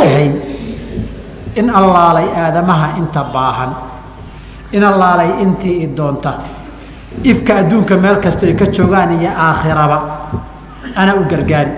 yahay 0.00 0.30
in 1.56 1.70
allaalay 1.70 2.28
aadamaha 2.36 2.96
inta 3.00 3.24
baahan 3.34 3.72
in 4.72 4.82
allaalay 4.84 5.42
intii 5.42 5.82
i 5.84 5.86
doonta 5.96 6.34
ifka 7.24 7.56
adduunka 7.64 7.96
meel 7.96 8.16
kasto 8.20 8.46
ay 8.46 8.54
ka 8.54 8.66
joogaan 8.66 9.16
iyo 9.20 9.30
aakhiraba 9.30 9.98
ana 10.96 11.14
u 11.16 11.24
gargaari 11.24 11.72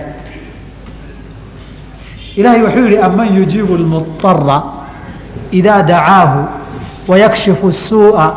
ilaahay 2.35 2.61
wuxuu 2.61 2.85
yihi 2.87 2.97
aman 2.97 3.35
yujiibu 3.37 3.77
lmudara 3.77 4.63
idaa 5.51 5.81
dacaahu 5.83 6.45
wayakshifu 7.07 7.67
الsuuءa 7.67 8.27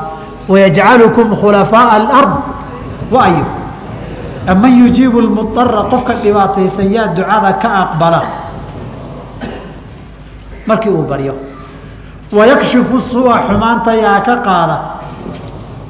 wayajcalukum 0.49 1.37
khulafaaءa 1.37 1.95
اlard 2.01 2.33
waayo 3.13 3.47
aman 4.49 4.73
yujiibu 4.87 5.21
lmudara 5.21 5.83
qofka 5.93 6.15
dhibaataysan 6.23 6.93
yaa 6.95 7.15
ducada 7.15 7.53
ka 7.63 7.69
aqbala 7.83 8.21
markii 10.68 10.90
uu 10.92 11.04
baryo. 11.10 11.34
wayakshifu 12.32 13.00
suu'a 13.02 13.48
xumaanta 13.48 13.96
yaa 13.96 14.20
ka 14.22 14.36
qaada 14.48 14.78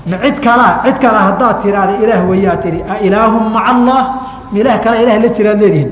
ma 0.05 0.17
cid 0.23 0.37
kalaa 0.39 0.81
cid 0.85 0.97
kale 1.01 1.17
haddaad 1.27 1.61
tiraahda 1.61 1.93
ilaah 2.03 2.21
wayaa 2.29 2.57
tihi 2.63 2.79
a 2.85 2.95
ilaahum 3.01 3.43
maca 3.53 3.65
allah 3.73 4.01
ma 4.51 4.57
ilaah 4.59 4.77
kale 4.83 4.97
ilah 5.03 5.17
la 5.23 5.29
jiraad 5.37 5.59
leedihin 5.61 5.89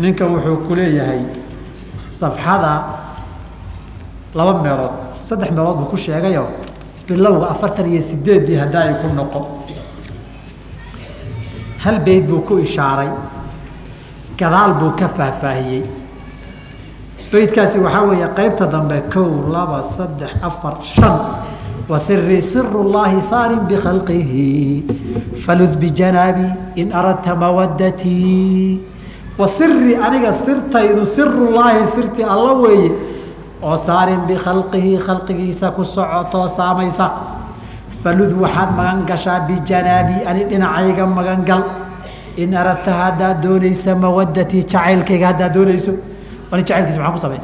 ninkan 0.00 0.28
wuxuu 0.34 0.56
ku 0.66 0.74
leeyahay 0.78 1.20
safxada 2.18 2.72
laba 4.38 4.52
meelood 4.62 4.94
saddex 5.20 5.50
meelood 5.50 5.76
buu 5.82 5.88
ku 5.92 5.96
sheegayo 5.96 6.46
bilowga 7.08 7.46
afartan 7.54 7.86
iyo 7.92 8.02
sideeddii 8.02 8.56
haddaa 8.62 8.94
ku 9.02 9.06
noqo 9.18 9.40
hal 11.84 11.96
beyd 12.06 12.24
buu 12.30 12.40
ku 12.48 12.54
ishaaray 12.62 13.10
gadaal 14.38 14.72
buu 14.80 14.92
ka 14.98 15.08
faahfaahiyey 15.16 15.82
beydkaasi 17.32 17.78
waxaa 17.84 18.04
weeye 18.08 18.28
qeybta 18.38 18.66
dambe 18.72 18.98
kow 19.12 19.28
laba 19.54 19.82
saddex 19.82 20.30
afar 20.48 20.74
shan. 20.84 21.18
Wasiri 21.88 22.42
siru 22.42 22.82
llaahi 22.92 23.20
saarin 23.30 23.62
bikhalqihi 23.70 24.84
falud 25.44 25.74
bijanaabi 25.82 26.46
in 26.76 26.90
aradta 26.92 27.34
mawadatii 27.36 28.80
wasiri 29.38 29.94
aniga 30.06 30.32
sirtaydu 30.44 31.06
sirullaahi 31.14 31.86
sirtii 31.94 32.24
alla 32.34 32.52
weeye 32.62 32.90
oo 33.62 33.76
saarin 33.86 34.20
bikhalqihi 34.28 34.98
khalqigiisa 35.06 35.70
ku 35.76 35.84
socotoo 35.84 36.48
saamaysa. 36.48 37.06
Falud 38.02 38.32
waxaad 38.42 38.70
magan 38.78 39.06
gashaa 39.06 39.40
bijanaabi 39.48 40.16
ani 40.26 40.44
dhinacayga 40.50 41.06
magan 41.06 41.44
gal. 41.44 41.62
In 42.36 42.50
aradta 42.54 42.92
haddaad 42.92 43.42
doonaysa 43.42 43.94
mawadatii 43.94 44.62
jacaylkayga 44.66 45.26
haddaad 45.30 45.54
doonayso 45.54 45.92
ani 46.52 46.62
jacaylkiisa 46.68 46.98
maxaan 47.00 47.14
ku 47.16 47.20
samey 47.24 47.40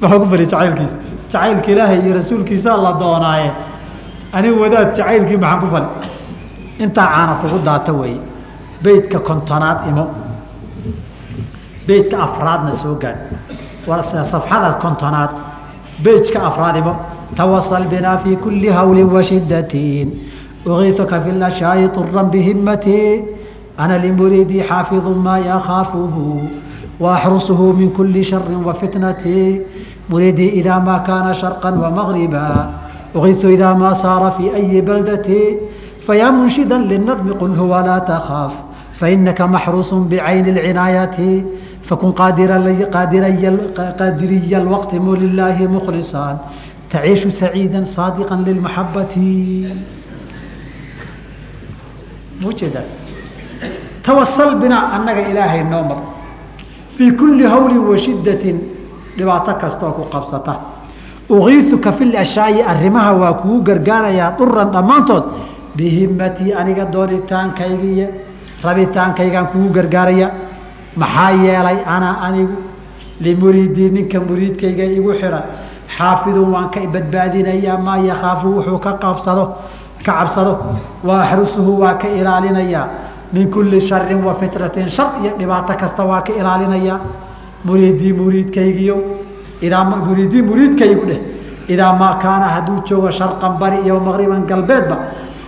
maxaa 0.00 0.18
ku 0.22 0.26
bari 0.32 0.46
jacaylkiisa 0.52 0.96
jacaylka 1.32 1.68
ilaahay 1.72 1.98
iyo 2.04 2.14
rasuulkiisa 2.20 2.70
la 2.84 2.92
doonaaye. 3.02 3.50
Anigu 4.36 4.60
wadaad 4.64 4.88
jacaylkii 4.98 5.38
maxaan 5.44 5.60
ku 5.62 5.66
fali 5.72 5.88
intaa 6.84 7.06
caana 7.14 7.34
kugu 7.40 7.58
daata 7.68 7.92
weeye 8.00 8.20
beydka 8.84 9.18
kontonaad 9.28 9.78
imo. 9.90 10.04
Beydka 11.86 12.16
afraadna 12.26 12.72
soo 12.82 12.94
gaadh 13.02 14.02
safxada 14.32 14.70
kontonaad 14.82 15.30
beyjka 16.04 16.38
afraad 16.48 16.76
imo. 16.82 16.94
Tawasal 17.36 17.84
binaa 17.92 18.18
fi 18.22 18.36
kuli 18.36 18.68
hawli 18.68 19.02
washidatin 19.14 20.08
ugiisuka 20.66 21.20
fi 21.24 21.30
lashaayi 21.42 21.88
طuran 21.96 22.26
bihimati 22.32 23.24
ana 23.78 23.96
limuriidii 23.98 24.62
xaafiظu 24.68 25.14
maa 25.26 25.38
yakaafuhu 25.38 26.26
وأxرسه 26.99 27.61
من 27.73 27.89
كuلi 27.97 28.23
شhر 28.25 28.49
وفتنة 28.65 29.25
mريdي 30.09 30.49
إذا 30.49 30.75
mا 30.79 30.97
kاna 31.07 31.31
شhرقا 31.33 31.69
ومغربا 31.69 32.69
أغiث 33.15 33.45
إذا 33.45 33.73
mا 33.73 33.93
sاaر 33.93 34.31
في 34.31 34.55
أي 34.55 34.81
بلدة 34.81 35.29
فyا 36.07 36.29
منشدا 36.29 36.77
للنظم 36.77 37.33
قل 37.33 37.51
هو 37.59 37.79
لا 37.79 37.97
تخاف 37.99 38.53
فإنka 38.99 39.41
محروس 39.41 39.93
بعين 39.93 40.47
العناية 40.47 41.45
فkن 41.89 42.11
qاadري 43.99 44.55
الوقت 44.57 44.93
لله 44.93 45.57
مخلصا 45.67 46.37
تعيiش 46.91 47.27
سعيدا 47.27 47.83
صادقا 47.85 48.35
للمحبة 48.35 49.15
mjeeda 52.41 52.81
twsل 54.05 54.55
بنا 54.61 54.77
anaga 54.95 55.21
ilaahay 55.31 55.63
noo 55.71 55.83
mr 55.89 55.99
fii 56.96 57.10
kulli 57.20 57.44
hawli 57.52 57.78
wa 57.78 57.96
shiddatin 57.98 58.58
dhibaato 59.16 59.54
kastooo 59.62 59.92
ku 59.98 60.02
qabsata 60.12 60.54
ugiisuka 61.28 61.92
fi 61.92 62.04
lashaayi 62.04 62.62
arrimaha 62.72 63.12
waa 63.20 63.32
kugu 63.40 63.60
gargaarayaa 63.68 64.30
duran 64.38 64.70
dhammaantood 64.74 65.24
bihimatii 65.76 66.52
aniga 66.60 66.84
doonitaankaygiiyo 66.94 68.08
rabitaankaygaan 68.64 69.46
kugu 69.52 69.68
gargaaraya 69.76 70.28
maxaa 70.96 71.30
yeelay 71.44 71.78
anaa 71.94 72.16
anigu 72.26 72.56
limuriidii 73.20 73.90
ninka 73.96 74.18
muriidkayga 74.28 74.84
igu 74.98 75.12
xidhan 75.20 75.44
xaafidun 75.96 76.48
waan 76.54 76.68
ka 76.74 76.80
badbaadinayaa 76.94 77.78
maa 77.86 77.98
yakaafu 78.10 78.46
wuxuu 78.56 78.78
ka 78.84 78.92
qabsado 79.02 79.44
ka 80.04 80.12
cabsado 80.18 80.52
wa 81.06 81.14
axrusuhu 81.22 81.72
waa 81.82 81.94
ka 82.02 82.08
ilaalinayaa 82.18 82.86
min 83.32 83.50
kuli 83.50 83.80
shari 83.80 84.14
wa 84.14 84.34
fitnatin 84.34 84.88
shar 84.88 85.20
iyo 85.22 85.32
dhibaato 85.38 85.74
kasta 85.76 86.04
waa 86.04 86.22
ka 86.22 86.32
ilaalinaya 86.32 87.00
muriidii 87.64 88.12
muriidkaygiyo. 88.12 88.96
Idaa 89.62 89.84
muriidii 89.84 90.42
muriidkaygu 90.42 91.06
dheh. 91.06 91.20
Idaa 91.68 91.92
maa 91.94 92.14
kaana 92.22 92.46
hadduu 92.54 92.82
joogo 92.84 93.10
sharqan 93.10 93.58
bari 93.58 93.78
iyo 93.84 94.00
maqriban 94.00 94.46
galbeedba 94.46 94.96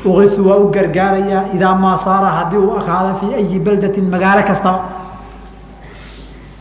ugisu 0.05 0.44
waa 0.49 0.56
u 0.61 0.69
gargaarayaa 0.71 1.44
idaa 1.56 1.75
maa 1.75 1.97
saara 1.97 2.28
haddii 2.39 2.56
uu 2.61 2.77
akaada 2.77 3.15
fii 3.21 3.34
ayi 3.34 3.59
baldatin 3.59 4.11
magaalo 4.12 4.43
kastaba 4.43 4.81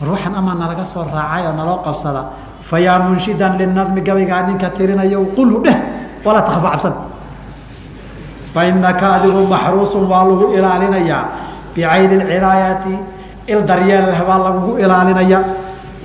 war 0.00 0.18
ama 0.36 0.54
nalaga 0.54 0.84
soo 0.84 1.04
raacay 1.04 1.46
oo 1.46 1.52
naloo 1.52 1.78
qabsada 1.84 2.24
fayaa 2.60 2.98
munshidan 2.98 3.58
linadmi 3.58 4.00
gabaygaa 4.00 4.46
ninka 4.48 4.70
tirinayo 4.70 5.26
qulhu 5.36 5.62
dheh 5.64 5.76
walaa 6.24 6.42
takfa 6.42 6.70
cabsan 6.70 6.94
fainaka 8.54 9.06
adigu 9.16 9.40
maxruusun 9.54 10.04
waa 10.12 10.24
lagu 10.30 10.46
ilaalinayaa 10.56 11.22
bicayni 11.74 12.16
cinaayaati 12.30 12.94
il 13.52 13.60
daryeelleh 13.68 14.18
baa 14.28 14.38
lagugu 14.46 14.72
ilaalinaya 14.84 15.38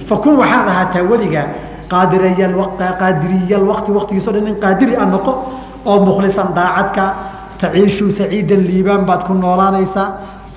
fakun 0.09 0.35
waxaad 0.41 0.67
ahaataa 0.73 1.03
weligaa 1.11 1.47
qaadiriya 1.91 3.57
waqti 3.71 3.89
waqtigiiso 3.97 4.31
dhan 4.35 4.47
in 4.51 4.55
qaadiri 4.63 4.93
a 4.95 5.05
noqo 5.13 5.33
oo 5.89 5.97
mukhlisan 6.07 6.49
daacadka 6.57 7.05
taciishu 7.61 8.05
saciidan 8.19 8.61
liibaan 8.69 9.03
baad 9.09 9.21
ku 9.27 9.33
noolaanaysaa 9.43 10.07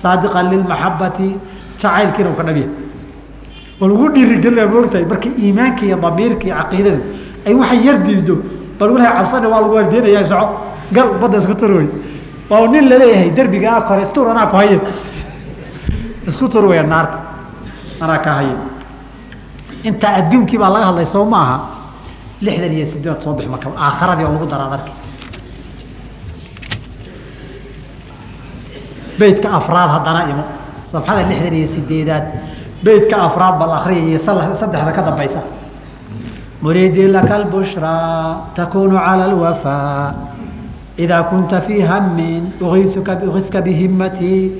saadiqan 0.01 0.45
lilmaxabati 0.51 1.27
jacaylkiina 1.81 2.31
ka 2.37 2.43
dhabya 2.47 2.67
waa 3.79 3.87
lagu 3.91 4.05
dhiirigelina 4.15 4.65
moogtahay 4.73 5.05
marka 5.11 5.29
iimaanka 5.43 5.81
iyo 5.87 5.97
damiirka 6.03 6.45
iyo 6.47 6.55
caqiidadu 6.59 7.01
ay 7.47 7.53
waxay 7.61 7.79
yar 7.87 7.97
diido 8.07 8.35
bal 8.79 8.89
walaha 8.95 9.11
cabsana 9.17 9.47
waa 9.53 9.61
lagu 9.63 9.73
waardeynaya 9.77 10.23
soco 10.31 10.47
gal 10.95 11.07
badda 11.21 11.37
isku 11.41 11.55
tur 11.61 11.71
wey 11.77 11.87
waa 12.49 12.67
nin 12.73 12.85
la 12.89 12.97
leeyahay 13.01 13.29
derbigaa 13.37 13.81
kore 13.87 14.01
istur 14.05 14.25
anaa 14.31 14.47
ku 14.51 14.55
haye 14.61 14.77
isku 16.29 16.47
tur 16.53 16.65
weya 16.65 16.83
naarta. 16.83 17.17
Anaa 18.03 18.17
kaa 18.25 18.33
haye 18.39 18.55
intaa 19.83 20.11
adduunkii 20.19 20.57
baa 20.61 20.69
laga 20.75 20.85
hadlay 20.89 21.05
soo 21.05 21.25
ma 21.25 21.37
aha. 21.45 21.57
Lixdan 22.45 22.71
iyo 22.77 22.85
sideed 22.85 23.19
soo 23.23 23.33
bix 23.37 23.47
marka 23.53 23.69
aakharadii 23.85 24.25
oo 24.27 24.33
lagu 24.35 24.45
daraa 24.53 24.69
darki 24.73 24.91
beydka 29.19 29.47
afraad 29.59 29.89
haddana 29.95 30.21
imo. 30.31 30.43
Safxada 30.91 31.21
lixdan 31.29 31.53
iyo 31.59 31.67
sideedaad 31.75 32.25
beydka 32.85 33.15
afraad 33.27 33.55
bal 33.59 33.71
akriyay 33.79 34.19
saddexda 34.25 34.91
ka 34.97 35.01
dambaysa. 35.07 35.41
Muriidii 36.63 37.07
laka 37.15 37.35
lbushraa 37.43 38.53
takunu 38.55 38.95
cala 39.05 39.23
alwafaa 39.25 40.15
إذا 40.98 41.20
كنت 41.20 41.54
في 41.54 41.84
هم 41.88 42.48
أغيثك 42.62 43.08
أغثك 43.08 43.56
بهمتي 43.56 44.50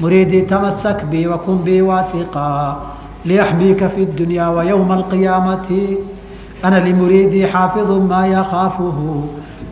مريدي 0.00 0.40
تمسك 0.40 1.04
بي 1.10 1.28
وكن 1.28 1.56
بي 1.56 1.82
واثقا 1.82 2.80
ليحميك 3.24 3.86
في 3.86 4.02
الدنيا 4.02 4.48
ويوم 4.48 4.92
القيامة 4.92 5.96
أنا 6.64 6.88
لمريدي 6.88 7.46
حافظ 7.46 7.90
ما 7.92 8.26
يخافه 8.26 9.24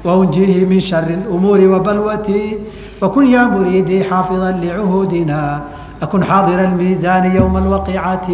وأنجيه 0.05 0.67
من 0.67 0.81
شر 0.81 0.99
الأمور 0.99 1.61
وبلوتي 1.61 2.59
وكن 3.03 3.27
يا 3.27 3.45
مريدي 3.45 4.05
حافظا 4.05 4.51
لعهودنا 4.51 5.63
أكن 6.03 6.25
حاضر 6.25 6.65
الميزان 6.65 7.37
يوم 7.37 7.57
الوقعة 7.57 8.29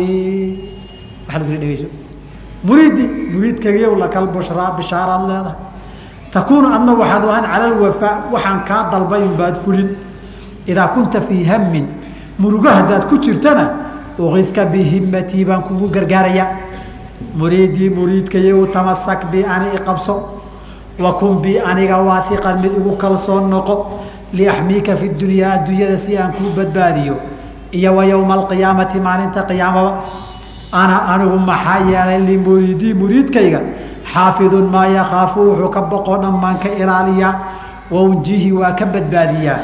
مريدي 2.65 3.07
مريد 3.35 3.59
كيو 3.59 3.95
لك 3.95 4.17
البشرى 4.17 4.77
takuunu 6.32 6.68
adna 6.76 6.94
waxaad 6.94 7.24
u 7.26 7.30
ahaan 7.30 7.46
cala 7.52 7.68
waxaan 8.32 8.60
kaa 8.68 8.90
dalbay 8.92 9.24
baad 9.38 9.56
fulin. 9.64 9.90
Idaa 10.68 10.88
kunta 10.94 11.22
fii 11.22 11.44
hamin 11.44 11.88
murugo 12.40 12.70
haddaad 12.70 13.08
ku 13.10 13.18
jirtana 13.18 13.66
uqidka 14.20 14.66
bihimatii 14.66 15.46
baan 15.46 15.64
kugu 15.64 15.90
gargaarayaa 15.90 16.48
muriidii 17.36 17.90
muriidkayo 17.90 18.60
utamasak 18.62 19.32
bi 19.32 19.44
ani 19.44 19.68
iqabso 19.76 20.16
wakun 21.00 21.42
bi 21.42 21.60
aniga 21.60 21.98
waaiqan 21.98 22.62
mid 22.62 22.74
igu 22.78 22.96
kalsoon 22.98 23.50
noqo. 23.50 23.76
Liaxmiika 24.34 24.96
fi 24.96 25.10
dunyaa 25.10 25.52
adduunyada 25.58 25.98
si 25.98 26.18
aan 26.18 26.32
kuu 26.34 26.54
badbaadiyo. 26.56 27.16
Iyo 27.74 27.96
wa 27.96 28.06
yowma 28.06 28.34
alqiyaamati 28.34 29.00
maalinta 29.00 29.42
qiyaamaba. 29.50 29.92
Ana 30.72 30.98
anigu 31.14 31.40
maxaa 31.40 31.80
yeelay 31.90 32.22
limuriidii 32.28 32.94
muriidkayga? 32.94 33.60
Xaafidun 34.14 34.68
maa 34.74 34.88
yakaafu 34.98 35.40
wuxuu 35.50 35.70
ka 35.76 35.82
boqoo 35.92 36.18
dhammaan 36.24 36.58
ka 36.64 36.70
ilaaliyaa 36.82 37.34
waunjihi 37.92 38.52
waa 38.60 38.72
ka 38.80 38.86
badbaadiyaa 38.86 39.60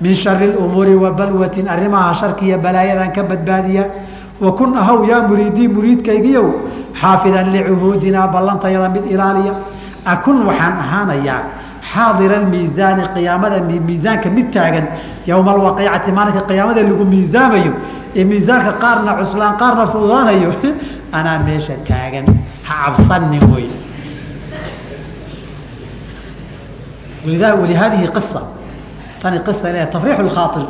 min 0.00 0.14
shari 0.14 0.48
umuuri 0.64 0.94
wa 0.94 1.10
balwatin 1.12 1.68
arrimaha 1.68 2.14
sharkiiyo 2.20 2.58
balaayadan 2.58 3.12
ka 3.16 3.22
badbaadiyaa 3.30 3.88
wakun 4.40 4.76
ahaw 4.82 5.04
yaa 5.10 5.22
muriidii 5.28 5.68
muriidkaygiyow 5.76 6.46
xaafidan 7.00 7.52
licuhuudinaa 7.54 8.28
ballantayada 8.34 8.88
mid 8.94 9.04
ilaaliya 9.14 9.54
akun 10.12 10.38
waxaan 10.48 10.74
ahaanayaa 10.84 11.40
xaadira 11.92 12.38
miisaani 12.52 13.04
qiyaamada 13.16 13.58
miisaanka 13.88 14.28
mid 14.36 14.48
taagan 14.56 14.86
yowma 15.30 15.50
alwaqiicati 15.56 16.10
maalinka 16.18 16.42
qiyaamada 16.50 16.82
lagu 16.88 17.04
miisaamayo 17.12 17.72
ee 18.18 18.24
miisaanka 18.30 18.72
qaarna 18.84 19.12
cuslaan 19.20 19.54
qaarna 19.62 19.84
fududaanayo 19.92 20.50
anaa 21.18 21.38
meesha 21.46 21.74
taagan 21.88 22.26
ha 22.68 22.74
cabsanin 22.84 23.44
wey 23.54 23.68
walihaadihi 27.26 28.08
qisa 28.16 28.40
tani 29.22 29.38
qisa 29.46 29.72
le 29.72 29.86
tafriix 29.86 30.18
lkhaair 30.28 30.66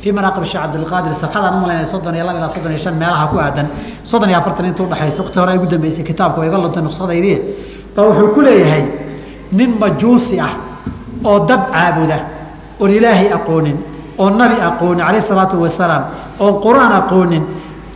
fii 0.00 0.12
manaaqib 0.12 0.44
sheekh 0.44 0.62
cabdilqaadir 0.62 1.14
sabxadaan 1.22 1.54
u 1.56 1.60
malaynaya 1.60 1.86
soddon 1.86 2.14
iyo 2.14 2.24
laba 2.26 2.38
ilaa 2.38 2.48
soddon 2.54 2.72
iyo 2.72 2.78
shan 2.84 2.94
meelaha 3.00 3.26
ku 3.32 3.36
aadan 3.38 3.66
soddon 4.04 4.28
iyo 4.30 4.38
afartan 4.38 4.66
inta 4.66 4.82
udhexaysa 4.82 5.22
waqti 5.22 5.38
hore 5.38 5.50
ay 5.52 5.58
ugu 5.58 5.66
dambeysay 5.66 6.04
kitaabka 6.04 6.40
waa 6.40 6.46
iga 6.46 6.58
lontay 6.58 6.82
nuskhadaydii 6.82 7.38
baa 7.96 8.04
wuxuu 8.08 8.28
ku 8.34 8.40
leeyahay 8.42 8.84
nin 9.52 9.70
majuusi 9.80 10.40
ah 10.40 10.52
oo 11.24 11.38
dab 11.48 11.60
caabuda 11.72 12.18
oon 12.80 12.90
ilaahay 12.90 13.28
aqoonin 13.32 13.76
oon 14.18 14.36
nabi 14.38 14.56
aqoonin 14.60 15.00
calayh 15.06 15.18
isalaatu 15.24 15.56
wasalaam 15.64 16.02
oon 16.40 16.54
qur'aan 16.64 16.92
aqoonin 16.92 17.44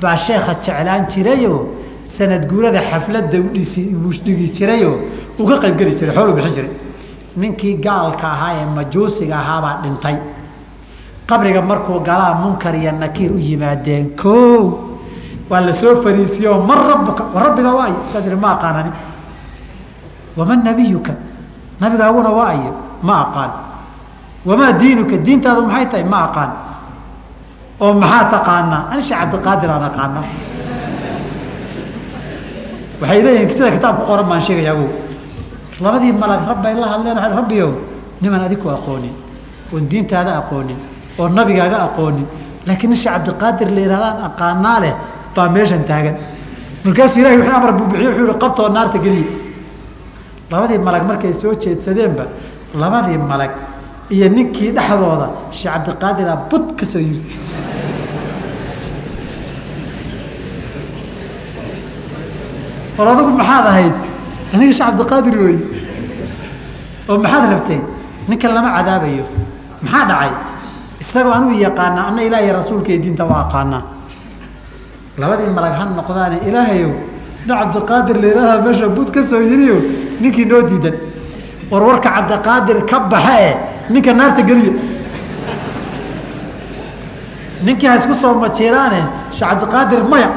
baa 0.02 0.16
sheekha 0.16 0.54
jeclaan 0.64 1.04
jirayoo 1.12 1.60
sanad 2.04 2.48
guurada 2.48 2.80
xafladda 2.90 3.38
udhisi 3.38 3.82
dhigi 4.24 4.46
jirayoo 4.56 4.96
uga 5.38 5.56
qaybgeli 5.62 5.92
jiray 5.98 6.14
xoolu 6.16 6.32
bixin 6.32 6.52
jiray 6.56 6.70
ninkii 7.36 7.78
gaalka 7.78 8.32
ahaa 8.32 8.52
ee 8.60 8.66
majuusiga 8.66 9.38
ahaabaa 9.38 9.80
dhintay. 9.82 10.16
Qabriga 11.26 11.62
markuu 11.62 12.00
galaa 12.00 12.34
munkar 12.34 12.74
iyo 12.74 12.92
nakiir 12.92 13.32
u 13.32 13.38
yimaadeen 13.38 14.12
o 14.24 14.90
waa 15.50 15.60
la 15.60 15.72
soo 15.72 16.02
fariisiyeoo 16.02 16.62
man 16.66 16.78
rabuka 16.88 17.24
rabbiga 17.34 17.74
waayo? 17.74 17.94
Markaas 17.94 18.26
ma 18.40 18.50
aqaanani. 18.54 18.92
Waman 20.36 20.64
nabiyuka? 20.64 21.12
Nabigaaguna 21.80 22.30
waa 22.30 22.50
ayo 22.50 22.74
ma 23.02 23.14
aqaan. 23.24 23.50
Wamaa 24.46 24.72
diinuka? 24.72 25.16
Diintaadu 25.18 25.62
maxay 25.62 25.86
tahay? 25.86 26.04
Ma 26.04 26.18
aqaan. 26.30 26.50
Oo 27.80 27.94
maxaa 27.94 28.24
taqaanaa? 28.30 28.82
Ani 28.90 29.02
sheekh 29.02 29.20
cabdiqaadir 29.20 29.70
aan 29.70 29.84
aqaana 29.90 30.22
waxay 33.00 33.22
leeyihiin 33.24 33.50
sida 33.50 33.70
kitaab 33.72 34.00
ku 34.00 34.06
qoran 34.06 34.26
baan 34.28 34.40
sheegaya 34.40 34.72
agow 34.76 34.88
labadii 35.84 36.12
malag 36.22 36.40
rabbay 36.50 36.74
la 36.74 36.86
hadleen 36.92 37.16
waa 37.22 37.30
rabbiyow 37.40 37.70
niman 38.22 38.40
adiku 38.46 38.68
aqoonin 38.76 39.14
oon 39.72 39.84
diintaada 39.90 40.32
aqoonin 40.40 40.76
oo 41.18 41.28
nabigaaga 41.28 41.78
aqoonin 41.88 42.26
laakiin 42.66 42.94
sheekh 43.02 43.14
cabdiqaadir 43.14 43.68
la 43.76 43.80
yidhahdaan 43.84 44.16
aqaanaa 44.28 44.78
leh 44.84 44.94
baa 45.36 45.48
meeshan 45.48 45.84
taagan. 45.90 46.16
Markaasuu 46.84 47.20
ilahay 47.20 47.36
wixii 47.40 47.56
amar 47.58 47.72
buu 47.78 47.86
bixiye 47.92 48.08
wuxuu 48.10 48.26
yihi 48.26 48.38
qabtoo 48.42 48.68
naarta 48.76 48.98
geliye. 49.04 49.28
Labadii 50.50 50.78
malag 50.86 51.04
markay 51.10 51.32
soo 51.40 51.52
jeedsadeenba 51.62 52.24
labadii 52.82 53.18
malag 53.30 53.52
iyo 54.14 54.28
ninkii 54.36 54.70
dhexdooda 54.76 55.26
sheekh 55.58 55.72
cabdiqaadira 55.74 56.34
bud 56.50 56.64
ka 56.78 56.84
soo 56.92 56.98
yiri. 57.08 57.22
War 62.98 63.06
adigu 63.12 63.30
maxaad 63.40 63.66
ahayd? 63.72 63.94
Aniga 64.54 64.72
sheekh 64.78 64.88
cabdiqaadir 64.90 65.36
wey 65.44 65.56
oo 67.10 67.16
maxaad 67.24 67.44
rabtay 67.54 67.80
ninkan 68.28 68.52
lama 68.54 68.70
cadaabayo? 68.76 69.24
Maxaa 69.82 70.04
dhacay? 70.10 70.32
Isagoo 71.02 71.32
anuu 71.36 71.52
yaqaanaa 71.66 72.06
ana 72.10 72.20
ilaah 72.28 72.52
rasuulka 72.58 72.90
iyo 72.92 73.00
diinta 73.04 73.24
waa 73.30 73.42
aqaanaa. 73.48 73.82
Labadii 75.20 75.50
malag 75.56 75.74
ha 75.78 75.84
noqdaane 75.98 76.36
ilaahayow 76.48 76.92
nin 77.46 77.56
cabdiqaadir 77.60 78.16
la 78.22 78.26
yihahdaa 78.28 78.62
meesha 78.64 78.88
bud 78.96 79.08
ka 79.14 79.20
soo 79.30 79.40
yiriyo 79.50 79.76
ninkii 80.20 80.44
noo 80.50 80.62
diidan. 80.70 80.94
War 81.70 81.82
warka 81.88 82.08
cabdiqaadir 82.16 82.78
ka 82.90 82.98
baxa 83.12 83.34
e 83.48 83.52
ninka 83.92 84.12
naarta 84.18 84.42
geliya 84.48 84.72
ninkii 87.64 87.86
ha 87.90 87.96
isku 88.00 88.14
soo 88.22 88.34
majiiraane 88.42 89.00
sheekh 89.36 89.48
cabdiqaadir 89.50 90.02
maya 90.12 90.28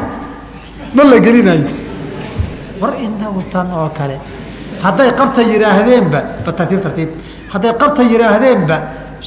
ma 0.95 1.03
la 1.03 1.17
gelinayo. 1.25 1.67
War 2.81 2.93
inagu 3.05 3.41
tan 3.51 3.67
oo 3.71 3.89
kale 3.97 4.15
hadday 4.83 5.09
qabta 5.19 5.41
yidhaahdeenba 5.51 6.19
ba 6.45 6.51
tartiib 6.57 6.81
tartiib. 6.85 7.09
Hadday 7.53 7.73
qabta 7.81 8.01
yidhaahdeenba 8.11 8.77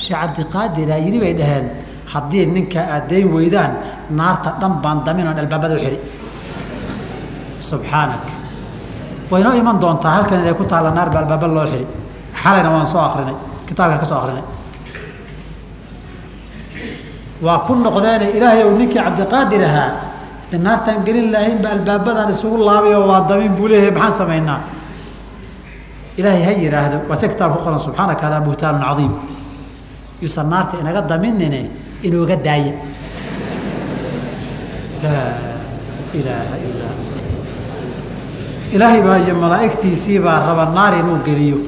sheekh 0.02 0.18
cabdiqaadiraa 0.22 1.00
yidhi 1.06 1.18
bay 1.24 1.34
dhaheen 1.40 1.66
haddii 2.12 2.44
ninka 2.54 2.80
aad 2.94 3.04
dayn 3.10 3.26
weydaan 3.34 3.72
naarta 4.18 4.50
dhan 4.60 4.72
baan 4.82 4.98
damin 5.06 5.26
oon 5.28 5.38
albaabada 5.42 5.74
u 5.74 5.78
xidhi 5.84 5.98
subxaanak 7.70 8.24
waynoo 9.30 9.54
iman 9.60 9.76
doontaa 9.82 10.12
halkan 10.16 10.38
inay 10.42 10.54
ku 10.60 10.64
taalla 10.70 10.90
naar 10.98 11.08
ba 11.14 11.18
albaaba 11.22 11.46
loo 11.56 11.66
xidhi 11.72 11.86
xalayna 12.42 12.68
waan 12.74 12.86
soo 12.92 13.02
akrinay 13.08 13.36
kitaabkan 13.68 13.98
ka 14.02 14.06
soo 14.10 14.18
akrinay 14.22 14.44
waa 17.44 17.58
ku 17.66 17.72
noqdeene 17.74 18.26
ilaahay 18.36 18.62
ou 18.68 18.72
ninkii 18.80 19.00
cabdiqaadir 19.06 19.62
ahaa 19.68 19.90
naartaan 20.66 20.98
gelin 21.06 21.28
lahayn 21.34 21.58
ba 21.62 21.68
albaabadan 21.76 22.28
isugu 22.34 22.56
laabay 22.68 22.94
oo 22.98 23.06
waa 23.10 23.20
damin 23.28 23.52
buu 23.58 23.68
leeyahay 23.70 23.90
maxaan 23.98 24.14
samaynaa 24.20 24.60
ilaahay 26.18 26.42
ha 26.48 26.52
yidhaahdo 26.62 26.96
waa 27.08 27.16
se 27.20 27.28
kitaab 27.28 27.52
ku 27.56 27.64
qoran 27.64 27.78
subxaanaka 27.86 28.22
hadaa 28.26 28.40
buhtaanun 28.46 28.82
cadiim. 28.88 29.12
Yuusan 30.22 30.48
naarta 30.50 30.74
inaga 30.82 31.02
daminine 31.10 31.60
inooga 32.06 32.36
daaya 32.46 32.72
ilaahay 38.74 39.00
baa 39.02 39.34
malaa'igtiisii 39.42 40.18
baa 40.24 40.40
raba 40.46 40.64
naar 40.74 40.94
inuu 41.00 41.18
geliyo. 41.26 41.58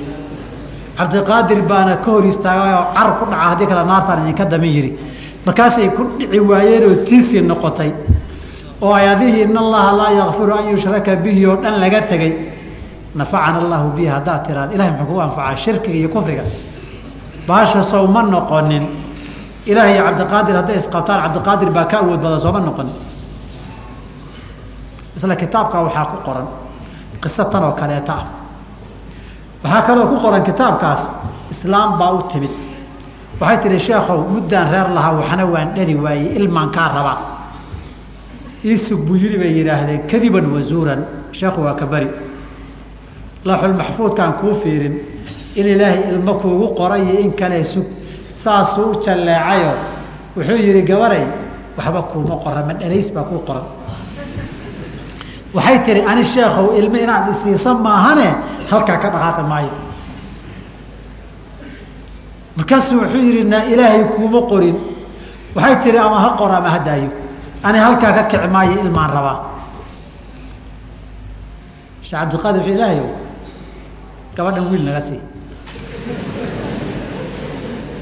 Cabdiqaadir 0.99 1.63
baana 1.71 1.97
ka 1.97 2.11
hor 2.11 2.25
istaagay 2.27 2.75
oo 2.75 2.87
car 2.95 3.11
ku 3.19 3.25
dhaca 3.31 3.45
haddii 3.51 3.67
kale 3.71 3.85
naartaan 3.87 4.23
idinka 4.25 4.45
damin 4.45 4.71
yiri 4.77 4.91
markaasay 5.47 5.89
ku 5.97 6.03
dhici 6.19 6.41
waayeen 6.41 6.85
oo 6.91 6.95
tiisii 7.07 7.41
noqotay. 7.51 7.93
Oo 8.83 8.93
ayadihii 8.95 9.43
in 9.43 9.57
allaha 9.57 9.93
laa 9.97 10.11
yakfiru 10.21 10.53
an 10.59 10.65
yushraka 10.73 11.17
bihi 11.17 11.47
oo 11.47 11.57
dhan 11.63 11.75
laga 11.81 12.01
tegey 12.11 12.33
nafacana 13.19 13.59
allahu 13.63 13.87
bihi 13.97 14.07
haddaad 14.15 14.41
tiraada 14.47 14.73
ilahay 14.75 14.91
muxuu 14.93 15.07
kugu 15.07 15.21
anfacaa 15.27 15.57
shirkiga 15.65 15.97
iyo 16.01 16.09
kufriga. 16.15 16.45
Baasha 17.49 17.83
sow 17.83 18.07
ma 18.07 18.23
noqonin. 18.23 18.85
Ilaah 19.71 19.89
iyo 19.93 20.03
cabdiqaadir 20.07 20.55
hadday 20.61 20.77
isqabtaan 20.83 21.19
cabdiqaadir 21.25 21.71
baa 21.77 21.85
ka 21.91 21.97
awood 22.03 22.21
badan 22.25 22.41
sooma 22.45 22.61
noqonin. 22.69 22.95
Isla 25.17 25.35
kitaabka 25.43 25.77
waxaa 25.87 26.07
ku 26.13 26.17
qoran 26.27 26.47
qiso 27.23 27.45
tan 27.53 27.63
oo 27.65 27.73
kaleeta 27.81 28.13
ah. 28.21 28.25
Waxaa 29.65 29.83
kaloo 29.87 30.07
ku 30.13 30.17
qoran 30.25 30.43
kitaabkaas 30.49 31.03
islaam 31.51 31.99
baa 31.99 32.13
u 32.15 32.23
timid. 32.31 32.51
Waxay 33.41 33.59
tihi 33.63 33.79
sheekhow 33.79 34.19
muddaan 34.33 34.71
reer 34.73 34.89
lahaa 34.97 35.15
waxna 35.19 35.45
waan 35.55 35.75
dhali 35.75 35.95
waayey 36.05 36.37
ilmaan 36.39 36.71
kaa 36.71 36.89
rabaa 36.97 37.19
iisug 38.65 39.01
buu 39.07 39.17
yiri 39.17 39.39
bay 39.39 39.53
yidhaahdeen 39.59 40.03
kadiban 40.11 40.47
wazuuran 40.55 41.01
sheekhu 41.33 41.61
waa 41.63 41.75
ka 41.81 41.87
bari 41.87 42.09
laaxulmaxfuudkaan 43.49 44.33
kuu 44.41 44.55
fiirin 44.63 44.95
in 45.59 45.67
ilaahay 45.75 46.01
ilmo 46.13 46.35
kuugu 46.43 46.69
qoray 46.79 47.03
in 47.25 47.33
kale 47.33 47.65
sug 47.65 47.87
saasuu 48.29 48.91
u 48.93 49.01
jalleecayo 49.05 49.73
wuxuu 50.37 50.59
yidhi 50.67 50.83
gabaray 50.91 51.27
waxba 51.77 52.03
kuuma 52.11 52.37
qoran 52.45 52.65
ma 52.67 52.75
dhalays 52.75 53.11
baa 53.15 53.25
kuu 53.31 53.41
qoran. 53.49 53.67
Waxay 55.55 55.79
tihi 55.87 56.01
ani 56.07 56.23
sheekhow 56.23 56.77
ilmo 56.79 56.97
inaad 56.97 57.31
isiisa 57.33 57.75
maahane 57.75 58.29
halkaa 58.71 58.99
ka 59.03 59.09
dhaqaaqi 59.15 59.43
maayo. 59.43 59.75
Markaasuu 62.57 63.01
wuxuu 63.01 63.23
yidhi 63.29 63.45
na 63.45 63.65
ilaahay 63.65 64.05
kuuma 64.17 64.43
qorin. 64.51 64.77
Waxay 65.55 65.77
tihi 65.83 65.99
ama 65.99 66.19
ha 66.21 66.29
qoro 66.39 66.55
ama 66.55 66.71
ha 66.71 66.81
ani 67.63 67.79
halkaa 67.79 68.13
ka 68.13 68.23
kici 68.31 68.49
maayo 68.49 68.79
ilmaan 68.85 69.11
rabaa. 69.11 69.39
Sheekh 72.03 72.21
cabdiqaadir 72.21 72.63
wuxuu 72.63 72.75
ilaahay 72.75 73.01
gabadhan 74.39 74.65
wiil 74.71 74.85
naga 74.87 75.03
sii 75.09 75.21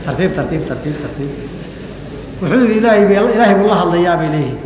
tartiib 0.04 0.32
tartiib 0.36 0.62
tartiib 0.68 0.96
tartiib 1.02 1.30
wuxuu 2.40 2.60
yihi 2.68 2.78
ilaahay 2.80 3.04
b 3.08 3.10
ilaahay 3.16 3.54
buu 3.60 3.68
la 3.72 3.76
hadlayaa 3.82 4.16
bay 4.20 4.28
leeyihiin 4.34 4.60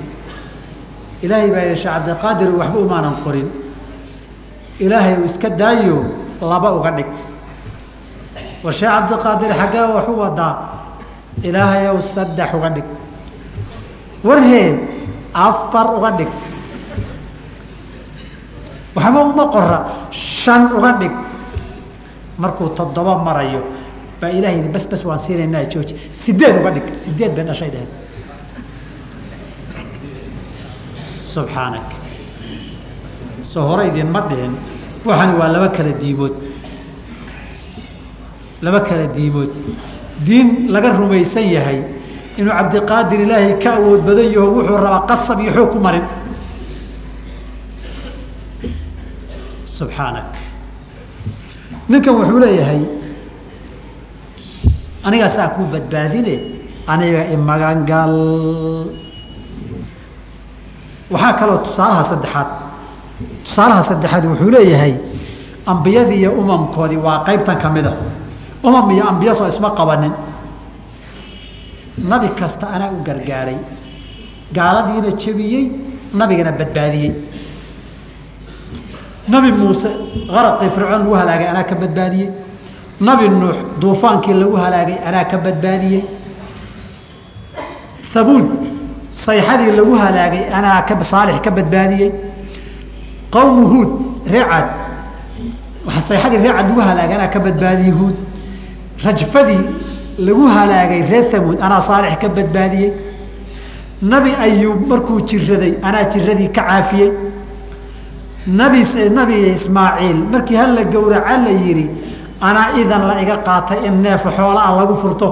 ilaahay 1.25 1.49
baa 1.55 1.75
sheekh 1.75 1.95
cabdiqaadir 1.95 2.51
waxba 2.61 2.79
umaanan 2.85 3.17
qorin. 3.25 3.49
Ilaahay 4.81 5.15
iska 5.29 5.49
daayo 5.61 5.99
laba 6.41 6.69
uga 6.79 6.91
dhig. 6.97 7.09
War 8.65 8.73
sheekh 8.73 8.91
cabdiqaadir 8.97 9.51
xaggee 9.61 9.85
wax 9.97 10.07
wadaa 10.23 10.55
ilaahay 11.49 11.85
ow 11.93 11.99
saddex 12.01 12.51
uga 12.57 12.71
dhig. 12.77 12.87
Warhee 14.25 14.69
afar 15.47 15.87
uga 15.97 16.11
dhig. 16.19 16.31
Waxba 18.97 19.21
uma 19.31 19.45
qora 19.55 19.79
shan 20.11 20.63
uga 20.77 20.93
dhig 21.01 21.15
markuu 22.43 22.69
toddoba 22.79 23.15
marayo 23.27 23.63
baa 24.21 24.31
ilahay 24.39 24.57
yidhi 24.59 24.69
bas 24.75 24.85
bas 24.91 25.03
waan 25.09 25.19
siinaynaa 25.25 25.65
jooji 25.73 25.95
sideed 26.23 26.55
uga 26.61 26.71
dhig 26.77 26.87
sideed 27.05 27.33
bay 27.37 27.45
dhashay 27.49 27.71
dheheen 27.75 27.91
subxaanak. 31.33 31.87
Soo 33.51 33.63
hore 33.69 33.87
idinma 33.91 34.21
dhihin 34.31 34.53
waxani 35.05 35.35
waa 35.41 35.49
laba 35.55 35.69
kala 35.77 35.93
diimood 36.03 36.35
laba 38.63 38.81
kala 38.89 39.07
diimood 39.17 39.51
diin 40.27 40.49
laga 40.75 40.91
rumaysan 40.99 41.47
yahay 41.57 41.79
inuu 42.39 42.53
cabdiqaadir 42.59 43.21
ilaahay 43.27 43.55
ka 43.63 43.71
awood 43.79 44.03
badan 44.09 44.29
yaho 44.35 44.49
wuxuu 44.57 44.77
rabaa 44.85 45.07
qasab 45.11 45.39
iyo 45.41 45.51
xoog 45.57 45.71
ku 45.73 45.79
marin. 45.79 46.05
Subxaanak 49.65 50.29
ninkan 51.91 52.15
wuxuu 52.19 52.39
leeyahay 52.45 52.83
anigaa 55.07 55.29
saa 55.37 55.49
kuu 55.55 55.67
badbaadine 55.73 56.35
aniga 56.93 57.23
imagangal 57.37 58.15
waxaa 61.13 61.35
kaloo 61.41 61.59
tusaalaha 61.67 62.03
saddexaad. 62.11 62.49
Tusaalaha 63.45 63.83
saddexaad 63.91 64.25
wuxuu 64.31 64.51
leeyahay 64.55 64.95
ambiyadii 65.73 66.19
iyo 66.23 66.31
umamkoodii 66.41 67.01
waa 67.07 67.25
qaybtan 67.27 67.59
ka 67.63 67.69
mid 67.75 67.87
a 67.87 67.93
umam 68.67 68.87
iyo 68.95 69.05
ambiya 69.11 69.35
soo 69.39 69.49
isma 69.49 69.71
qabanin. 69.79 70.13
Nabi 72.11 72.29
kasta 72.39 72.67
anaa 72.75 72.91
u 72.97 73.03
gargaaray 73.07 73.59
gaaladiina 74.57 75.11
jebiyey 75.23 75.65
nabigana 76.19 76.53
badbaadiyey 76.61 77.13
nabi 79.31 79.53
muuse 79.53 79.89
qaraqii 80.35 80.71
fircoon 80.75 81.03
lagu 81.03 81.15
halaagay 81.15 81.47
anaa 81.53 81.65
ka 81.65 81.75
badbaadiyey. 81.75 82.31
Nabi 83.01 83.29
nuux 83.29 83.57
duufaankii 83.81 84.35
lagu 84.35 84.57
halaagay 84.57 84.99
anaa 85.09 85.25
ka 85.25 85.39
badbaadiyey. 85.39 86.05
Habuud 88.15 88.47
sayxadii 89.11 89.73
lagu 89.77 89.95
halaagay 89.95 90.45
anaa 90.53 90.83
ka 90.83 90.95
saalix 91.05 91.41
ka 91.45 91.51
badbaadiyey. 91.51 92.13
Qowmu 93.31 93.67
huud 93.73 93.91
reecad 94.33 94.67
sayxadii 96.09 96.39
reecad 96.39 96.67
lagu 96.69 96.81
halaagay 96.81 97.15
anaa 97.15 97.29
ka 97.29 97.39
badbaadiyey 97.41 97.93
huud. 97.93 98.17
Rajfadii 99.05 99.63
lagu 100.19 100.45
halaagay 100.57 101.03
reer 101.11 101.25
hamuud 101.33 101.59
anaa 101.61 101.81
saalix 101.81 102.19
ka 102.21 102.29
badbaadiyey. 102.29 102.93
Nabi 104.03 104.31
ayuub 104.35 104.87
markuu 104.89 105.21
jiraday 105.21 105.75
anaa 105.83 106.05
jiradii 106.05 106.49
ka 106.49 106.63
caafiyey 106.63 107.30
nabi 108.47 108.81
nabi 109.11 109.35
ismaaciil 109.55 110.17
markii 110.33 110.57
hala 110.57 110.85
gowraca 110.85 111.37
la 111.45 111.51
yidhi 111.51 111.87
anaa 112.41 112.73
idan 112.81 113.07
la 113.07 113.21
iga 113.23 113.37
qaatay 113.39 113.87
in 113.87 114.03
neef 114.03 114.23
xoola 114.37 114.61
a 114.69 114.77
lagu 114.79 114.95
furto. 114.97 115.29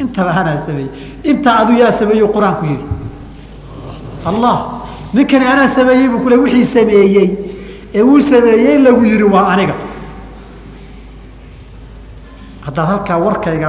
Intaba 0.00 0.30
anaa 0.30 0.58
sameeyey. 0.58 0.90
Intaa 1.24 1.56
adu 1.62 1.72
yaa 1.72 1.92
sameeyo 1.92 2.28
qur'aanku 2.28 2.64
yidhi. 2.66 2.86
Allah 4.26 4.56
ninkani 5.14 5.44
anaa 5.46 5.68
sameeyey 5.68 6.08
buu 6.08 6.20
kule 6.20 6.36
wixii 6.36 6.64
sameeyey. 6.64 7.28
Ee 7.94 8.02
uu 8.02 8.20
sameeyey 8.20 8.78
lagu 8.78 9.04
yidhi 9.04 9.24
waa 9.24 9.46
aniga. 9.52 9.74
Haddaad 12.66 12.86
halkaa 12.88 13.18
warkayga 13.18 13.68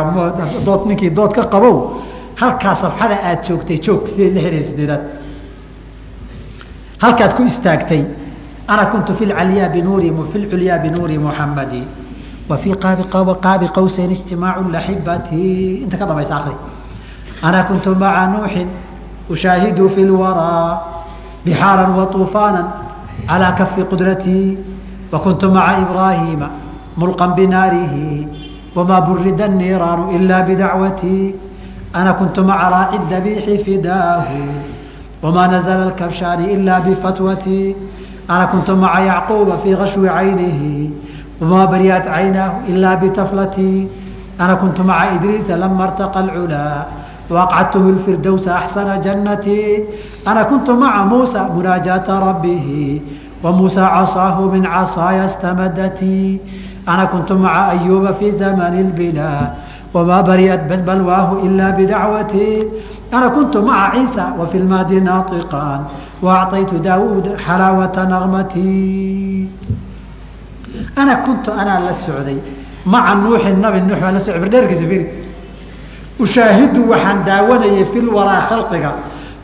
dood 0.65 0.85
ninkii 0.87 1.09
dood 1.09 1.31
ka 1.33 1.43
qabow 1.53 1.75
halkaa 2.35 2.75
safxada 2.75 3.17
aad 3.23 3.39
joogtay 3.47 3.77
joog 3.85 4.07
sideed 4.07 4.33
lixdan 4.35 4.53
iyo 4.53 4.63
sideedaad 4.63 5.01
halkaad 6.97 7.37
ku 7.37 7.45
istaagtay 7.45 8.01
ana 8.67 8.89
kuntu 8.89 9.13
fi 9.13 9.29
calyaa 9.29 9.69
binuuri 9.69 10.09
fi 10.33 10.39
culyaa 10.49 10.81
binuuri 10.81 11.17
muxamadi 11.21 11.83
wa 12.49 12.57
fii 12.57 12.73
qaabi 12.81 13.67
qawseyn 13.69 14.11
ijtimaacu 14.11 14.65
laxibati 14.73 15.83
inta 15.85 15.97
ka 15.97 16.05
dambaysa 16.09 16.41
akri 16.41 16.55
ana 17.41 17.63
kuntu 17.69 17.93
maca 17.93 18.25
nuuxin 18.33 18.67
ushaahidu 19.29 19.89
fi 19.89 20.01
lwaraa 20.09 20.81
bixaaran 21.45 21.93
wa 21.93 22.09
uufaana 22.09 22.61
calaa 23.29 23.53
kafi 23.53 23.85
qudratii 23.91 24.57
wa 25.11 25.19
kuntu 25.19 25.51
maca 25.53 25.77
ibraahiima 25.85 26.49
mulqan 26.97 27.37
binaarihi 27.37 28.27
wamaa 28.75 29.01
burida 29.05 29.47
niiraanu 29.47 30.09
ilaa 30.17 30.41
bidacwatii 30.49 31.35
ana 31.93 32.13
kuntu 32.17 32.41
maca 32.41 32.69
raaci 32.73 32.97
dabiixi 33.05 33.61
fidaahu. 33.61 34.76
وma 35.26 35.46
نزل 35.46 35.70
الكبشان 35.88 36.40
إلا 36.44 36.78
بفتوتي 36.78 37.76
أنا 38.30 38.44
كنت 38.44 38.70
مع 38.70 39.00
يعقوب 39.00 39.48
في 39.64 39.74
غشو 39.74 40.06
عينه 40.06 40.90
وما 41.42 41.64
بريت 41.64 42.06
عيناه 42.08 42.52
إلا 42.68 42.94
بتفلتي 42.94 43.88
أنا 44.40 44.54
كنت 44.54 44.80
مع 44.80 45.14
إدريس 45.14 45.50
لما 45.50 45.84
ارتقى 45.84 46.20
العلا 46.20 46.86
وأقعدته 47.30 47.88
الفردوس 47.88 48.48
أحسن 48.48 49.00
جنتي 49.00 49.84
أنا 50.28 50.42
كنت 50.42 50.70
مع 50.70 51.04
موسى 51.04 51.46
مناجاة 51.56 52.08
ربه 52.28 53.00
وموسى 53.44 53.80
عصاه 53.80 54.40
من 54.40 54.66
عصاي 54.66 55.24
استمدتي 55.24 56.40
أنا 56.88 57.04
كنت 57.04 57.32
مع 57.32 57.70
أيوب 57.70 58.12
في 58.12 58.32
زمن 58.32 58.74
البلا 58.84 59.52
وما 59.94 60.20
بريت 60.20 60.60
بلواه 60.60 61.42
إلا 61.46 61.70
بدعوتي 61.70 62.66
أنا 63.12 63.28
كنت 63.28 63.56
مع 63.56 63.88
عيسى 63.90 64.26
وفي 64.38 64.56
المهد 64.58 64.92
ناطقا 64.94 65.84
وأعطيت 66.22 66.74
داود 66.74 67.36
حلاوة 67.36 67.96
نغمتي 68.12 69.48
أنا 70.98 71.14
كنت 71.14 71.48
أنا 71.48 71.88
للسعودي 71.88 72.36
مع 72.86 73.12
النوح 73.12 73.46
النبي 73.46 73.78
النوح 73.78 74.02
على 74.02 74.16
السعودي 74.16 74.40
برديرك 74.40 74.72
زبيري 74.74 75.06
أشاهد 76.20 76.78
وحن 76.78 77.24
داوني 77.24 77.84
في 77.84 77.98
الوراء 77.98 78.40
خلقك 78.50 78.86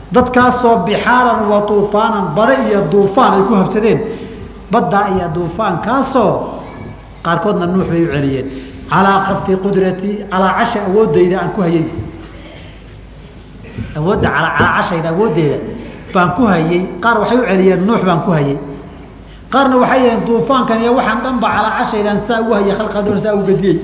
dadkaasoo 0.09 0.89
bixaaran 0.89 1.45
wa 1.51 1.61
tuufaanan 1.69 2.33
bada 2.33 2.57
iyo 2.65 2.81
duufaan 2.89 3.33
ay 3.37 3.43
ku 3.45 3.53
habsadeen 3.61 3.99
baddaa 4.73 5.05
iyo 5.13 5.27
duufaan 5.37 5.77
kaasoo 5.85 6.33
qaarkoodna 7.25 7.65
nuux 7.69 7.85
bay 7.91 8.01
u 8.05 8.09
celiyeen 8.13 8.47
calaa 8.89 9.19
kafi 9.27 9.53
qudratii 9.63 10.15
calaa 10.31 10.53
casha 10.57 10.79
awooddayda 10.89 11.37
aan 11.41 11.51
ku 11.53 11.61
hayay 11.61 11.85
awoodda 13.96 14.28
calaa 14.28 14.54
cashayda 14.76 15.08
awooddeeda 15.14 15.58
baan 16.14 16.30
ku 16.36 16.46
hayey 16.46 16.82
qaar 17.02 17.16
waxay 17.20 17.38
u 17.38 17.44
celiyeen 17.50 17.82
nuux 17.86 18.00
baan 18.06 18.20
ku 18.22 18.30
hayey 18.30 18.58
qaarna 19.54 19.76
waxay 19.78 20.00
yaheen 20.06 20.22
duufaankan 20.26 20.78
iyo 20.82 20.92
waxaan 20.98 21.18
dhanba 21.22 21.46
calaa 21.54 21.74
cashaydaan 21.78 22.18
saa 22.26 22.42
ugu 22.42 22.52
hayay 22.58 22.74
khalqa 22.78 22.98
saa 23.22 23.34
u 23.38 23.42
gediyey 23.46 23.78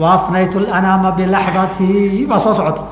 wa 0.00 0.28
lanaama 0.32 1.12
bilaxdatii 1.12 2.26
baa 2.26 2.38
soo 2.38 2.54
socota. 2.54 2.82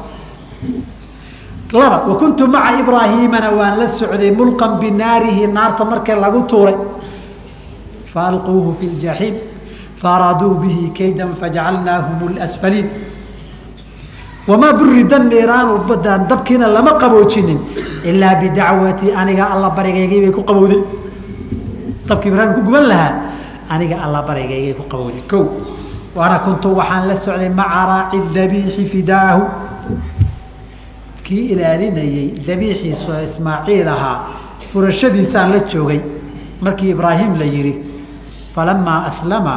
Laba 1.72 2.04
wa 2.06 2.14
maca 2.46 2.78
ibraahiimana 2.78 3.48
waan 3.50 3.74
la 3.80 3.88
socday 3.88 4.30
mulqan 4.30 4.78
binaarihi 4.78 5.48
naarta 5.48 5.84
markii 5.84 6.20
lagu 6.20 6.44
tuuray. 6.46 6.76
Faalquuhu 8.06 8.76
fi 8.78 8.86
ljaxiim 8.86 9.34
faaraaduu 9.96 10.54
bihi 10.60 10.92
kaydan 10.92 11.32
fajacalnaahum 11.34 12.36
lasfaliin 12.36 12.86
wamaa 14.48 14.72
burida 14.78 15.18
niiraanu 15.18 15.78
badaan 15.88 16.26
dabkiina 16.30 16.66
lama 16.68 16.92
qaboojinin 17.02 17.58
ilaa 18.04 18.34
bidacwatii 18.42 19.12
aniga 19.20 19.44
alla 19.54 19.70
barigaygay 19.70 20.20
bay 20.24 20.32
ku 20.38 20.42
qabowday 20.42 20.82
dabkii 22.08 22.28
ibraahim 22.30 22.54
ku 22.58 22.62
guban 22.66 22.84
lahaa 22.90 23.12
aniga 23.70 23.96
alla 24.04 24.22
barigaygay 24.28 24.74
ku 24.74 24.84
qabowday 24.92 25.22
ko 25.30 25.38
waana 26.16 26.38
kuntu 26.44 26.74
waxaan 26.78 27.06
la 27.08 27.16
socday 27.16 27.48
maca 27.48 27.82
raaci 27.90 28.18
dabiixi 28.34 28.84
fidaahu 28.92 29.42
kii 31.22 31.44
ilaalinayey 31.54 32.26
dabiixiisa 32.46 33.22
ismaaciil 33.28 33.88
ahaa 33.88 34.18
furashadiisaan 34.72 35.52
la 35.54 35.60
joogay 35.70 36.00
markii 36.60 36.90
ibraahim 36.90 37.38
la 37.38 37.44
yihi 37.46 37.72
falamaa 38.54 39.04
aslama 39.10 39.54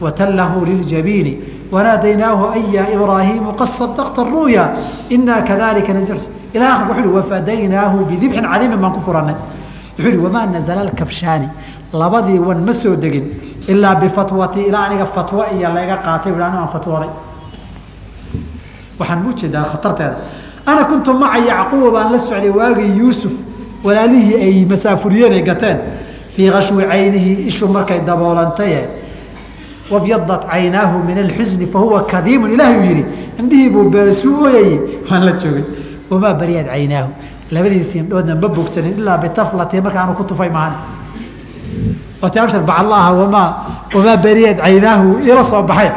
watallahu 0.00 0.64
liljabiini 0.70 1.32
wanaadaynaahu 1.70 2.44
an 2.56 2.62
ya 2.72 2.90
ibraahimu 2.90 3.52
qad 3.54 3.68
sadaqta 3.68 4.24
ru'ya 4.24 4.64
inaa 5.08 5.42
kadalika 5.42 5.92
nai 5.94 6.04
ila 6.54 6.66
akhirka 6.74 6.92
wuxu 6.92 7.08
uhi 7.08 7.16
wafadaynaahu 7.16 8.04
bidibxin 8.04 8.42
cadiimin 8.44 8.78
baan 8.78 8.92
ku 8.92 9.00
furanay 9.00 9.34
wuxuu 9.98 10.08
ihi 10.10 10.18
wamaa 10.18 10.46
nazala 10.46 10.80
alkabshaani 10.80 11.48
labadii 11.92 12.38
wan 12.38 12.64
ma 12.64 12.74
soo 12.74 12.96
degin 12.96 13.30
ilaa 13.68 13.94
bifatwati 13.94 14.60
ilaa 14.62 14.84
aniga 14.90 15.06
fatwo 15.06 15.44
iyo 15.54 15.68
layga 15.74 15.96
qaatay 15.96 16.32
anu 16.32 16.58
aan 16.58 16.68
fatwooday 16.68 17.10
waxaan 18.98 19.26
u 19.26 19.32
jeedaa 19.32 19.64
khatarteeda 19.64 20.16
ana 20.66 20.84
kuntu 20.84 21.14
maca 21.14 21.38
yacquuba 21.38 21.90
baan 21.90 22.12
la 22.12 22.18
socday 22.18 22.50
waagii 22.50 22.98
yuusuf 22.98 23.32
walaalihii 23.84 24.34
ay 24.34 24.64
masaafuriyeen 24.66 25.32
ay 25.32 25.42
gateen 25.42 25.78
fii 26.28 26.50
kashwi 26.50 26.84
caynihi 26.84 27.46
ishu 27.46 27.68
markay 27.68 28.00
daboolantaye 28.00 28.99
wabyadat 29.90 30.42
caynaahu 30.50 31.02
min 31.08 31.18
alxusni 31.18 31.66
fahuwa 31.66 32.02
kadiimun 32.12 32.52
ilaahay 32.54 32.80
yihi 32.88 33.04
indhihii 33.40 33.70
buu 33.74 33.84
beersuu 33.90 34.34
ooyayey 34.44 34.78
waan 35.10 35.22
la 35.28 35.32
joogay 35.42 35.64
wamaa 36.10 36.34
bariyad 36.40 36.66
caynaahu 36.66 37.10
labadiisi 37.50 37.98
indhoodna 38.02 38.34
ma 38.42 38.48
bogsanin 38.48 38.94
ilaa 38.98 39.18
bitaflati 39.18 39.80
markaanu 39.86 40.14
ku 40.14 40.24
tufay 40.24 40.50
maani 40.50 40.76
abshar 42.22 42.62
bacallaaha 42.70 43.10
wamaa 43.22 43.48
wamaa 43.94 44.16
bariyad 44.16 44.58
caynaahu 44.64 45.08
ila 45.28 45.42
soo 45.44 45.62
baxay 45.62 45.90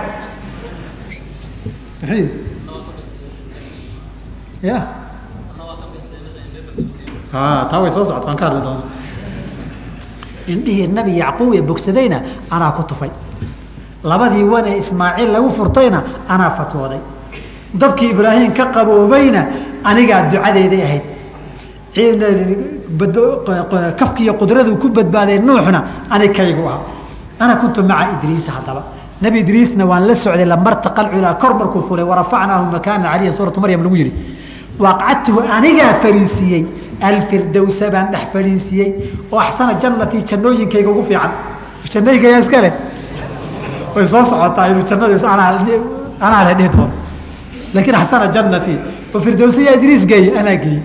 taa 7.70 7.80
way 7.82 7.90
soo 7.90 8.06
socota 8.06 8.28
aan 8.30 8.38
ka 8.38 8.46
hadli 8.50 8.62
doona 8.66 8.84
indhihii 10.54 10.88
nabi 10.88 11.12
yacquub 11.22 11.54
ee 11.58 11.62
bogsadayna 11.70 12.18
anaa 12.56 12.72
ku 12.78 12.84
tufay 12.90 13.12
labadii 14.04 14.44
wan 14.44 14.66
ee 14.68 14.78
ismaaciil 14.84 15.30
lagu 15.36 15.50
furtayna 15.58 16.00
anaa 16.30 16.52
fatwooday. 16.58 17.00
Dabkii 17.74 18.10
ibraahim 18.14 18.52
ka 18.54 18.66
qaboobayna 18.76 19.42
anigaa 19.84 20.22
ducadeyday 20.32 20.82
ahayd. 20.88 21.04
Kafkiiyo 23.98 24.34
qudradu 24.38 24.78
ku 24.80 24.90
badbaaday 24.90 25.40
nuuxna 25.40 25.84
ani 26.10 26.28
kaygu 26.30 26.68
ahaa. 26.68 26.82
Ana 27.40 27.56
kuntu 27.58 27.84
maca 27.84 28.14
idriisa 28.16 28.52
haddaba. 28.52 28.84
Nabi 29.22 29.40
idriisna 29.40 29.86
waan 29.86 30.08
la 30.08 30.16
socday 30.16 30.46
lamartaqa 30.46 31.04
culaa 31.12 31.34
kor 31.36 31.54
markuu 31.56 31.82
fulay 31.82 32.04
warafacnaahu 32.04 32.72
makaana 32.72 33.10
caliya 33.12 33.32
suuratu 33.32 33.60
maryam 33.62 33.84
lagu 33.84 33.96
yihi 33.96 34.12
waaqcadtuhu 34.80 35.40
anigaa 35.58 35.94
fariisiiyey 36.04 36.66
alfirdowsa 37.02 37.90
baan 37.94 38.08
dhex 38.12 38.26
fadhiisiiyey 38.34 38.90
oo 39.32 39.40
axsana 39.40 39.74
jannatii 39.82 40.24
jannooyinkayga 40.30 40.90
ugu 40.92 41.04
fiican. 41.04 41.32
Jannooyinkayga 41.94 42.40
iska 42.40 42.62
leh 42.62 42.74
way 43.96 44.06
soo 44.06 44.26
socotaa 44.26 44.68
inuu 44.68 44.84
jannadiis 44.90 45.24
anaa 45.24 46.44
le 46.48 46.54
dhihi 46.56 46.70
doono. 46.70 46.94
Laakiin 47.74 47.96
axsana 47.96 48.28
jannatii 48.28 48.78
oo 49.14 49.20
firdowsa 49.20 49.62
yaa 49.62 49.76
idriis 49.76 50.06
geeye 50.06 50.40
anaa 50.40 50.56
geeyey 50.56 50.82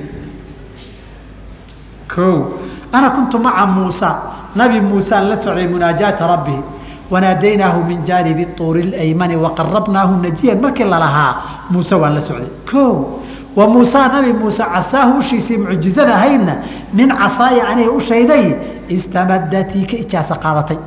o 2.19 2.59
ana 2.93 3.11
kuntu 3.11 3.39
maca 3.39 3.67
muusa 3.67 4.17
nabi 4.57 4.81
muusaan 4.81 5.29
la 5.31 5.37
socday 5.37 5.67
munaajaata 5.69 6.27
rabbihi 6.27 6.63
wanaadaynaahu 7.11 7.85
min 7.85 8.05
jaanibi 8.05 8.47
tuuri 8.57 8.83
اlaymani 8.83 9.37
waqarabnaahu 9.37 10.23
najiyan. 10.23 10.61
Markii 10.61 10.85
lalahaa 10.85 11.33
muuse 11.71 11.95
waan 11.95 12.15
la 12.15 12.21
socday. 12.21 12.49
O 12.75 13.21
wa 13.57 13.67
muusa 13.69 14.09
nabi 14.09 14.33
muuse 14.33 14.63
casaahu 14.63 15.19
ushiisii 15.19 15.57
mucjizada 15.57 16.15
ahaydna 16.15 16.57
min 16.93 17.09
casaaya 17.09 17.69
aniga 17.69 17.91
ushayday 17.91 18.55
istamadaa 18.89 19.65
ka 19.65 19.97
ijaasa 19.97 20.35
qaadatay 20.37 20.79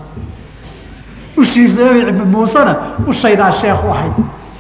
ushiisa 1.37 1.81
nabi 1.83 2.11
muusena 2.33 2.75
ushaydaa 3.07 3.51
sheekh 3.51 3.83
u 3.85 3.89
ahayd. 3.91 4.13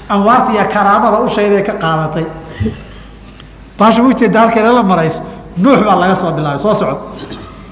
Anwaarta 0.09 0.51
iyo 0.53 0.65
karaamada 0.73 1.17
ushayday 1.27 1.63
ka 1.63 1.73
qaadatay. 1.83 2.25
Baasha 3.79 4.03
ujeeda 4.03 4.39
halkeena 4.39 4.71
la 4.73 4.83
marayso 4.83 5.21
nuux 5.57 5.79
baa 5.83 5.95
laga 5.95 6.15
soo 6.15 6.31
bilaabay 6.31 6.59
soo 6.59 6.73
socod 6.73 6.97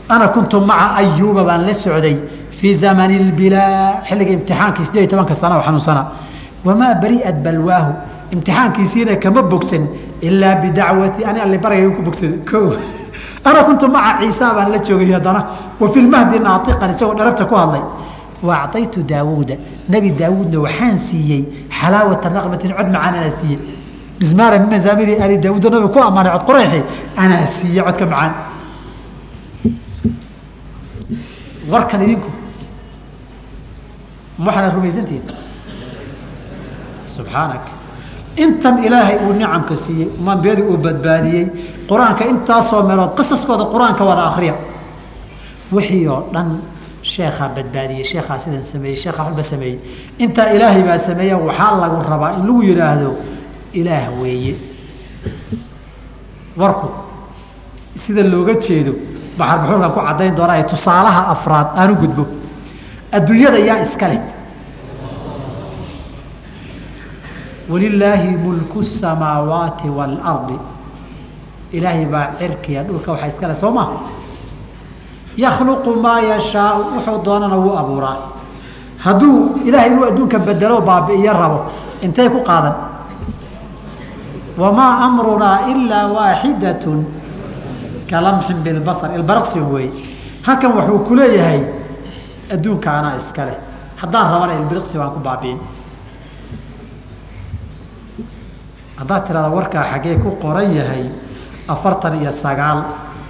ana 0.10 0.28
kuntu 0.28 0.60
maca 0.62 0.96
ayuuba 1.00 1.44
baan 1.44 1.66
la 1.68 1.74
socday 1.74 2.18
fii 2.52 2.74
zamani 2.74 3.16
اbilaa 3.30 4.02
xilliga 4.08 4.32
imtixaankii 4.38 4.86
sideed 4.86 5.02
iyo 5.04 5.10
tobanka 5.12 5.36
sana 5.36 5.56
oo 5.58 5.62
xanuunsanaa 5.62 6.06
wamaa 6.66 6.94
bari'at 7.02 7.38
balwaahu 7.46 7.92
imtixaankiisiina 8.34 9.16
kama 9.24 9.42
bogsan 9.52 9.84
ilaa 10.22 10.56
bidacwati 10.62 11.26
ani 11.30 11.40
alli 11.40 11.58
baragayga 11.58 11.96
ku 11.96 12.02
bogsada 12.02 12.36
o 12.58 12.74
ana 13.46 13.64
kuntu 13.64 13.88
maca 13.88 14.20
ciisa 14.22 14.54
baan 14.58 14.72
la 14.74 14.80
joogay 14.80 15.12
haddana 15.14 15.42
wa 15.80 15.88
fi 15.94 16.00
lmahdi 16.02 16.40
naaiqan 16.40 16.90
isagoo 16.92 17.14
dharabta 17.20 17.46
ku 17.46 17.56
hadlay 17.56 17.82
wa 18.48 18.54
acطaytu 18.64 19.00
daawuuda 19.04 19.56
nebi 19.90 20.10
daawuudna 20.22 20.60
waxaan 20.66 20.98
siiyey 21.08 21.42
xalaawata 21.80 22.30
naqmatin 22.36 22.72
cod 22.78 22.88
macaan 22.96 23.14
anaa 23.20 23.32
siiyey 23.40 23.60
bismaara 24.20 24.60
min 24.60 24.70
mazaamiri 24.76 25.14
ali 25.24 25.38
daawuud 25.44 25.64
nabiga 25.74 25.90
ku 25.94 26.00
ammaanay 26.08 26.32
cod 26.38 26.46
qoreyxi 26.50 26.80
anaa 27.24 27.46
siiye 27.56 27.82
codka 27.88 28.06
macaan 28.14 28.34
warkan 31.72 32.02
idinku 32.06 32.30
ma 34.40 34.46
waxaana 34.48 34.70
rumaysantihin 34.76 35.24
subxaanak 37.14 37.64
intan 38.44 38.76
ilaahay 38.88 39.18
uu 39.28 39.34
nicamka 39.40 39.76
siiyey 39.76 40.08
mambiyadii 40.28 40.66
uu 40.72 40.78
badbaadiyey 40.86 41.46
qur'aanka 41.90 42.24
intaasoo 42.34 42.82
meelood 42.88 43.12
qisaskooda 43.20 43.66
qur'aanka 43.74 44.04
wada 44.10 44.24
akriya 44.32 44.56
wixii 45.76 46.08
oo 46.08 46.22
dhan 46.34 46.48
sheekhaa 47.14 47.50
badbaadiyey 47.56 48.04
sheekhaa 48.12 48.38
sidan 48.44 48.62
sameeyey 48.72 48.96
sheekhaa 49.04 49.24
waxba 49.28 49.44
sameeyey. 49.52 49.78
Intaa 50.24 50.48
ilaahay 50.56 50.84
baa 50.90 51.00
sameeya 51.08 51.36
waxaa 51.48 51.74
lagu 51.82 51.98
rabaa 52.12 52.32
in 52.38 52.44
lagu 52.48 52.62
yidhaahdo 52.70 53.12
ilaah 53.80 54.06
weeye. 54.22 54.56
Warku 56.60 56.88
sida 58.04 58.24
looga 58.34 58.54
jeedo 58.66 58.94
baxarbaxuurkan 59.38 59.92
ku 59.96 60.00
caddayn 60.08 60.34
doonaa 60.38 60.64
tusaalaha 60.72 61.22
afraad 61.34 61.68
aan 61.80 61.92
u 61.92 61.96
gudbo. 62.02 62.24
Adduunyada 63.16 63.60
yaa 63.70 63.80
iska 63.86 64.08
leh. 64.12 64.22
Walilaahi 67.70 68.30
mulku 68.44 68.84
samaawaati 68.84 69.90
waalardi 69.98 70.58
ilaahay 71.72 72.06
baa 72.06 72.26
cirkiya 72.40 72.84
dhulka 72.84 73.12
waxaa 73.14 73.28
iska 73.34 73.48
leh 73.48 73.56
soo 73.62 73.72
ma 73.78 73.84
yakhluqu 75.44 75.92
maa 76.04 76.20
yashaau 76.32 76.80
wuxuu 76.96 77.20
doonana 77.26 77.58
wuu 77.64 77.76
abuuraa. 77.82 78.18
Hadduu 79.04 79.64
ilaahay 79.68 79.90
inuu 79.92 80.06
adduunka 80.12 80.40
bedelo 80.40 80.82
baabi'iyo 80.82 81.34
rabo 81.34 81.60
intay 82.02 82.30
ku 82.30 82.44
qaadan. 82.44 82.76
Wamaa 84.60 84.94
amrunaa 85.08 85.58
ilaa 85.72 86.08
waaxidatun 86.16 87.00
kalamxin 88.10 88.60
bilbasar 88.66 89.16
ilbaraqsi 89.16 89.60
wey 89.72 89.88
halkan 90.44 90.72
wuxuu 90.76 91.00
ku 91.08 91.16
leeyahay 91.16 91.64
adduunka 92.52 93.16
iska 93.18 93.46
leh. 93.48 93.58
Haddaan 94.02 94.32
rabana 94.32 94.54
ilbiriqsi 94.60 94.98
baan 95.00 95.12
ku 95.16 95.20
baabi'in. 95.20 95.60
Haddaad 99.00 99.24
tirahda 99.28 99.50
warkaa 99.56 99.84
xaggee 99.92 100.20
ku 100.20 100.36
qoran 100.44 100.76
yahay 100.76 101.08
afartan 101.68 102.20
iyo 102.20 102.32
sagaal 102.32 102.84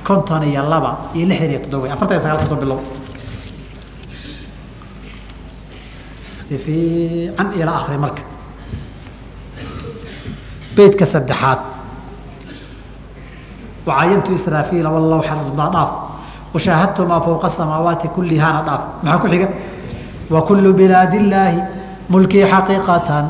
konton 0.04 0.44
iyo 0.44 0.64
laba 0.64 1.12
iyo 1.14 1.26
lixdan 1.30 1.50
iyo 1.52 1.60
toddoba 1.64 1.94
afartan 1.94 2.16
iyo 2.18 2.24
sagaal 2.24 2.40
ka 2.42 2.56
bilow. 2.56 2.80
Si 6.40 6.58
fiican 6.58 7.48
ila 7.60 7.72
akri 7.80 7.98
marka. 7.98 8.24
Beydka 10.76 11.06
saddexaad. 11.06 11.60
Wacayantu 13.86 14.34
israafiila 14.34 14.90
wallahu 14.90 15.22
xadaa 15.22 15.70
dhaaf. 15.76 15.92
Washaahadtu 16.54 17.06
maa 17.06 17.22
fowqa 17.22 17.48
asamaawaati 17.48 18.08
kullihaana 18.16 18.62
dhaaf. 18.68 18.84
Maxaa 19.04 19.22
ku 19.22 19.28
xiga? 19.28 19.48
Wa 20.30 20.42
kullu 20.42 20.74
bilaadi 20.74 21.18
illaahi 21.22 21.62
mulkii 22.10 22.46
xaqiiqatan 22.52 23.26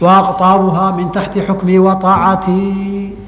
wa 0.00 0.92
min 0.96 1.10
taxti 1.12 1.40
xukmii 1.42 1.78
wa 1.78 1.98
aacatii 1.98 3.19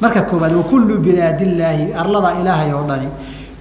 marka 0.00 0.22
koobaad 0.30 0.52
wakullu 0.60 0.98
bilaadi 0.98 1.44
illaahi 1.44 1.92
arlada 2.00 2.30
ilaahay 2.40 2.72
oo 2.72 2.84
dhani. 2.88 3.08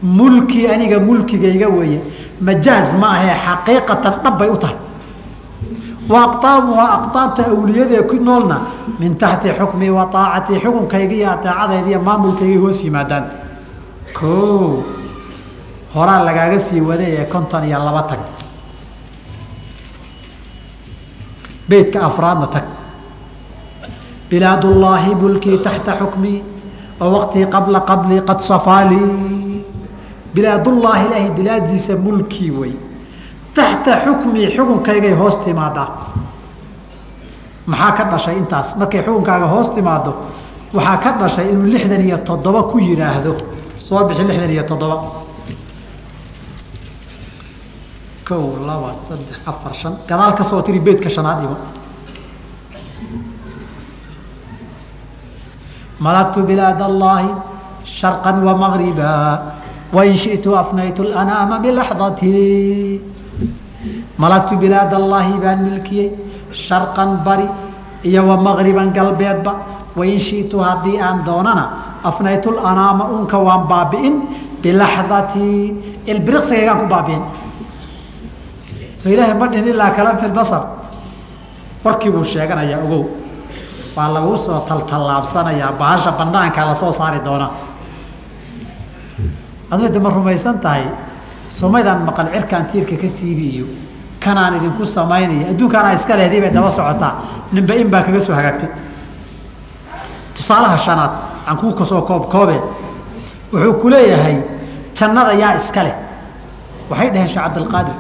Mulkii 0.04 0.68
aniga 0.68 1.00
mulkigayga 1.00 1.68
weeye. 1.70 2.00
Majaaz 2.42 2.94
ma 3.00 3.08
ahee 3.18 3.36
xaqiiqatan 3.46 4.14
dhab 4.24 4.38
bay 4.40 4.50
u 4.50 4.58
tahay. 4.58 4.76
Wa 6.10 6.20
aqaabuhaa 6.28 6.90
aqaabta 6.98 7.42
awliyadee 7.54 8.02
ku 8.10 8.16
noolna 8.28 8.58
min 9.00 9.16
taxti 9.18 9.50
xukmii 9.60 9.90
wa 9.90 10.04
aacatii 10.14 10.60
xukunkayga 10.64 11.16
iyo 11.16 11.30
ateecadayda 11.32 11.88
iyo 11.90 12.00
maamulkayga 12.08 12.60
hoos 12.64 12.84
yimaadaan. 12.84 13.26
O 14.24 14.84
horaa 15.96 16.24
lagaaga 16.28 16.60
sii 16.60 16.82
waday 16.82 17.12
ee 17.22 17.26
konton 17.26 17.64
iyo 17.64 17.80
laba 17.80 18.04
tag. 18.04 18.20
Beydka 21.70 22.00
afraadna 22.06 22.48
tag 22.48 22.64
bilaadullaahi 24.30 25.16
mulkii 25.22 25.58
taxta 25.66 25.92
xukmii 26.00 26.38
oo 27.02 27.10
waqtii 27.16 27.46
qabla 27.54 27.80
qablii 27.90 28.22
qad 28.30 28.40
safaalii 28.40 29.66
bilaadullaahi 30.36 31.06
ilaahay 31.08 31.30
bilaadiisa 31.38 31.94
mulkii 32.06 32.52
wey 32.60 32.74
taxta 33.58 33.92
xukmii 34.06 34.48
xukunkaygay 34.56 35.14
hoos 35.20 35.38
timaadaa 35.46 35.90
maxaa 37.72 37.92
ka 37.98 38.04
dhashay 38.12 38.38
intaas? 38.38 38.68
Markay 38.80 39.02
xukunkaaga 39.06 39.48
hoos 39.54 39.70
timaado 39.76 40.12
waxaa 40.74 40.98
ka 41.04 41.10
dhashay 41.20 41.48
inuu 41.52 41.68
lixdan 41.74 42.02
iyo 42.08 42.18
toddoba 42.28 42.64
ku 42.72 42.78
yidhaahdo 42.88 43.32
soo 43.78 44.04
bixi 44.08 44.24
lixdan 44.30 44.50
iyo 44.56 44.64
toddoba. 44.70 44.98
Kow 48.28 48.44
laba 48.68 48.94
saddex 48.94 49.38
afar 49.46 49.74
shan. 49.74 49.94
Gadaal 50.08 50.34
ka 50.38 50.44
soo 50.44 50.62
tiri 50.62 50.80
beydka 50.80 51.10
shanaad 51.10 51.44
igo 51.44 51.56
malagtu 56.00 56.44
bilaad 56.44 56.80
allahi 56.82 57.30
sharqa 57.86 58.32
wamagriba 58.42 59.12
wain 59.94 60.16
shitu 60.16 60.52
afnaytu 60.58 61.04
lanaama 61.08 61.60
bilaxdati 61.64 63.00
malagtu 64.18 64.58
bilaad 64.60 64.92
allaahi 64.94 65.40
baan 65.40 65.60
milkiyey 65.68 66.12
sharqan 66.52 67.24
bari 67.24 67.48
iyo 68.04 68.26
wamagriban 68.28 68.92
galbeedba 68.92 69.54
wain 69.96 70.20
shitu 70.20 70.60
haddii 70.60 71.00
aan 71.00 71.24
doonana 71.24 71.66
afnaytu 72.04 72.52
lanaama 72.52 73.08
unka 73.16 73.38
waan 73.40 73.64
baabi'in 73.72 74.16
bilaxdati 74.64 75.48
ilbiriqsigaygaan 76.12 76.78
ku 76.84 76.86
baabi'in 76.92 77.24
soo 79.00 79.10
ilaahay 79.14 79.36
ma 79.38 79.48
dhihin 79.48 79.68
ilaa 79.72 79.92
kalamxi 79.96 80.28
basar 80.34 80.64
warkii 81.86 82.12
buu 82.12 82.24
sheeganayaa 82.26 82.82
ogow 82.84 83.25
waa 83.96 84.10
laguu 84.16 84.38
soo 84.38 84.60
taltallaabsanayaa 84.70 85.72
bahasha 85.80 86.12
banaankaa 86.20 86.66
la 86.70 86.76
soo 86.76 86.92
saari 86.92 87.20
doonaa. 87.26 87.52
Aduu 89.72 89.90
de 89.94 90.00
ma 90.00 90.10
rumaysan 90.10 90.60
tahay 90.64 90.84
somaydaan 91.50 92.00
maqal 92.08 92.28
cirkaan 92.34 92.66
tiirka 92.72 92.96
ka 93.02 93.08
siibi 93.18 93.46
iyo 93.56 93.66
kanaan 94.24 94.54
idinku 94.58 94.84
samaynaya 94.86 95.46
adduunkaanaa 95.52 95.94
iska 95.98 96.14
lehdii 96.20 96.42
bay 96.44 96.52
daba 96.56 96.70
socotaa 96.78 97.14
ninba 97.54 97.74
in 97.82 97.88
baa 97.92 98.02
kaga 98.08 98.20
soo 98.28 98.36
hagaagtay. 98.40 98.70
Tusaalaha 100.36 100.78
shanaad 100.78 101.12
aan 101.48 101.58
kuu 101.58 101.74
ka 101.80 101.86
soo 101.86 102.02
koob 102.10 102.24
koobeen 102.34 102.62
wuxuu 103.54 103.74
ku 103.82 103.88
leeyahay 103.94 104.36
jannada 104.98 105.34
yaa 105.42 105.56
iska 105.60 105.82
leh. 105.84 105.96
Waxay 106.90 107.10
dhaheen 107.14 107.28
sheekh 107.34 107.44
cabdilqaadir 107.46 107.96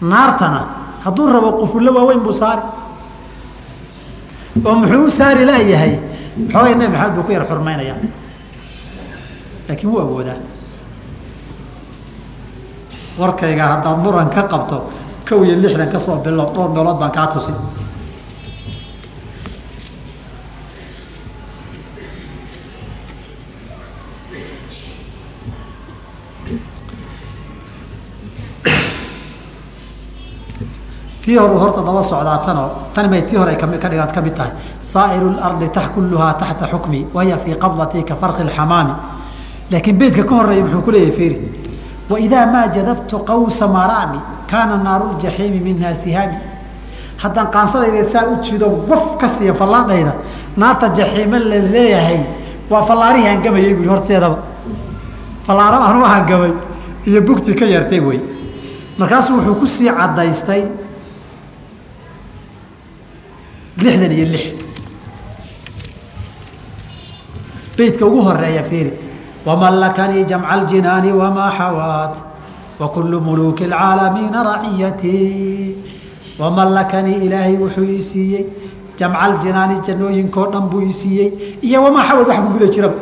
naartana 0.00 0.60
hadduu 1.04 1.26
rabo 1.34 1.50
qufullo 1.60 1.90
waaweyn 1.96 2.20
buu 2.24 2.32
saari 2.32 2.62
oo 4.66 4.74
muxuu 4.80 5.10
saari 5.18 5.44
laayahay 5.50 5.94
xoogay 6.52 6.74
nabi 6.74 6.92
maxamed 6.94 7.14
buu 7.16 7.24
ku 7.26 7.32
yar 7.32 7.44
xurmaynayaa. 7.50 7.98
Laakiin 9.68 9.90
wuu 9.92 10.00
awoodaa. 10.04 10.38
Warkayga 13.18 13.64
haddaad 13.72 13.98
muran 14.04 14.28
ka 14.34 14.42
qabto 14.52 14.76
kow 15.28 15.44
iyo 15.44 15.54
lixdan 15.62 15.88
ka 15.92 15.98
soo 15.98 16.16
bilow 16.24 16.48
dhowr 16.54 16.68
meelood 16.74 16.98
baan 17.00 17.12
kaa 17.12 17.26
tusi 17.32 17.52
tii 31.22 31.36
horu 31.36 31.54
horta 31.58 31.82
daba 31.82 32.02
socdaa 32.02 32.38
tanoo 32.46 32.70
tani 32.94 33.08
may 33.08 33.22
tii 33.22 33.36
hore 33.36 33.54
kami 33.56 33.78
ka 33.78 33.88
mid 34.20 34.34
tahay. 34.34 34.52
Saa'iru 34.82 35.30
lardi 35.36 35.68
tax 35.68 35.88
kulluhaa 35.94 36.34
taxta 36.34 36.66
xukmi 36.66 37.06
wahiya 37.14 37.38
fii 37.38 37.54
qabdati 37.54 38.04
ka 38.04 38.14
farqi 38.16 38.42
lxamaami 38.44 38.92
laakiin 39.70 39.96
beydka 39.98 40.24
ka 40.24 40.34
horreeya 40.34 40.64
muxuu 40.64 40.82
ku 40.82 40.90
leeyahay 40.90 41.12
firi 41.16 41.36
waidaa 42.10 42.46
maa 42.46 42.66
jadabtu 42.68 43.18
qawsa 43.24 43.66
maraami 43.68 44.18
kaana 44.50 44.76
naaru 44.76 45.14
ljaxiimi 45.18 45.60
minhaa 45.60 45.94
sihaami. 45.94 46.36
Haddaan 47.22 47.50
qaansadayda 47.54 48.10
saa 48.12 48.26
u 48.26 48.42
jido 48.42 48.66
waf 48.88 49.16
ka 49.20 49.28
siiya 49.28 49.54
fallaadhayda 49.54 50.14
naarta 50.56 50.88
jaxiime 50.88 51.38
la 51.38 51.58
leeyahay 51.58 52.20
waa 52.70 52.82
fallaarihii 52.82 53.26
hangamayay 53.28 53.74
bui 53.74 53.86
horteedaba 53.86 54.38
fallaaro 55.46 55.78
anu 55.88 56.04
hangamay 56.04 56.52
iyo 57.06 57.20
bugti 57.22 57.54
ka 57.54 57.64
yartay 57.64 58.00
wey. 58.00 58.20
Markaasuu 58.98 59.36
wuxuu 59.36 59.54
ku 59.54 59.66
sii 59.66 59.88
caddaystay 59.88 60.62
lixdan 63.78 64.12
iyo 64.12 64.26
lix. 64.32 64.44
Beydka 67.76 68.06
ugu 68.06 68.20
horreeya 68.22 68.62
fiiri 68.62 68.92
wamallakanii 69.46 70.24
jamca 70.24 70.48
aljinaani 70.48 71.12
wamaa 71.12 71.50
xawaat 71.58 72.14
wa 72.80 72.88
kullu 72.88 73.20
muluuki 73.20 73.64
alcaalamiina 73.64 74.42
raciyatii. 74.44 75.74
Wamallakanii 76.38 77.24
ilaahay 77.26 77.56
wuxuu 77.56 77.84
ii 77.84 78.02
siiyey 78.02 78.44
jamca 78.98 79.18
aljinaani 79.20 79.80
jannooyinkoo 79.86 80.46
dhan 80.52 80.68
buu 80.70 80.80
ii 80.82 80.92
siiyey 80.92 81.30
iyo 81.62 81.82
wamaa 81.84 82.04
xawad 82.08 82.28
wax 82.28 82.38
ku 82.58 82.66
jiraba 82.74 82.94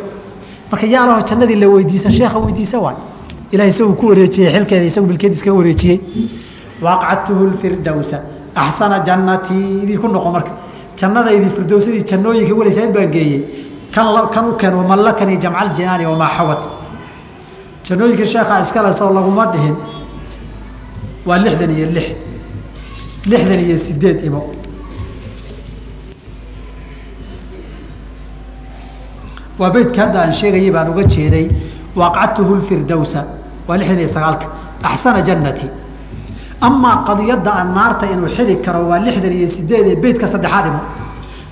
marka 0.70 0.86
yaalaho 0.86 1.20
jannadii 1.28 1.54
la 1.54 1.68
weydiisan 1.68 2.12
sheekha 2.12 2.38
weydiisa 2.38 2.78
waay. 2.78 2.96
Ilahay 3.52 3.70
isagu 3.70 3.94
ku 3.94 4.06
wareejiyey 4.08 4.50
xilkeeda 4.52 4.84
isagu 4.86 5.06
milkeediis 5.06 5.42
ka 5.44 5.52
wareejiyey. 5.52 6.00
Waaqcadtuhu 6.82 7.46
lfirdowsa 7.46 8.18
axsana 8.54 9.00
jannatii 9.04 9.82
idii 9.84 9.96
ku 9.98 10.08
noqo 10.08 10.30
marka 10.30 10.52
jannadaydii 11.00 11.50
firdowsadii 11.56 12.04
jannooyinka 12.10 12.54
walaysayd 12.54 12.92
baan 12.94 13.10
geeyey 13.10 13.42
kan 13.92 14.46
u 14.48 14.52
keen 14.60 14.74
wamallakanii 14.74 15.38
jamca 15.38 15.58
aljinaani 15.64 16.06
wamaa 16.06 16.30
xawad 16.36 16.62
jannooyinka 17.86 18.24
sheekhaa 18.24 18.60
iskale 18.62 18.92
soo 18.92 19.10
laguma 19.14 19.46
dhihin 19.52 19.76
waa 21.26 21.38
lixdan 21.38 21.70
iyo 21.76 21.86
lix 21.96 22.08
lixdan 23.26 23.60
iyo 23.66 23.78
sideed 23.78 24.24
imo 24.24 24.40
waa 29.58 29.70
beydka 29.70 30.00
hadda 30.02 30.18
aan 30.22 30.32
sheegayay 30.32 30.70
baan 30.70 30.88
uga 30.92 31.04
jeeday 31.14 31.46
waaqcadtuhu 31.96 32.56
lfirdowsa 32.60 33.24
waa 33.68 33.76
lixdan 33.80 33.98
iyo 33.98 34.08
sagaalka 34.08 34.46
axsana 34.82 35.20
jannati 35.28 35.66
amaa 36.60 36.96
qadiyadda 37.08 37.50
aan 37.58 37.68
naarta 37.74 38.04
inuu 38.12 38.28
xiri 38.36 38.56
karo 38.64 38.80
waa 38.90 38.98
lixdan 39.06 39.32
iyo 39.38 39.48
sideed 39.56 39.86
ee 39.92 39.96
beydka 40.02 40.26
saddexaad 40.32 40.66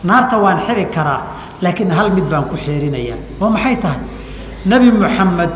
naarta 0.09 0.37
waan 0.45 0.59
xiri 0.67 0.85
karaa 0.95 1.21
laakiin 1.63 1.91
hal 1.99 2.09
mid 2.17 2.27
baan 2.31 2.45
ku 2.51 2.57
xeerinayaa 2.65 3.19
oo 3.43 3.49
maxay 3.55 3.77
tahay? 3.83 4.01
Nebi 4.71 4.89
moxamed 5.01 5.53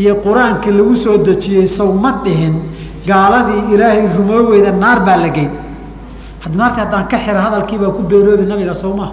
iyo 0.00 0.12
qur'aankii 0.24 0.72
lagu 0.78 0.94
soo 1.04 1.16
dejiyey 1.26 1.66
sow 1.66 1.90
ma 2.02 2.10
dhihin 2.24 2.54
gaaladii 3.08 3.62
ilaahay 3.74 4.06
rumooweyda 4.16 4.72
naar 4.82 4.98
baa 5.06 5.16
la 5.24 5.28
geyn 5.36 5.50
had 6.44 6.52
naarta 6.60 6.78
haddaan 6.84 7.06
ka 7.10 7.16
xira 7.24 7.40
hadalkiibaa 7.46 7.90
ku 7.96 8.02
beenoobi 8.10 8.44
nabiga 8.52 8.74
sow 8.82 8.92
maha 9.00 9.12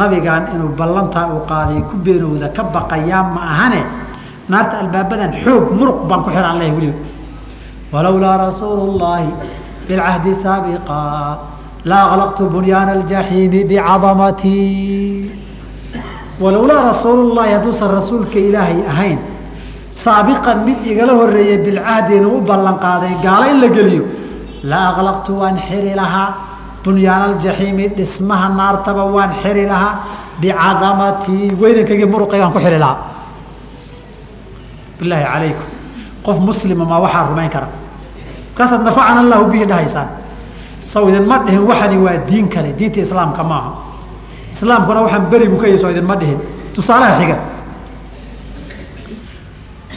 nabigan 0.00 0.42
inuu 0.54 0.70
ballantaa 0.78 1.26
uu 1.34 1.42
qaaday 1.50 1.80
ku 1.90 1.96
beenowda 2.04 2.48
ka 2.56 2.62
baqayaa 2.74 3.22
ma 3.34 3.40
ahane? 3.52 3.82
Naarta 4.50 4.74
albaabadan 4.82 5.32
xoog 5.44 5.64
muruq 5.78 5.98
baan 6.08 6.20
ku 6.24 6.30
xiraan 6.30 6.58
leh 6.60 6.70
weliba 6.76 6.98
walowlaa 7.92 8.36
rasuulu 8.46 8.84
llaahi 9.00 9.30
bilcahdi 9.88 10.32
saabiqa 10.44 11.00
la 11.90 11.98
aklaqtu 12.12 12.42
bunyaana 12.54 12.92
aljaxiimi 12.98 13.60
bicadamatii 13.70 15.30
walowlaa 16.42 16.82
rasuulullaahi 16.90 17.52
hadduusan 17.56 17.90
rasuulka 17.98 18.38
ilaahay 18.48 18.78
ahayn 18.92 19.18
saabiqan 20.04 20.58
mid 20.68 20.78
igala 20.92 21.12
horeeyey 21.20 21.58
bilcahdi 21.66 22.12
inuu 22.20 22.36
u 22.38 22.40
ballan 22.50 22.76
qaaday 22.84 23.14
gaalo 23.24 23.44
in 23.52 23.58
la 23.64 23.68
geliyo 23.76 24.04
la 24.70 24.78
aklaqtu 24.90 25.30
waan 25.40 25.56
xiri 25.66 25.92
lahaa 26.00 26.28
bunyaana 26.84 27.24
aljaxiimi 27.30 27.84
dhismaha 27.98 28.46
naartaba 28.60 29.04
waan 29.16 29.32
xiri 29.42 29.64
lahaa 29.72 29.94
bicadamatii 30.40 31.44
weynankaygi 31.62 32.06
muruqaygaan 32.12 32.52
ku 32.54 32.60
xiri 32.64 32.78
lahaa 32.84 32.98
bilaahi 35.00 35.24
calaykum 35.32 35.79
qof 36.26 36.38
muslima 36.48 36.84
maa 36.84 37.00
waxaa 37.04 37.24
rumayn 37.30 37.50
kara 37.54 37.68
markaasaad 38.54 38.82
nafacana 38.88 39.20
allahu 39.24 39.44
bihi 39.52 39.64
dhahaysaan. 39.70 40.08
Saw 40.80 41.08
idinma 41.08 41.36
dhihin 41.46 41.64
waxani 41.70 41.96
waa 42.04 42.16
diin 42.28 42.48
kale 42.48 42.72
diinta 42.78 43.00
islaamka 43.00 43.42
maaha 43.44 43.70
islaamkuna 44.52 45.00
waxaan 45.04 45.24
beri 45.32 45.48
buu 45.48 45.56
ka 45.62 45.66
yahy 45.68 45.78
soo 45.80 45.90
idinma 45.94 46.16
dhihin. 46.20 46.38
Tusaalaha 46.74 47.12
xiga 47.20 47.36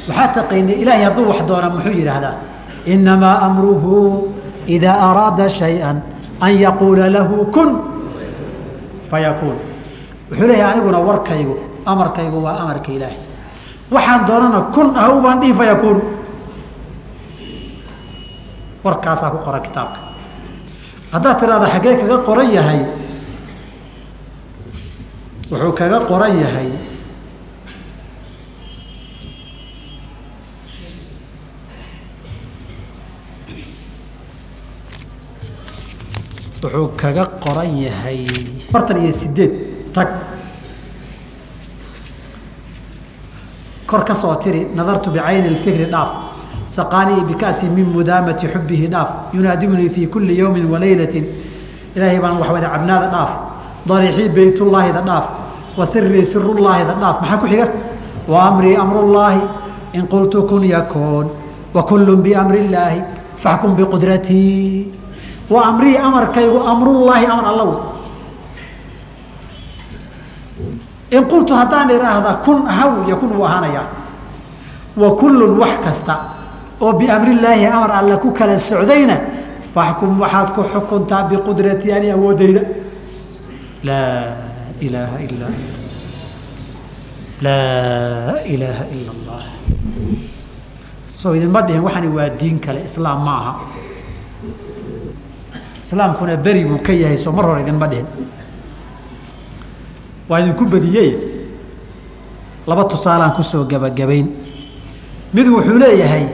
waxaa 0.08 0.28
taqaynay 0.36 0.76
ilaahay 0.84 1.04
hadduu 1.08 1.28
wax 1.32 1.40
doona 1.48 1.70
muxuu 1.76 1.92
yidhaahdaa? 2.00 2.36
Inamaa 2.86 3.36
amruhu 3.48 4.28
idaa 4.68 4.96
araada 5.12 5.50
shayئa 5.50 5.90
an 6.46 6.52
yaquula 6.66 7.08
lahu 7.16 7.46
kun 7.56 7.70
fayakuun 9.10 9.58
wuxuu 10.32 10.48
leeyahay 10.48 10.74
aniguna 10.74 11.00
warkaygu 11.08 11.56
amarkaygu 11.86 12.38
waa 12.46 12.60
amarka 12.64 12.92
ilaahay. 12.92 13.18
Waxaan 13.92 14.22
doonana 14.28 14.60
kun 14.76 14.88
ah 14.96 15.08
baan 15.24 15.40
dhihi 15.42 15.54
fayakuun 15.60 15.98
warkaasaa 18.84 19.32
ku 19.34 19.38
qoran 19.46 19.62
kitaabka. 19.68 20.00
Haddaad 21.14 21.38
tiraahdo 21.40 21.68
xaggee 21.74 21.96
kaga 22.02 22.18
qoran 22.28 22.50
yahay 22.58 22.82
wuxuu 25.52 25.74
kaga 25.80 26.00
qoran 26.10 26.34
yahay 26.44 26.70
wuxuu 36.64 36.88
kaga 36.98 37.26
qoran 37.44 37.78
yahay 37.78 38.26
afartan 38.70 38.98
iyo 39.04 39.12
sideed 39.12 39.52
tag. 39.94 40.08
Kor 43.88 44.04
ka 44.06 44.16
soo 44.16 44.36
tiri 44.42 44.66
nadartu 44.74 45.12
bicayni 45.12 45.54
اfikri 45.54 45.86
dhaaf 45.86 46.33
saqaanii 46.66 47.22
bikasi 47.28 47.66
min 47.70 47.86
mudaamati 47.96 48.48
xubihi 48.48 48.88
dhaaf 48.88 49.10
yunaadibunii 49.34 49.90
fii 49.90 50.08
kuli 50.08 50.38
yowmi 50.40 50.62
walaylati 50.66 51.24
ilaahay 51.96 52.20
baan 52.20 52.38
wax 52.40 52.50
wada 52.52 52.70
cabnaada 52.70 53.08
dhaaf 53.14 53.32
dariixii 53.88 54.30
beytullaahida 54.30 55.02
dhaaf 55.02 55.26
wa 55.78 55.86
sirii 55.88 56.26
sirullaahida 56.26 56.94
dhaaf 57.02 57.22
maxaa 57.22 57.38
ku 57.38 57.48
xiga 57.48 57.68
wa 58.28 58.44
amrii 58.50 58.76
amrullaahi 58.76 59.42
in 59.94 60.08
qultu 60.08 60.44
kun 60.50 60.64
yakuun 60.64 61.28
wa 61.74 61.84
kullu 61.84 62.18
biamri 62.18 62.60
illaahi 62.66 63.02
faxkum 63.38 63.76
biqudratii 63.76 64.88
wa 65.50 65.66
amrii 65.66 65.98
amarkaygu 65.98 66.60
amrullaahi 66.64 67.26
amar 67.26 67.46
alla 67.52 67.64
wey 67.64 67.80
in 71.18 71.24
qultu 71.30 71.54
haddaan 71.54 71.90
idhaahda 71.92 72.32
kun 72.46 72.66
ahaw 72.68 72.92
yakun 73.10 73.30
wuu 73.38 73.46
ahaanayaa 73.46 73.86
wa 74.98 75.10
kullun 75.20 75.58
wax 75.62 75.76
kasta 75.86 76.16
oo 76.84 76.92
biamrillaahi 77.00 77.66
amar 77.66 77.92
alle 78.00 78.16
ku 78.24 78.30
kala 78.38 78.60
socdayna 78.60 79.16
faxkum 79.74 80.20
waxaad 80.22 80.50
ku 80.56 80.62
xukuntaa 80.72 81.24
biqudratii 81.32 81.92
ani 81.98 82.08
awoodeyda 82.16 82.62
laa 83.88 84.36
ilaaha 84.86 85.18
ilaa 85.28 85.48
ant. 85.56 85.76
Laa 87.46 88.36
ilaaha 88.54 88.84
ila 88.96 89.12
allah. 89.16 89.44
Soo 91.08 91.34
idinma 91.36 91.62
dhihin 91.68 91.82
waxani 91.88 92.08
waa 92.18 92.30
diin 92.40 92.60
kale 92.60 92.82
islaam 92.90 93.20
ma 93.26 93.34
aha. 93.42 93.54
Islaamkuna 95.84 96.36
beri 96.38 96.64
buu 96.66 96.80
ka 96.86 96.94
yahay 96.94 97.18
soo 97.18 97.32
mar 97.32 97.46
hore 97.46 97.62
idinma 97.62 97.88
dhihin. 97.88 98.08
Waa 100.30 100.40
idinku 100.40 100.66
badiyey. 100.66 101.12
Laba 102.68 102.84
tusaalaan 102.92 103.36
ku 103.36 103.44
soo 103.44 103.64
gebagabayn 103.68 104.28
mid 105.34 105.48
wuxuu 105.48 105.78
leeyahay 105.80 106.26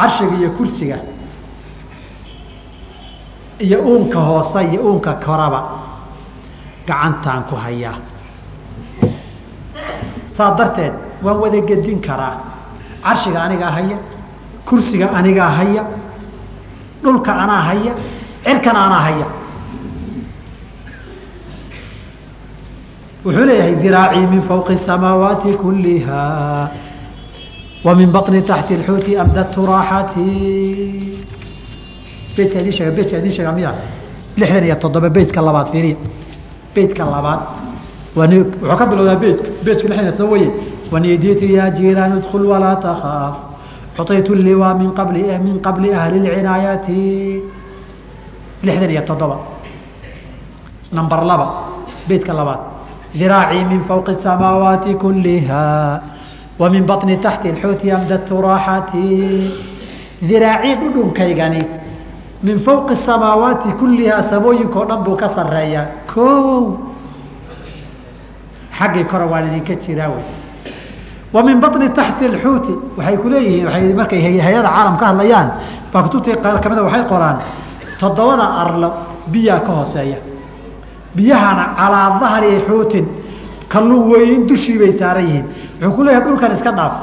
carshiga 0.00 0.34
iyo 0.40 0.50
kursiga 0.56 0.96
iyo 3.64 3.78
uunka 3.84 4.18
hoose 4.28 4.60
iyo 4.72 4.80
uunka 4.88 5.12
koraba 5.24 5.60
gacantaan 6.88 7.42
ku 7.48 7.54
hayaa 7.64 7.98
saa 10.36 10.54
darteed 10.58 10.94
waan 11.24 11.36
wada 11.42 11.60
gedin 11.68 12.00
karaa. 12.00 12.36
Carshiga 13.04 13.38
anigaa 13.44 13.70
haya 13.76 13.96
kursiga 14.68 15.06
anigaa 15.18 15.48
haya 15.58 15.82
dhulka 17.02 17.32
anaa 17.42 17.62
haya 17.68 17.92
cirkana 18.44 18.80
anaa 18.88 19.02
haya. 19.06 19.26
Wuxuu 23.24 23.44
leeyahay 23.48 23.74
diraacii 23.82 24.26
min 24.32 24.42
fawqi 24.48 24.72
الsamaawaati 24.78 25.50
kuliha 25.62 26.20
wamin 27.84 28.10
bani 28.12 28.42
taxti 28.42 28.74
xuuti 28.86 29.16
amda 29.22 29.44
turaaxati 29.54 30.26
beydka 32.36 32.58
idin 32.60 32.72
sheega 32.76 32.92
beydka 32.96 33.16
idin 33.20 33.32
sheega 33.36 33.52
miyaa 33.56 33.74
lixdan 34.40 34.64
iyo 34.64 34.76
toddoba 34.82 35.08
beydka 35.16 35.40
labaad 35.46 35.68
fiiriya 35.72 35.96
beydka 36.74 37.04
labaad 37.14 37.40
wan 38.18 38.30
wuxuu 38.38 38.76
ka 38.80 38.84
bilowdaa 38.90 39.16
beydku 39.22 39.46
beydku 39.64 39.86
lixdan 39.88 40.04
iyo 40.06 40.12
toddoba 40.16 40.32
weye 40.36 40.50
waniditu 40.92 41.46
yaa 41.56 41.70
jiilaan 41.76 42.18
idkul 42.18 42.44
walaa 42.52 42.76
takhaaf 42.84 43.36
cutaytu 43.96 44.34
liwaa 44.34 44.74
min 44.80 44.90
qabli 44.98 45.22
min 45.46 45.56
qabli 45.66 45.88
ahli 45.94 46.18
lcinaayaati 46.24 47.00
lixdan 48.66 48.90
iyo 48.94 49.02
toddoba 49.08 49.36
number 50.92 51.20
laba 51.30 51.46
beydka 52.08 52.32
labaad 52.38 52.60
diraacii 53.18 53.64
min 53.70 53.80
fawqi 53.88 54.14
samaawaati 54.24 54.94
kuliha 55.02 55.64
wamin 56.60 56.84
bani 56.84 57.16
taxti 57.16 57.52
xooti 57.56 57.90
amda 57.90 58.18
turaaxati 58.18 59.04
diraacii 60.28 60.74
dhudhunkaygani 60.80 61.62
min 62.42 62.56
fowqi 62.66 62.96
samaawaati 62.96 63.72
kullihaa 63.80 64.22
samooyinkao 64.30 64.84
dhan 64.84 65.00
buu 65.04 65.16
ka 65.16 65.28
sareeyaa 65.28 65.86
o 66.16 66.78
xaggii 68.78 69.04
kora 69.04 69.26
waan 69.26 69.46
idinka 69.48 69.74
jiraa 69.84 70.08
wey 70.12 70.24
wa 71.32 71.42
bani 71.42 71.88
taxti 71.98 72.24
alxuuti 72.26 72.72
waxay 72.96 73.16
ku 73.16 73.28
leeyihiin 73.28 73.96
markay 73.96 74.20
hay'ada 74.20 74.68
caalam 74.68 74.96
ka 75.00 75.06
hadlayaan 75.06 75.48
baa 75.92 76.02
kutubtii 76.02 76.36
qaar 76.44 76.60
kamida 76.60 76.82
waxay 76.82 77.04
qoraan 77.08 77.38
toddobada 78.00 78.46
arlo 78.62 78.92
biyaa 79.32 79.60
ka 79.60 79.72
hooseeya 79.72 80.18
biyahana 81.16 81.64
calaa 81.78 82.20
dahri 82.20 82.60
xuutin 82.68 83.19
kalluun 83.72 84.04
weyn 84.12 84.46
dushii 84.48 84.78
bay 84.80 84.92
saaran 85.00 85.24
yihiin. 85.28 85.46
Wuxuu 85.80 85.94
ku 85.96 86.02
leeyahay 86.04 86.24
dhulkan 86.26 86.52
iska 86.56 86.72
dhaaf 86.78 86.94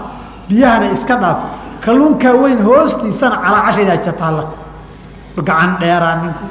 biyahana 0.50 0.88
iska 0.96 1.16
dhaaf. 1.24 1.40
Kalluunkaa 1.86 2.34
weyn 2.42 2.60
hoostiisana 2.68 3.38
calaa 3.44 3.62
cashaydaa 3.68 3.98
jataalla 4.06 4.44
gacan 5.38 5.72
dheeraa 5.82 6.16
ninku? 6.24 6.46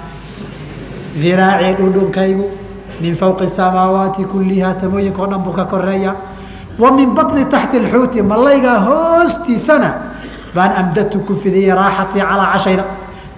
Diraacii 1.23 1.75
dhudhunkaygu 1.79 2.45
min 3.01 3.15
fawqi 3.21 3.47
samaawaati 3.59 4.25
kulihaa 4.33 4.75
samooyinka 4.81 5.21
o 5.23 5.27
dhan 5.31 5.41
buu 5.45 5.53
ka 5.59 5.65
koreeya 5.65 6.13
wa 6.79 6.91
min 6.97 7.11
baطni 7.17 7.45
taxti 7.53 7.77
اlxuuti 7.83 8.23
malaygaa 8.23 8.79
hoostiisana 8.89 9.91
baan 10.55 10.73
amdadtu 10.81 11.21
ku 11.27 11.35
fidiyey 11.43 11.73
raaxatii 11.81 12.21
calaa 12.31 12.53
cashayda. 12.53 12.85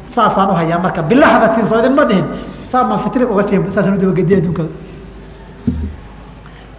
Saasaan 0.06 0.50
uhayaa 0.50 0.78
marka 0.84 1.02
bilaxdatin 1.02 1.66
soo 1.68 1.78
idin 1.80 1.94
ma 1.98 2.04
dhihin. 2.04 2.24
Saamaan 2.70 3.00
fitri 3.04 3.24
uga 3.24 3.42
sii 3.48 3.58
saasaan 3.74 3.96
u 3.96 4.00
dabagediye 4.02 4.38
adduunkada 4.40 4.68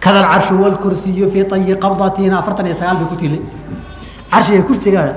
kada 0.00 0.18
alcarshi 0.20 0.54
wlkursiyu 0.54 1.30
fii 1.32 1.44
ayi 1.52 1.76
qabdatina 1.76 2.38
afartan 2.38 2.66
iyo 2.66 2.74
sagaal 2.74 2.96
bay 2.96 3.06
ku 3.12 3.16
tili 3.16 3.40
carshiga 4.30 4.62
kursiga 4.62 5.14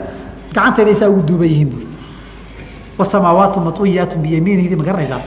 gacanteeda 0.54 1.10
ugu 1.10 1.22
duuban 1.22 1.48
yihiin 1.48 1.70
bu 1.70 1.78
wasamaawaatu 2.98 3.60
matuyaatu 3.60 4.18
biyamiinidii 4.18 4.76
ma 4.76 4.84
garanaysaa 4.84 5.22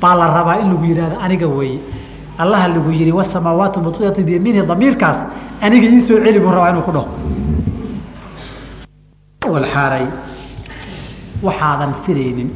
baa 0.00 0.14
la 0.14 0.26
rabaa 0.34 0.60
in 0.62 0.68
lagu 0.72 0.84
yidhahdo 0.84 1.16
aniga 1.20 1.46
weeye 1.48 1.78
allaha 2.38 2.68
lagu 2.68 2.90
yihi 2.90 3.12
wasamaawaatu 3.12 3.80
matuyaatu 3.80 4.22
biyamiinihi 4.24 4.66
damiirkaas 4.66 5.18
aniga 5.60 5.86
ii 5.88 6.00
soo 6.00 6.18
celi 6.24 6.40
buu 6.40 6.50
rabaa 6.50 6.70
inuu 6.70 6.82
ku 6.82 6.92
dhaho 6.92 7.08
walxaaray 9.52 10.06
waxaadan 11.42 11.94
filaynin 12.04 12.50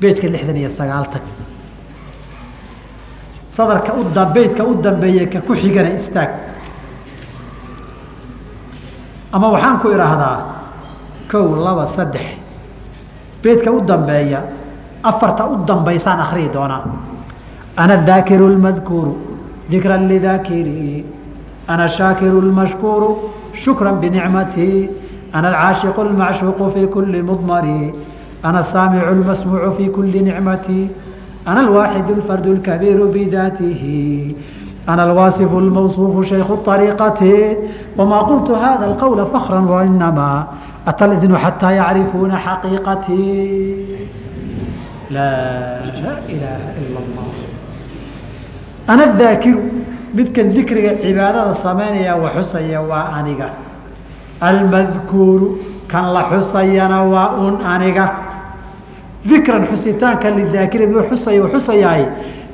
beejka 0.00 0.28
lixdan 0.28 0.56
iyo 0.56 0.68
sagaal 0.68 1.06
tag 1.12 1.22
sadarka 3.56 3.92
u 4.00 4.04
dambeydka 4.14 4.62
u 4.64 4.74
dambeeye 4.84 5.26
ka 5.32 5.40
ku 5.40 5.52
xigana 5.54 5.90
istaag. 5.98 6.30
Ama 9.32 9.48
waxaan 9.54 9.78
ku 9.80 9.88
idhaahdaa 9.90 10.38
kow 11.30 11.46
laba 11.64 11.86
saddex. 11.86 12.26
Beydka 13.42 13.70
u 13.72 13.80
dambeeya 13.80 14.40
afarta 15.02 15.44
u 15.48 15.56
dambaysaan 15.66 16.20
akriyi 16.20 16.50
doonaa. 16.52 16.84
Ana 17.76 17.96
daakiru 18.06 18.48
lmadkuuru 18.48 19.14
dikra 19.70 19.96
lidaakiri 19.98 21.04
ana 21.68 21.88
shaakiru 21.88 22.40
lmashkuuru 22.40 23.08
shukra 23.52 23.92
binicmati 23.92 24.88
ana 25.32 25.48
alcaashiqu 25.48 26.00
lmacshuuqu 26.04 26.70
fii 26.74 26.86
kuli 26.86 27.22
mudmari. 27.22 27.94
Ana 28.42 28.58
asaamicu 28.58 29.14
lmasmuucu 29.14 29.72
fii 29.76 29.88
kuli 29.90 30.20
nicmati 30.22 30.90
أنا 31.47 31.59
الواحد 31.59 32.11
الفرد 32.11 32.47
الكبير 32.47 33.05
بذاته 33.05 33.83
أنا 34.89 35.03
الواصف 35.03 35.51
الموصوف 35.57 36.25
شيخ 36.25 36.51
الطريقة 36.51 37.55
وما 37.97 38.19
قلت 38.21 38.51
هذا 38.51 38.85
القول 38.85 39.25
فخرا 39.25 39.59
وإنما 39.59 40.47
أتى 40.87 41.05
الإذن 41.05 41.37
حتى 41.37 41.75
يعرفون 41.75 42.31
حقيقتي 42.35 43.75
لا 45.11 45.31
لا 45.85 46.15
إله 46.29 46.61
إلا 46.79 46.99
الله 46.99 47.31
أنا 48.89 49.03
الذاكر 49.03 49.57
midkan 50.11 50.51
dikriga 50.51 50.99
cibaadada 50.99 51.55
samaynaya 51.55 52.19
wa 52.19 52.27
xusaya 52.35 52.83
waa 52.83 53.15
aniga 53.15 53.55
almadkuuru 54.43 55.55
kan 55.87 56.11
la 56.11 56.27
xusayana 56.27 57.07
waa 57.07 57.39
un 57.39 57.63
aniga 57.63 58.24
dikran 59.28 59.66
xusitaanka 59.70 60.30
lidaakiri 60.30 60.86
muu 60.86 61.02
xusay 61.10 61.40
xusayaay 61.52 62.04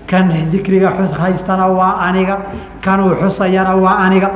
kan 0.07 0.29
dikriga 0.53 0.91
haystana 1.21 1.67
waa 1.79 1.97
aniga 2.09 2.37
kanuu 2.85 3.15
xusayana 3.21 3.77
waa 3.77 3.97
aniga. 4.05 4.31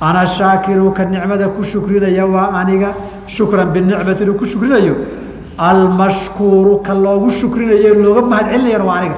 Ana 0.00 0.24
shaakiru 0.26 0.92
ka 0.96 1.04
nicmada 1.04 1.48
ku 1.48 1.62
shukrinaya 1.62 2.24
waa 2.26 2.50
aniga. 2.60 2.94
Shukran 3.26 3.68
binicmati 3.72 4.22
inuu 4.24 4.34
ku 4.40 4.44
shukrinayo. 4.46 4.96
Almashkuuru 5.58 6.80
ka 6.82 6.94
loogu 6.94 7.30
shukrinayo 7.30 7.94
looga 7.94 8.22
mahad 8.22 8.46
celinayana 8.50 8.84
waa 8.84 8.96
aniga. 9.00 9.16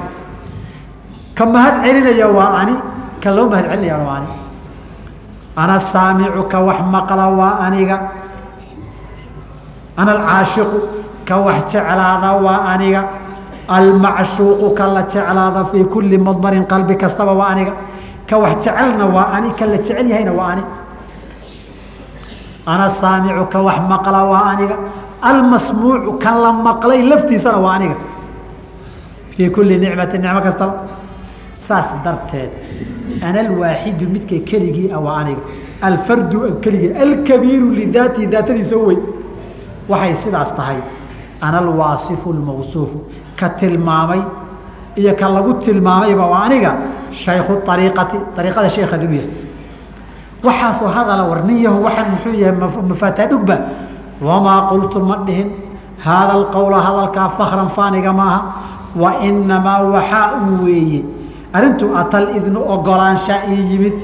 Ka 1.37 1.45
mahad 1.47 1.75
celinaya 1.85 2.27
waa 2.29 2.51
ani 2.61 2.75
ka 3.23 3.31
loo 3.31 3.47
mahad 3.49 3.67
celinayana 3.71 4.05
waa 4.05 4.17
ani. 4.19 4.31
Ana 5.57 5.77
saamicu 5.81 6.43
wax 6.51 6.79
maqla 6.91 7.27
waa 7.39 7.59
aniga. 7.67 7.97
Ana 9.97 10.13
alcaashiqu 10.19 10.79
ka 11.33 11.39
wax 11.41 11.73
jeclaada 11.73 12.31
waa 12.45 12.61
aniga. 12.73 13.03
Almacshuuqu 13.69 14.75
ka 14.79 14.87
la 14.95 15.03
jeclaada 15.13 15.65
fii 15.73 15.85
kuli 15.93 16.19
madmarin 16.19 16.65
qalbi 16.73 16.95
kastaba 17.03 17.33
waa 17.41 17.49
aniga. 17.55 17.73
Ka 18.29 18.37
wax 18.39 18.57
jecelna 18.65 19.07
waa 19.07 19.29
ani 19.37 19.51
ka 19.59 19.65
la 19.67 19.77
jecel 19.79 20.07
yahayna 20.13 20.33
waa 20.39 20.49
ani. 20.53 20.63
Ana 22.67 22.89
saamicu 23.01 23.45
ka 23.53 23.59
wax 23.63 23.79
maqla 23.93 24.21
waa 24.31 24.45
aniga. 24.53 24.77
Almasmuucu 25.23 26.19
kan 26.23 26.37
la 26.45 26.53
maqlay 26.53 27.01
laftiisana 27.11 27.59
waa 27.65 27.75
aniga. 27.77 27.97
Fii 29.31 29.49
kulli 29.51 29.79
nicmati 29.79 30.19
nicmo 30.19 30.41
kastaba. 30.47 30.75
Saas 31.55 31.89
darteed 32.05 32.51
ana 33.27 33.41
alwaaxidu 33.41 34.05
midka 34.15 34.37
keligii 34.51 34.91
a 34.93 34.99
waa 35.01 35.17
aniga. 35.23 35.41
Alfardu 35.81 36.39
keligii 36.63 36.93
alkabiiru 37.05 37.71
lidaatihi 37.79 38.27
daatadiisa 38.27 38.77
wey 38.77 38.99
waxay 39.89 40.15
sidaas 40.23 40.51
tahay 40.57 40.77
ana 41.47 41.59
alwaasifu 41.65 42.29
lmawsuufu 42.39 42.99
ka 43.39 43.47
tilmaamay 43.61 44.23
iyo 45.01 45.13
ka 45.21 45.27
lagu 45.35 45.53
tilmaamayba 45.65 46.25
waa 46.33 46.43
aniga 46.49 46.71
shaykhu 47.23 47.53
ariiqati 47.73 48.17
ariiqada 48.39 48.69
sheekha 48.75 48.97
inuu 48.97 49.15
yahay 49.21 49.31
waxaasoo 50.47 50.89
hadala 50.97 51.23
war 51.31 51.41
nin 51.49 51.59
yahu 51.67 51.79
waxaan 51.87 52.09
muxuu 52.13 52.35
yahay 52.43 52.57
mafaataa 52.91 53.27
dhugba 53.31 53.57
wamaa 54.27 54.61
qultu 54.71 54.99
ma 55.09 55.17
dhihin 55.27 55.49
haada 56.05 56.33
alqowla 56.39 56.79
hadalkaa 56.87 57.29
fakran 57.39 57.69
faaniga 57.77 58.13
maaha 58.21 58.41
wa 59.03 59.11
inamaa 59.29 59.79
waxaa 59.95 60.27
uu 60.47 60.65
weeye 60.67 61.01
arrintu 61.57 61.87
atal 62.01 62.27
idnu 62.39 62.61
ogolaansha 62.75 63.35
ii 63.53 63.61
yimid 63.71 63.95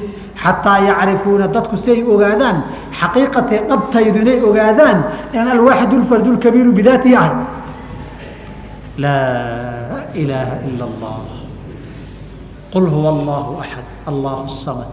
xataa 0.45 0.79
yacrifuuna 0.89 1.47
dadku 1.55 1.77
si 1.83 1.89
ay 1.95 2.03
ogaadaan 2.15 2.57
xaqiiqatee 3.01 3.61
dhabtaydu 3.71 4.19
inay 4.25 4.39
ogaadaan 4.49 4.99
inaan 5.33 5.49
alwaaxid 5.57 5.91
lfardu 6.03 6.29
lkabiiru 6.37 6.71
bidaatihi 6.79 7.15
ahay 7.21 7.35
laa 9.05 9.99
ilaaha 10.23 10.57
ila 10.69 10.85
allah 10.91 11.19
qul 12.73 12.87
huwa 12.95 13.09
allahu 13.15 13.51
axad 13.65 13.87
allahu 14.11 14.49
samad. 14.67 14.91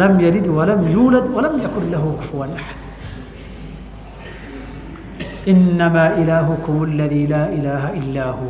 Lam 0.00 0.12
yalid 0.24 0.46
walam 0.56 0.80
yuulad 0.94 1.26
walam 1.36 1.54
yakun 1.64 1.84
lahu 1.94 2.08
kufuwan 2.18 2.50
axad 2.58 2.78
inamaa 5.52 6.10
ilaahukum 6.22 6.74
aladii 6.88 7.26
laa 7.34 7.48
ilaaha 7.58 7.88
ilaa 8.00 8.32
hu. 8.38 8.46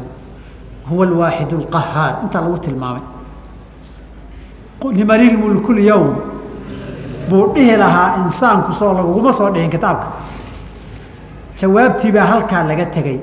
Huwa 0.89 1.03
alwaaxid 1.09 1.51
اlqahaar 1.61 2.13
intaa 2.25 2.43
lagu 2.47 2.59
tilmaamay 2.67 3.05
liman 5.00 5.22
ilmulku 5.30 5.72
lyowm 5.74 6.10
buu 7.30 7.54
dhihi 7.56 7.78
lahaa 7.78 8.10
insaanku 8.26 8.74
soo 8.74 8.94
laguguma 8.98 9.32
soo 9.34 9.50
dhihin 9.54 9.70
kitaabka 9.70 10.08
jawaabtii 11.60 12.12
baa 12.12 12.26
halkaa 12.32 12.64
laga 12.70 12.86
tegey 12.96 13.20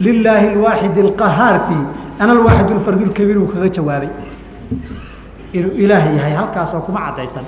lilaahi 0.00 0.46
alwaaxid 0.54 0.96
اlqahaartii 1.06 1.82
ana 2.20 2.32
alwaaxid 2.36 2.68
اlfard 2.76 3.00
اlkabiir 3.08 3.38
uu 3.42 3.48
kaga 3.52 3.68
jawaabay 3.76 4.10
inuu 5.52 5.72
ilaah 5.82 6.04
yahay 6.16 6.34
halkaasoo 6.40 6.80
kuma 6.86 7.00
caddaysan 7.06 7.44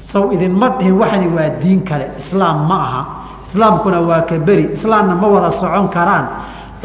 sow 0.00 0.24
idinma 0.34 0.68
dhihin 0.78 0.94
waxani 1.02 1.26
waa 1.36 1.50
diin 1.62 1.80
kale 1.88 2.06
islaam 2.22 2.56
ma 2.70 2.78
aha 2.88 3.02
islaamkuna 3.46 3.98
waa 4.08 4.22
ka 4.28 4.38
beri 4.38 4.64
islaamna 4.76 5.14
ma 5.22 5.26
wada 5.34 5.50
socon 5.60 5.88
karaan 5.96 6.26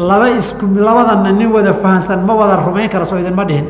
laba 0.09 0.27
isku 0.39 0.65
labadana 0.87 1.31
nin 1.31 1.49
wada 1.55 1.73
fahansan 1.81 2.19
ma 2.27 2.33
wada 2.39 2.55
rumayn 2.65 2.89
kara 2.89 3.05
soo 3.05 3.17
idinma 3.23 3.43
dhihin 3.49 3.65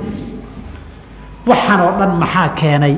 waxaan 1.46 1.80
oo 1.80 1.92
dhan 1.98 2.12
maxaa 2.22 2.48
keenay 2.60 2.94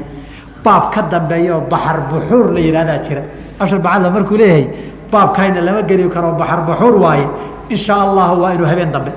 baab 0.65 0.85
ka 0.95 1.03
dambeeya 1.13 1.57
oo 1.57 1.61
baxar 1.73 1.97
buxuur 2.11 2.47
la 2.55 2.61
yihahdaa 2.61 2.99
jira. 3.07 3.23
Ashar 3.61 3.79
bacadla 3.79 4.11
markuu 4.11 4.37
leeyahay 4.37 4.67
baabkayna 5.13 5.61
lama 5.61 5.83
geli 5.83 6.09
karo 6.15 6.33
baxar 6.41 6.61
buxuur 6.69 6.95
waaye. 7.05 7.27
In 7.71 7.79
allahu 7.91 8.41
waa 8.43 8.53
inuu 8.55 8.67
habeen 8.67 8.93
dambe. 8.93 9.13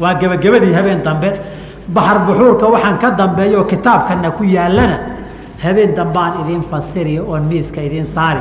Waa 0.00 0.14
gebagabadii 0.20 0.72
habeen 0.72 1.02
dambe. 1.04 1.30
Baxar 1.88 2.18
buxuurka 2.26 2.66
waxaan 2.74 2.98
ka 2.98 3.10
dambeeya 3.10 3.58
oo 3.58 3.64
kitaabkana 3.64 4.30
ku 4.30 4.44
yaalana 4.44 4.98
habeen 5.62 5.94
dambaan 5.94 6.32
idiin 6.42 6.62
fasiriya 6.70 7.22
oon 7.22 7.42
miiska 7.50 7.80
idiin 7.82 8.06
saari. 8.06 8.40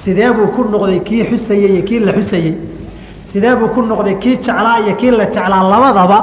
Sidee 0.00 0.32
buu 0.32 0.48
ku 0.54 0.64
noqday 0.64 1.00
kii 1.00 1.24
xusayey 1.30 1.72
iyo 1.74 1.82
kii 1.82 1.98
la 2.00 2.12
xusayey 2.12 2.54
sidee 3.22 3.56
buu 3.56 3.68
ku 3.68 3.82
noqday 3.82 4.14
kii 4.22 4.36
jeclaa 4.36 4.78
iyo 4.84 4.94
kii 4.96 5.10
la 5.10 5.24
jeclaa 5.26 5.62
labadaba 5.72 6.18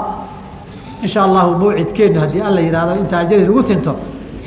insha 1.06 1.20
allahu 1.28 1.50
mawcidkeennu 1.64 2.20
haddii 2.24 2.42
alla 2.50 2.62
yihahdo 2.68 2.94
inta 3.02 3.16
ajari 3.24 3.44
lagu 3.50 3.64
sinto 3.70 3.94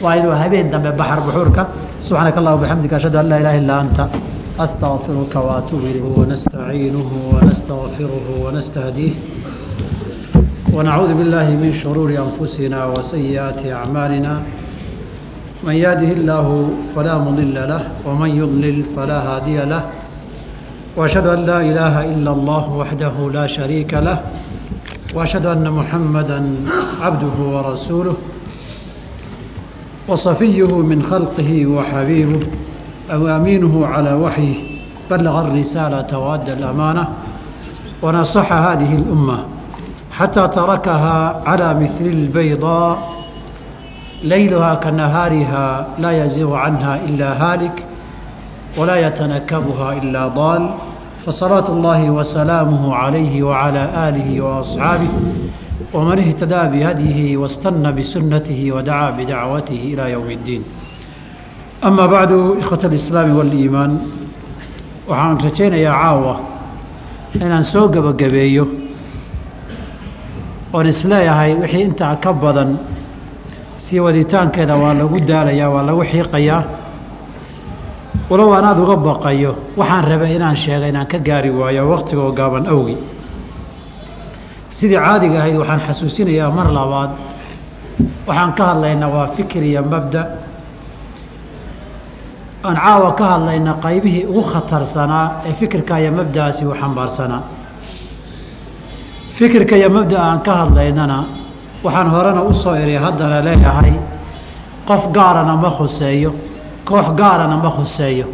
waa 0.03 0.17
inuu 0.19 0.35
habeen 0.43 0.71
dambe 0.71 0.91
baxar 1.01 1.21
buxuurka. 1.27 1.63
Subxaanaka 2.01 2.39
allah 2.41 2.55
bixamdika 2.63 2.97
ashhadu 2.97 3.19
an 3.19 3.29
laa 3.31 3.41
ilaha 3.43 3.57
illaa 3.61 3.81
anta 3.85 4.05
astaqfiruka 4.65 5.39
waatuub 5.49 5.83
ilayk 5.91 6.07
wanastaciinuhu 6.21 7.17
wanastaqfiruhu 7.35 8.33
wanastahdiih 8.45 9.13
wanacuudu 10.77 11.15
billaahi 11.19 11.57
min 11.63 11.73
shuruuri 11.73 12.17
anfusina 12.25 12.87
wasayi'aati 12.95 13.73
acmaalina 13.73 14.43
man 15.65 15.77
yahdihi 15.85 16.13
illaahu 16.19 16.55
falaa 16.95 17.19
mudila 17.27 17.67
lah 17.73 17.83
waman 18.07 18.31
yudlil 18.37 18.85
falaa 18.95 19.23
haadiya 19.29 19.67
lah 19.73 19.83
waashhadu 20.99 21.31
an 21.35 21.47
laa 21.51 21.63
ilaaha 21.71 22.07
ila 22.13 22.31
allah 22.37 22.63
waxdahu 22.81 23.31
laa 23.37 23.49
shariika 23.49 24.05
lah 24.07 24.19
وأشهد 25.14 25.46
أن 25.46 25.70
محمدا 25.72 26.56
عبده 27.02 27.44
ورسوله 27.44 28.14
وصفيه 30.08 30.78
من 30.78 31.02
خلقه 31.02 31.66
وحبيبه 31.66 32.40
أو 33.12 33.28
أمينه 33.28 33.86
على 33.88 34.14
وحيه 34.14 34.56
بلغ 35.12 35.42
الرسالة 35.42 36.18
وأدى 36.20 36.54
الأمانة 36.54 37.08
ونصح 38.02 38.54
هذه 38.54 38.96
الأمة 38.96 39.38
حتى 40.12 40.48
تركها 40.48 41.44
على 41.46 41.74
مثل 41.74 42.06
البيضاء 42.06 43.10
ليلها 44.24 44.76
كنهارها 44.76 45.88
لا 46.00 46.26
يزيغ 46.26 46.56
عنها 46.56 46.96
إلا 47.06 47.30
هالك 47.54 47.84
ولا 48.78 49.08
يتنكبها 49.08 49.94
إلا 49.94 50.28
ضال 50.28 50.70
فصلاة 51.26 51.68
الله 51.76 52.02
وسلامه 52.10 52.96
عليه 52.96 53.44
وعلى 53.44 53.84
آله 54.08 54.30
وأصحابه 54.42 55.12
ومن 55.94 56.18
اهتدى 56.20 56.62
بهديه 56.74 57.38
واستنى 57.38 57.92
بسنته 57.92 58.60
ودعا 58.76 59.10
بدعوته 59.18 59.82
إلى 59.94 60.12
يوم 60.16 60.30
الدين 60.32 60.64
أما 61.84 62.06
بعد 62.06 62.32
إخوة 62.64 62.80
الإسلام 62.84 63.30
والإيمان 63.38 63.92
waxaan 65.10 65.38
rajaynayaa 65.44 65.94
caawa 66.02 66.34
inaan 67.42 67.64
soo 67.66 67.88
gebagabeeyo 67.94 68.66
oon 70.74 70.86
isleeyahay 70.88 71.54
wixii 71.62 71.82
intaa 71.90 72.16
ka 72.24 72.34
badan 72.34 72.78
sii 73.76 74.00
waditaankeeda 74.00 74.76
waa 74.76 74.94
lagu 74.94 75.20
daalayaa 75.20 75.70
waa 75.74 75.84
lagu 75.90 76.04
xiiqayaa 76.12 76.64
walow 78.31 78.53
aan 78.55 78.65
aada 78.65 78.81
uga 78.83 78.97
baqayo 78.97 79.53
waxaan 79.77 80.05
rabay 80.11 80.35
inaan 80.37 80.57
sheega 80.57 80.87
inaan 80.89 81.07
ka 81.07 81.19
gaari 81.19 81.51
waayo 81.51 81.89
wakhtigoo 81.93 82.33
gaaban 82.33 82.67
awgi. 82.67 82.97
Sidii 84.71 84.97
caadiga 84.99 85.39
ahayd 85.39 85.57
waxaan 85.61 85.81
xasuusinayaa 85.87 86.51
mar 86.51 86.69
labaad. 86.73 87.11
Waxaan 88.27 88.53
ka 88.57 88.65
hadlaynaa 88.71 89.09
waa 89.15 89.27
fikir 89.37 89.63
iyo 89.63 89.83
mabda. 89.83 90.23
Aan 92.65 92.77
caawa 92.77 93.13
ka 93.19 93.25
hadlayna 93.33 93.73
qaybihii 93.85 94.25
ugu 94.27 94.43
khatarsanaa 94.53 95.27
ee 95.47 95.53
fikirka 95.53 96.01
iyo 96.01 96.11
mabda'aasi 96.13 96.65
u 96.65 96.73
xambaarsanaa 96.81 97.43
fikirka 99.37 99.77
iyo 99.77 99.91
mabda 99.91 100.17
aan 100.23 100.41
ka 100.47 100.53
hadlaynana 100.65 101.25
waxaan 101.85 102.09
horena 102.11 102.41
u 102.43 102.55
soo 102.55 102.75
iri 102.75 102.97
haddana 102.97 103.43
leeyahay 103.45 103.93
qof 104.89 105.03
gaarana 105.13 105.57
ma 105.57 105.69
khuseeyo 105.77 106.31
koox 106.85 107.07
gaarana 107.19 107.57
ma 107.57 107.71
khuseeyo. 107.71 108.27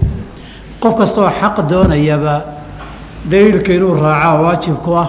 Qof 0.81 0.97
kastaoo 0.99 1.31
xaq 1.41 1.57
doonayaba 1.71 2.35
daliilka 3.31 3.73
inuu 3.73 3.95
raacaa 4.03 4.41
waajib 4.43 4.77
ku 4.85 4.95
ah. 4.97 5.09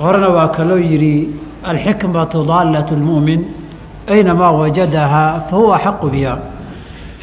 Horena 0.00 0.28
waa 0.28 0.48
kaloo 0.48 0.78
yidhi 0.78 1.28
alxikmatu 1.64 2.44
daallat 2.44 2.90
lmu'min 2.90 3.40
aynamaa 4.10 4.52
wajadahaa 4.52 5.40
fa 5.48 5.56
huwa 5.56 5.76
axaqu 5.76 6.10
biha. 6.10 6.38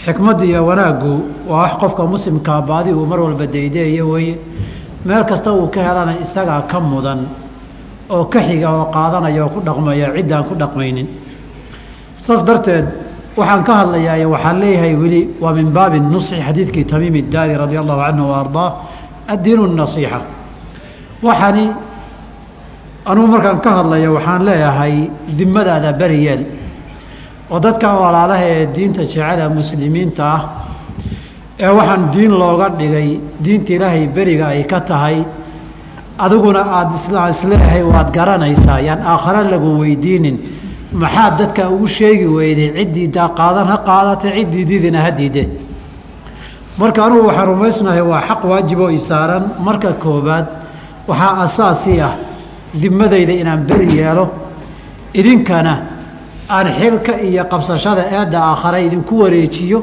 Xikmadda 0.05 0.45
iyo 0.45 0.65
wanaaggu 0.65 1.13
waa 1.49 1.61
wax 1.63 1.73
qofka 1.81 2.03
muslimkaa 2.03 2.61
baadi 2.61 2.91
uu 2.93 3.05
mar 3.05 3.19
walba 3.19 3.45
daydeeyo 3.47 4.09
weeye. 4.09 4.37
Meel 5.05 5.23
kasta 5.25 5.51
uu 5.53 5.67
ka 5.67 5.81
helana 5.81 6.13
isagaa 6.21 6.61
ka 6.61 6.79
mudan 6.79 7.27
oo 8.09 8.25
ka 8.25 8.39
xiga 8.41 8.69
oo 8.71 8.85
qaadanaya 8.93 9.43
oo 9.45 9.49
ku 9.49 9.59
dhaqmaya 9.61 10.13
ciddaan 10.15 10.43
ku 10.43 10.55
dhaqmaynin. 10.55 11.07
Saas 12.17 12.43
darteed 12.45 12.85
waxaan 13.37 13.63
ka 13.63 13.73
hadlayaa 13.81 14.27
waxaan 14.27 14.59
leeyahay 14.59 14.93
weli 14.95 15.21
waa 15.41 15.53
min 15.53 15.71
baabi 15.71 15.99
nusxi 15.99 16.35
xadiidkii 16.47 16.85
tamiim 16.85 17.15
daari 17.31 17.55
radia 17.55 17.79
allahu 17.83 18.01
canhu 18.05 18.33
ardaa. 18.41 18.69
Addiinu 19.33 19.67
nasiixa 19.67 20.19
waxaani 21.23 21.65
anugu 23.05 23.27
markaan 23.33 23.59
ka 23.63 23.69
hadlaya 23.79 24.09
waxaan 24.11 24.41
leeyahay 24.45 24.95
dimadaada 25.37 25.93
beri 25.93 26.19
yeel 26.25 26.41
oo 27.51 27.59
dadka 27.59 27.87
walaalaha 28.03 28.43
ee 28.43 28.65
diinta 28.75 29.01
jecela 29.03 29.49
muslimiinta 29.49 30.23
ah 30.35 30.41
ee 31.59 31.71
waxaan 31.77 32.11
diin 32.13 32.31
looga 32.41 32.67
dhigay 32.79 33.19
diinta 33.43 33.73
ilaahay 33.73 34.07
beriga 34.07 34.47
ay 34.47 34.63
ka 34.63 34.79
tahay. 34.81 35.23
Adiguna 36.19 36.61
aada 36.77 37.29
is 37.31 37.43
leeyahay 37.47 37.81
waad 37.83 38.11
garanaysaa 38.11 38.79
yaan 38.87 39.01
aakhare 39.01 39.47
lagu 39.49 39.79
weydiinin 39.81 40.37
maxaad 40.93 41.37
dadka 41.37 41.69
ugu 41.69 41.87
sheegi 41.87 42.25
weyday 42.25 42.69
ciddii 42.77 43.07
qaadan 43.39 43.67
ha 43.67 43.77
qaadatay 43.89 44.31
ciddii 44.39 44.65
diidina 44.65 45.01
ha 45.01 45.11
diide 45.11 45.43
marka 46.77 47.05
anugu 47.05 47.27
waxaan 47.27 47.47
rumaysnahay 47.47 48.01
waa 48.01 48.21
xaq 48.27 48.41
waajib 48.43 48.79
oo 48.79 48.89
isaaran 48.89 49.43
marka 49.59 49.93
koobaad 49.93 50.45
waxaa 51.07 51.37
asaasii 51.45 51.99
ah 52.01 52.13
dimadayda 52.73 53.33
inaan 53.33 53.63
beri 53.67 53.97
yeelo. 53.97 54.29
Idinkana 55.13 55.73
aan 56.49 56.67
xilka 56.79 57.13
iyo 57.21 57.43
qabsashada 57.51 58.03
eedda 58.17 58.39
aakhare 58.39 58.85
idinku 58.87 59.19
wareejiyo. 59.21 59.79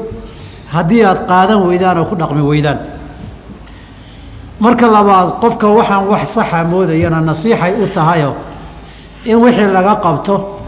Haddii 0.73 1.03
aad 1.05 1.19
qaadan 1.29 1.61
weydaan 1.67 1.97
oo 1.97 2.05
ku 2.05 2.15
dhaqmi 2.15 2.41
weydaan. 2.41 2.79
Marka 4.59 4.87
labaad 4.87 5.29
qofka 5.41 5.67
waxaan 5.67 6.07
wax 6.11 6.23
saxa 6.33 6.63
moodayana 6.63 7.21
nasiixay 7.21 7.73
u 7.83 7.87
tahayo 7.87 8.33
in 9.25 9.37
wixii 9.37 9.67
laga 9.73 9.95
qabto 10.01 10.58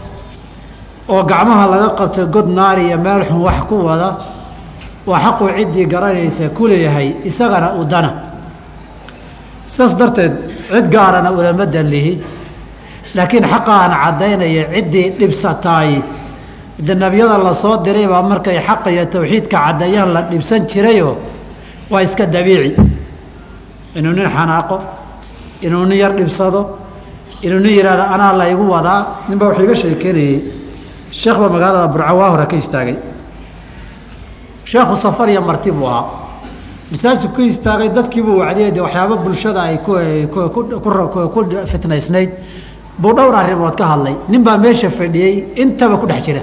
oo 1.08 1.22
gacmaha 1.24 1.64
laga 1.72 1.88
qabto 1.98 2.26
god 2.26 2.48
naari 2.48 2.86
iyo 2.88 2.98
meel 2.98 3.22
xun 3.28 3.40
wax 3.46 3.58
ku 3.68 3.74
wada 3.86 4.08
waa 5.06 5.18
xaquu 5.24 5.44
ciddii 5.56 5.86
garanaysa 5.86 6.48
ku 6.56 6.66
leeyahay 6.68 7.08
isagana 7.24 7.72
u 7.80 7.84
dana. 7.84 8.10
Saas 9.66 9.94
darteed 9.96 10.32
cid 10.70 10.86
gaarana 10.94 11.30
ulama 11.32 11.66
danlihi 11.66 12.12
laakiin 13.14 13.44
xaqaan 13.52 13.90
caddaynaya 14.02 14.64
ciddii 14.74 15.10
dhibsataay. 15.18 16.02
De 16.78 16.94
nebiyada 16.94 17.38
la 17.38 17.52
soo 17.54 17.76
diray 17.84 18.06
baa 18.06 18.22
markay 18.22 18.58
xaqa 18.68 18.90
iyo 18.90 19.04
tawxiidka 19.06 19.56
caddeeyaan 19.64 20.12
la 20.14 20.22
dhibsan 20.30 20.66
jirayoo 20.70 21.16
waa 21.90 22.02
iska 22.02 22.26
dabiici. 22.26 22.74
Inuu 23.96 24.12
nin 24.12 24.28
xanaaqo 24.36 24.76
inuu 25.62 25.84
nin 25.84 25.98
yar 25.98 26.12
dhibsado 26.16 26.78
inuu 27.42 27.58
nin 27.60 27.72
yihahdo 27.78 28.02
anaa 28.14 28.32
la 28.38 28.44
igu 28.50 28.64
wadaa. 28.70 29.00
Nin 29.28 29.38
baa 29.38 29.48
wuxuu 29.48 29.64
iga 29.64 29.74
sheekeynayey 29.74 30.42
sheekh 31.20 31.38
baa 31.40 31.48
magaalada 31.54 31.88
burcawaa 31.92 32.30
hore 32.32 32.46
ka 32.46 32.56
istaagay. 32.56 32.96
Sheekhu 34.64 34.96
safar 34.96 35.28
iyo 35.28 35.42
marti 35.42 35.70
buu 35.70 35.86
ahaa 35.86 36.04
masaajidku 36.90 37.36
ka 37.36 37.42
istaagay 37.42 37.88
dadkiibuu 37.96 38.38
wacdiyay 38.42 38.70
de 38.72 38.80
waxyaaba 38.80 39.16
bulshada 39.24 39.60
ay 39.62 39.78
ku 39.78 39.92
fitnaysnayd. 41.72 42.30
Buu 42.98 43.12
dhowr 43.16 43.34
arrimood 43.34 43.76
ka 43.76 43.84
hadlay. 43.84 44.16
Nin 44.28 44.42
baa 44.42 44.58
meesha 44.58 44.90
fadhiyey 44.90 45.52
intaba 45.56 45.96
ku 45.98 46.06
dhex 46.06 46.22
jira. 46.24 46.42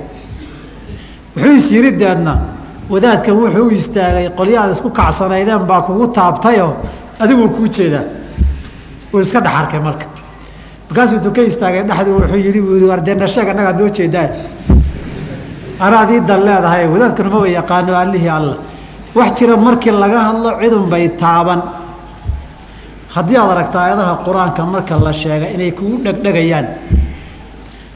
Wuxuu 1.36 1.58
is 1.58 1.72
yiri 1.72 1.92
deedna 1.92 2.34
wadaadkan 2.90 3.34
wuxuu 3.36 3.68
u 3.68 3.72
istaagay 3.72 4.30
qolyahaad 4.38 4.72
isku 4.72 4.90
kacsanaydeen 4.90 5.66
baa 5.70 5.82
kugu 5.82 6.08
taabtayoo 6.08 6.74
adiguu 7.20 7.50
kuu 7.50 7.68
jeedaa. 7.68 8.04
Uu 9.14 9.20
iska 9.22 9.40
dhex 9.42 9.54
arkay 9.54 9.80
marka. 9.80 10.06
Markaasuu 10.90 11.16
intuu 11.18 11.32
ka 11.32 11.42
istaagay 11.42 11.84
dhexdu 11.84 12.12
wuxuu 12.18 12.38
yihi 12.38 12.62
buu 12.62 12.76
yihi 12.76 12.92
ardeenna 12.92 13.28
sheeg 13.28 13.48
annagaa 13.50 13.74
noo 13.80 13.90
jeedaa 13.90 14.28
anaad 15.86 16.10
ii 16.12 16.22
dan 16.30 16.42
leedahay 16.48 16.84
wadaadkuna 16.94 17.30
maba 17.36 17.48
yaqaano 17.60 17.92
allihii 18.04 18.34
allah 18.40 18.58
wax 19.16 19.30
jira 19.38 19.56
markii 19.58 19.92
laga 20.04 20.20
hadlo 20.28 20.50
cidun 20.62 20.86
bay 20.92 21.06
taaban. 21.22 21.62
Haddii 23.16 23.38
aad 23.42 23.52
aragta 23.56 23.78
aayadaha 23.84 24.14
qur'aanka 24.26 24.62
marka 24.74 24.96
la 25.06 25.12
sheega 25.22 25.48
inay 25.56 25.72
kugu 25.78 25.98
dhegdhegayaan. 26.06 26.68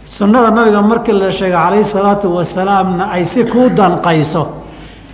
Sunnada 0.06 0.50
nabiga 0.58 0.82
markii 0.82 1.14
la 1.22 1.30
sheega 1.40 1.58
calayhi 1.66 1.84
salaatu 1.96 2.28
wasalaamna 2.38 3.04
ay 3.16 3.24
si 3.32 3.42
kuu 3.52 3.70
danqayso 3.78 4.44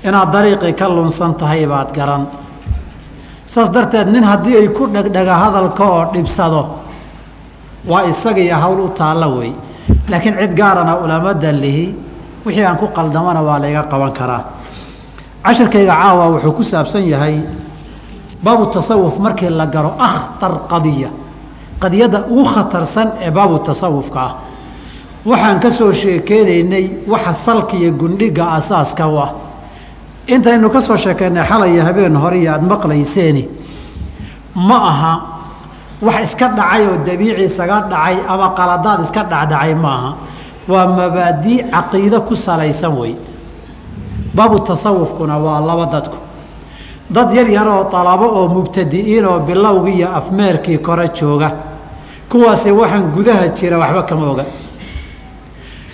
inaad 0.07 0.29
dariiqii 0.33 0.73
ka 0.79 0.87
lunsan 0.95 1.31
tahay 1.39 1.65
baad 1.71 1.89
garan. 1.97 2.23
Saas 3.45 3.69
darteed 3.75 4.07
nin 4.13 4.23
haddii 4.31 4.55
ay 4.61 4.67
ku 4.77 4.83
dhegdhega 4.95 5.35
hadalka 5.43 5.83
oo 5.83 6.03
dhibsado 6.13 6.63
waa 7.89 8.03
isagiiyo 8.11 8.55
hawl 8.63 8.79
u 8.85 8.89
taalla 8.99 9.27
wey. 9.27 9.51
Laakiin 10.09 10.35
cid 10.41 10.53
gaarana 10.59 10.93
ulama 11.03 11.33
danlihi 11.33 11.85
wixii 12.45 12.63
aan 12.65 12.77
ku 12.77 12.87
qaldamana 12.95 13.41
waa 13.41 13.59
layga 13.59 13.83
qaban 13.91 14.11
karaa. 14.13 14.43
Cashirkayga 15.43 15.93
caawa 15.93 16.25
wuxuu 16.35 16.51
ku 16.57 16.63
saabsan 16.63 17.03
yahay 17.07 17.41
baabu 18.43 18.65
tasawuf 18.73 19.19
markii 19.19 19.49
la 19.49 19.65
garo 19.67 19.95
akhtar 19.99 20.67
qadiya. 20.71 21.09
Qadiyadda 21.79 22.25
ugu 22.29 22.43
khatarsan 22.45 23.07
ee 23.21 23.31
baabu 23.31 23.59
tasawufka 23.59 24.19
ah. 24.19 24.33
Waxaan 25.25 25.59
ka 25.59 25.69
soo 25.71 25.91
sheekeynaynay 25.91 26.85
waxa 27.07 27.33
salka 27.33 27.75
iyo 27.77 27.91
gundhiga 27.91 28.51
asaaska 28.57 29.07
u 29.07 29.17
ah. 29.19 29.31
Intaynu 30.27 30.69
ka 30.69 30.81
soo 30.81 30.95
sheekeynay 30.95 31.43
xalaya 31.43 31.83
habeen 31.83 32.15
hore 32.15 32.39
iyo 32.39 32.51
aada 32.53 32.67
maqlayseeni. 32.67 33.43
Ma 34.55 34.77
aha 34.91 35.13
wax 36.01 36.23
iska 36.29 36.47
dhacay 36.55 36.83
oo 36.87 36.97
dabiici 37.05 37.43
isaga 37.43 37.87
dhacay 37.91 38.17
ama 38.27 38.47
qaladaad 38.57 39.01
iska 39.03 39.23
dhacdhacay 39.23 39.73
ma 39.75 39.89
aha 39.97 40.11
waa 40.69 40.87
mabaadii 40.87 41.63
caqiide 41.73 42.19
ku 42.27 42.35
salaysan 42.35 42.93
wey 42.99 43.13
baabu 44.35 44.59
tasawufkuna 44.59 45.37
waa 45.45 45.59
laba 45.61 45.85
dadku. 45.93 46.17
Dad 47.09 47.33
yar 47.33 47.47
yar 47.49 47.67
oo 47.67 47.83
dalabo 47.91 48.25
oo 48.37 48.47
mubtadi'iin 48.47 49.25
oo 49.25 49.39
bilowgii 49.39 49.95
iyo 49.97 50.07
afmeerkii 50.19 50.77
kore 50.77 51.07
jooga. 51.17 51.49
Kuwaasi 52.29 52.71
waxaan 52.71 53.11
gudaha 53.15 53.47
jira 53.57 53.77
waxba 53.79 54.03
kama 54.03 54.25
oga. 54.31 54.45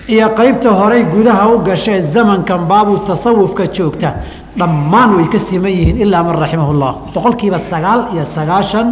Iyo 0.07 0.27
qaybta 0.37 0.69
horey 0.79 1.03
gudaha 1.03 1.47
u 1.55 1.59
gashee 1.59 2.01
zamankan 2.01 2.67
baabu 2.67 2.97
tasawufka 3.07 3.67
joogta 3.75 4.13
dhammaan 4.57 5.15
way 5.15 5.27
ka 5.33 5.39
siman 5.39 5.71
yihiin 5.71 5.97
ilaa 6.03 6.23
man 6.23 6.35
raximah 6.41 6.69
llah 6.81 6.93
boqolkiiba 7.13 7.57
sagaal 7.59 8.01
iyo 8.13 8.23
sagaashan 8.35 8.87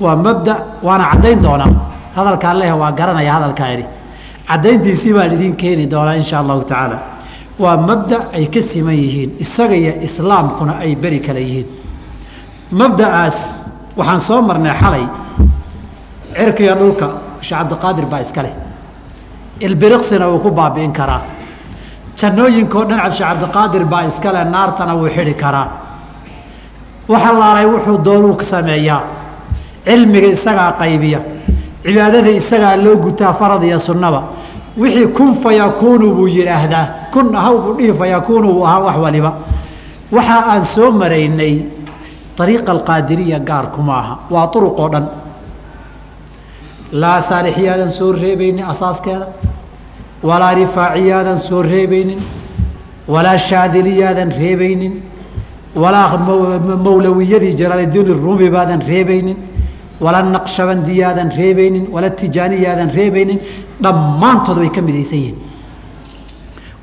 waa 0.00 0.16
mabda 0.16 0.54
waana 0.82 1.04
caddayn 1.12 1.42
doonaa 1.42 1.68
hadalkaan 2.16 2.56
leh 2.60 2.72
waa 2.80 2.92
garanaya 2.98 3.32
hadalkaa 3.36 3.68
idhi 3.74 3.84
caddayntiisii 4.48 5.12
baan 5.14 5.32
idiin 5.36 5.56
keeni 5.56 5.90
doonaa 5.90 6.14
insha 6.14 6.38
allahu 6.38 6.62
tacaala. 6.64 6.98
Waa 7.58 7.76
mabda 7.76 8.18
ay 8.36 8.46
ka 8.46 8.62
siman 8.62 8.94
yihiin 8.94 9.30
isaga 9.44 9.74
iyo 9.74 9.92
islaamkuna 10.02 10.72
ay 10.84 10.94
beri 11.02 11.20
kale 11.20 11.40
yihiin. 11.40 11.68
Mabda'aas 12.70 13.38
waxaan 13.96 14.20
soo 14.20 14.40
marnay 14.42 14.74
xalay 14.82 15.04
cirkiga 16.36 16.74
dhulka 16.80 17.06
sheekh 17.40 17.58
cabdiqaadir 17.58 18.06
baa 18.06 18.20
iska 18.20 18.42
leh. 18.42 18.54
Ilbiriqsina 19.60 20.26
wuu 20.30 20.38
ku 20.38 20.50
baabi'in 20.50 20.92
karaa. 20.92 21.22
Jannooyinkao 22.18 22.84
dhan 22.88 23.00
cabshe 23.00 23.24
cabdiqaadir 23.24 23.84
baa 23.84 24.04
iskale 24.10 24.44
naartana 24.44 24.94
wuu 24.94 25.08
xidhi 25.16 25.34
karaa. 25.34 25.68
Waxa 27.08 27.32
laalay 27.40 27.66
wuxuu 27.66 27.98
doonuu 28.04 28.40
sameeyaa. 28.40 29.02
Cilmiga 29.84 30.28
isagaa 30.36 30.72
qaybiya 30.80 31.20
cibaadada 31.88 32.30
isagaa 32.30 32.76
loo 32.76 32.96
gutaa 32.96 33.32
farad 33.32 33.62
iyo 33.64 33.78
sunnaba. 33.78 34.20
Wixii 34.76 35.06
kun 35.16 35.34
fayakuunu 35.34 36.14
buu 36.14 36.28
yidhaahdaa. 36.28 36.86
Kun 37.12 37.34
ahaw 37.34 37.56
buu 37.64 37.74
dhihi 37.78 37.92
fayakuunu 38.00 38.52
buu 38.52 38.64
ahaa 38.66 38.80
wax 38.86 38.96
waliba. 39.04 39.32
Waxa 40.12 40.36
aan 40.52 40.64
soo 40.64 40.90
maraynay 40.92 41.54
ariiqa 42.38 42.72
alqaadiriya 42.72 43.38
gaarkuma 43.48 43.94
aha. 43.98 44.14
Waa 44.30 44.46
uruqoo 44.56 44.88
dhan. 44.92 45.06
Laa 46.92 47.20
saalixiyaadan 47.20 47.90
soo 47.90 48.12
reebaynin 48.12 48.64
asaaskeeda 48.64 49.26
walaa 50.22 50.54
rifaaciyaadan 50.54 51.38
soo 51.38 51.62
reebaynin. 51.62 52.20
Walaa 53.08 53.38
shaadiliyaadan 53.38 54.30
reebaynin. 54.40 54.94
Walaa 55.76 56.16
mawlawiyadii 56.84 57.54
jalaaldiin 57.60 58.08
ruumi 58.22 58.50
baadan 58.50 58.82
reebaynin 58.88 59.36
wala 60.00 60.22
naqshabandiyaadan 60.22 61.30
reebaynin 61.38 61.86
wala 61.94 62.10
tijaaniyaadan 62.10 62.90
reebaynin 62.98 63.38
dhammaantood 63.82 64.58
way 64.58 64.70
ka 64.70 64.80
midaysan 64.82 65.18
yihiin 65.18 65.38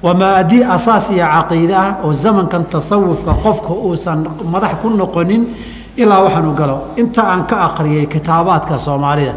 waa 0.03 0.13
maadii 0.13 0.63
asaas 0.63 1.11
iyo 1.11 1.25
ah 1.25 1.97
oo 2.03 2.13
zamankan 2.13 2.65
tasawufka 2.69 3.33
qofka 3.43 3.73
uusan 3.87 4.19
madax 4.53 4.73
ku 4.81 4.89
noqonin 4.89 5.43
ilaa 5.97 6.23
waxaanu 6.25 6.51
galo 6.59 6.77
inta 6.97 7.21
aan 7.31 7.43
ka 7.47 7.55
akriyay 7.67 8.05
kitaabaadka 8.13 8.77
soomaalida 8.77 9.35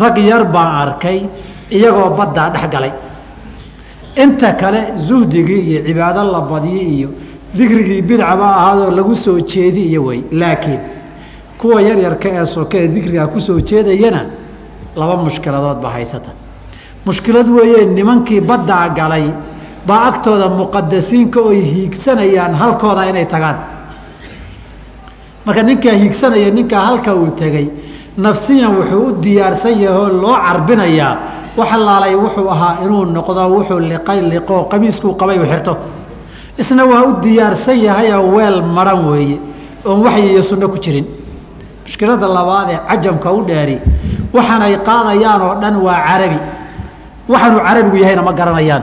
rag 0.00 0.16
yar 0.18 0.44
baan 0.44 0.70
arkay 0.82 1.18
iyagoo 1.70 2.10
baddaa 2.18 2.50
dhex 2.50 2.68
galay 2.74 2.92
inta 4.22 4.52
kale 4.52 4.80
zuhdigii 4.96 5.62
iyo 5.70 5.80
cibaado 5.86 6.22
la 6.32 6.40
badyi 6.40 6.80
iyo 6.96 7.08
dikrigii 7.54 8.02
bidcaba 8.02 8.46
ahaadoo 8.60 8.90
lagu 8.90 9.14
soo 9.16 9.40
jeedi 9.40 9.82
iyo 9.90 10.04
wey 10.04 10.20
laakiin 10.32 10.80
kuwa 11.60 11.80
yaryarka 11.82 12.28
ee 12.28 12.44
soke 12.46 12.74
ee 12.78 12.88
dikrigaa 12.88 13.26
ku 13.26 13.40
soo 13.40 13.60
jeedayana 13.60 14.22
laba 14.96 15.16
mushkiladood 15.16 15.78
baa 15.82 15.90
haysata. 15.96 16.30
Mushkilad 17.06 17.48
weeye 17.48 17.84
nimankii 17.86 18.40
baddaa 18.40 18.88
galay 18.98 19.26
baa 19.86 20.02
agtooda 20.10 20.48
muqadasiinka 20.48 21.40
oy 21.40 21.60
hiigsanayaan 21.72 22.54
halkooda 22.54 23.02
inay 23.10 23.26
tagaan. 23.26 23.56
Marka 25.46 25.62
ninkaa 25.62 25.92
hiigsanaya 25.92 26.50
ninkaa 26.50 26.80
halka 26.88 27.14
uu 27.14 27.30
tegey 27.40 27.66
nafsiyan 28.16 28.72
wuxuu 28.76 29.06
u 29.06 29.12
diyaarsan 29.22 29.80
yahay 29.80 29.98
oo 30.02 30.08
loo 30.22 30.36
carbinayaa. 30.46 31.12
Waxa 31.56 31.76
laalay 31.86 32.14
wuxuu 32.14 32.48
ahaa 32.54 32.76
inuu 32.84 33.04
noqdo 33.16 33.42
wuxuu 33.54 33.78
liqay 33.90 34.20
liqoo 34.32 34.64
qamiiskuu 34.70 35.14
qabay 35.20 35.38
u 35.38 35.46
xirto. 35.50 35.76
Isna 36.58 36.84
waa 36.84 37.02
u 37.08 37.12
diyaarsan 37.22 37.78
yahayoo 37.86 38.26
weel 38.36 38.62
maran 38.62 39.00
weeye 39.08 39.38
oon 39.84 40.00
waxyi 40.04 40.30
iyo 40.32 40.42
sunno 40.42 40.68
ku 40.68 40.78
jirin 40.84 41.06
mushkilada 41.86 42.26
labaad 42.28 42.68
ee 42.74 42.78
cajamka 42.88 43.28
u 43.32 43.40
dheeri 43.48 43.76
waxaan 44.34 44.62
ay 44.62 44.74
qaadayaan 44.88 45.40
oo 45.42 45.54
dhan 45.62 45.76
waa 45.86 46.00
carabi. 46.08 46.38
Waxaanuu 47.28 47.60
carabigu 47.66 47.96
yahayna 48.02 48.22
ma 48.22 48.32
garanayaan. 48.32 48.82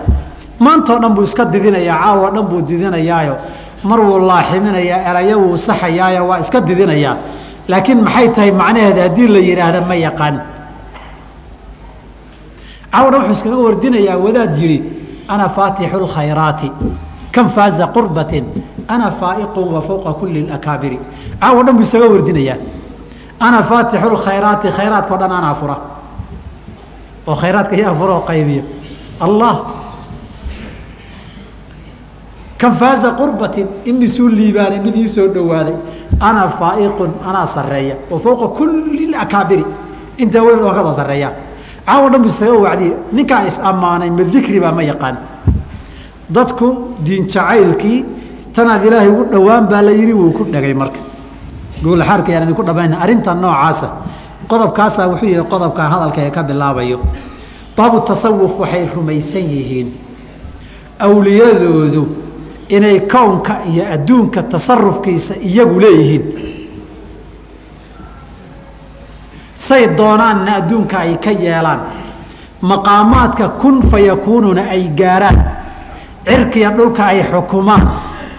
Maantao 0.60 0.98
dhan 1.02 1.14
buu 1.16 1.24
iska 1.24 1.46
didinayaa 1.46 1.98
caawo 2.04 2.28
dhan 2.36 2.46
buu 2.50 2.62
didinayaayo. 2.62 3.36
Mar 3.84 4.00
laaximinayaa 4.00 5.00
erayo 5.10 5.36
wuu 5.44 5.58
saxayaayo 5.58 6.28
waa 6.30 6.40
iska 6.40 6.60
didinayaa 6.62 7.16
laakiin 7.68 8.00
maxay 8.04 8.28
tahay 8.36 8.52
macnaheeda 8.52 9.02
haddii 9.08 9.28
la 9.28 9.40
yidhaahda 9.40 9.82
ma 9.90 9.96
yaqaan. 9.96 10.36
Cawdha 12.94 13.18
wuxuu 13.20 13.34
iskaga 13.34 13.58
wardinayaa 13.68 14.18
wadaad 14.26 14.54
yidhi 14.62 14.78
ana 15.28 15.50
faatixu 15.50 15.98
lkhayraati 16.06 16.70
kan 17.32 17.50
faaza 17.50 17.88
qurbatin 17.96 18.46
ana 18.88 19.12
faaiqun 19.12 19.68
wa 19.76 19.82
fowqa 19.82 20.14
kuli 20.20 20.48
akaabiri. 20.56 21.00
Caawo 21.42 21.64
dhan 21.66 21.76
buu 21.78 21.84
isaga 21.84 22.08
wardinayaa 22.14 22.58
ana 23.40 23.64
faatixu 23.64 24.10
lkhayraati 24.16 24.68
khayraadka 24.78 25.14
o 25.14 25.18
dhan 25.18 25.32
anaa 25.32 25.54
fura 25.56 25.78
oo 27.28 27.36
khayraadka 27.36 27.76
yaa 27.76 27.94
fura 28.00 28.14
oo 28.18 28.26
qaybiyo 28.30 28.64
allah 29.26 29.54
kan 32.58 32.74
faaza 32.80 33.12
qurbatin 33.20 33.68
imisuu 33.86 34.30
liibaanay 34.30 34.80
mid 34.80 34.96
ii 34.96 35.08
soo 35.08 35.28
dhowaaday 35.36 35.76
ana 36.20 36.48
faaiqun 36.60 37.12
anaa 37.30 37.46
sareeya 37.56 37.96
wa 38.12 38.20
fowqa 38.20 38.48
kuli 38.58 39.16
akaabiri 39.24 39.66
intaa 40.18 40.44
weyn 40.46 40.60
oo 40.64 40.72
kada 40.78 40.94
sareeya 41.00 41.30
caawo 41.88 42.10
dhan 42.12 42.22
buu 42.24 42.32
isaga 42.36 42.54
wacdiye 42.66 42.94
ninkaa 43.12 43.42
is 43.50 43.58
ammaanay 43.60 44.10
ma 44.10 44.24
dikri 44.34 44.60
baa 44.64 44.72
ma 44.72 44.84
yaqaan 44.92 45.16
dadku 46.36 46.68
diin 47.06 47.26
jacaylkii 47.34 48.00
tanaad 48.56 48.86
ilaahay 48.88 49.10
ugu 49.14 49.24
dhowaan 49.34 49.66
baa 49.72 49.82
la 49.88 49.92
yidhi 49.92 50.14
wuu 50.20 50.32
ku 50.38 50.44
dhegay 50.54 50.74
marka 50.74 51.00
goolaxaarka 51.84 52.30
yaan 52.32 52.44
idinku 52.46 52.64
dhamayna 52.68 52.96
arrintan 53.04 53.38
noocaasa 53.42 53.88
qodobkaasaa 54.52 55.08
wuxuu 55.12 55.30
yahay 55.36 55.48
qodobkan 55.54 55.88
hadalka 55.94 56.20
ee 56.26 56.30
ka 56.36 56.42
bilaabayo 56.50 57.00
baabu 57.78 57.98
tasawuf 58.08 58.54
waxay 58.62 58.86
rumaysan 58.96 59.46
yihiin. 59.54 59.90
Awliyadoodu 61.08 62.04
inay 62.76 63.00
kownka 63.14 63.54
iyo 63.72 63.84
adduunka 63.96 64.40
tasarufkiisa 64.52 65.34
iyagu 65.50 65.80
leeyihiin. 65.84 66.24
Say 69.56 69.88
doonaanna 69.98 70.52
adduunka 70.60 70.98
ay 71.00 71.18
ka 71.18 71.32
yeelaan. 71.32 71.80
Maqaamaadka 72.62 73.50
kun 73.62 73.82
fa 73.90 74.00
yakuununa 74.00 74.62
ay 74.70 74.90
gaaraan. 75.00 75.40
Cirkiya 76.28 76.70
dhulka 76.78 77.06
ay 77.06 77.24
xukumaan. 77.32 77.88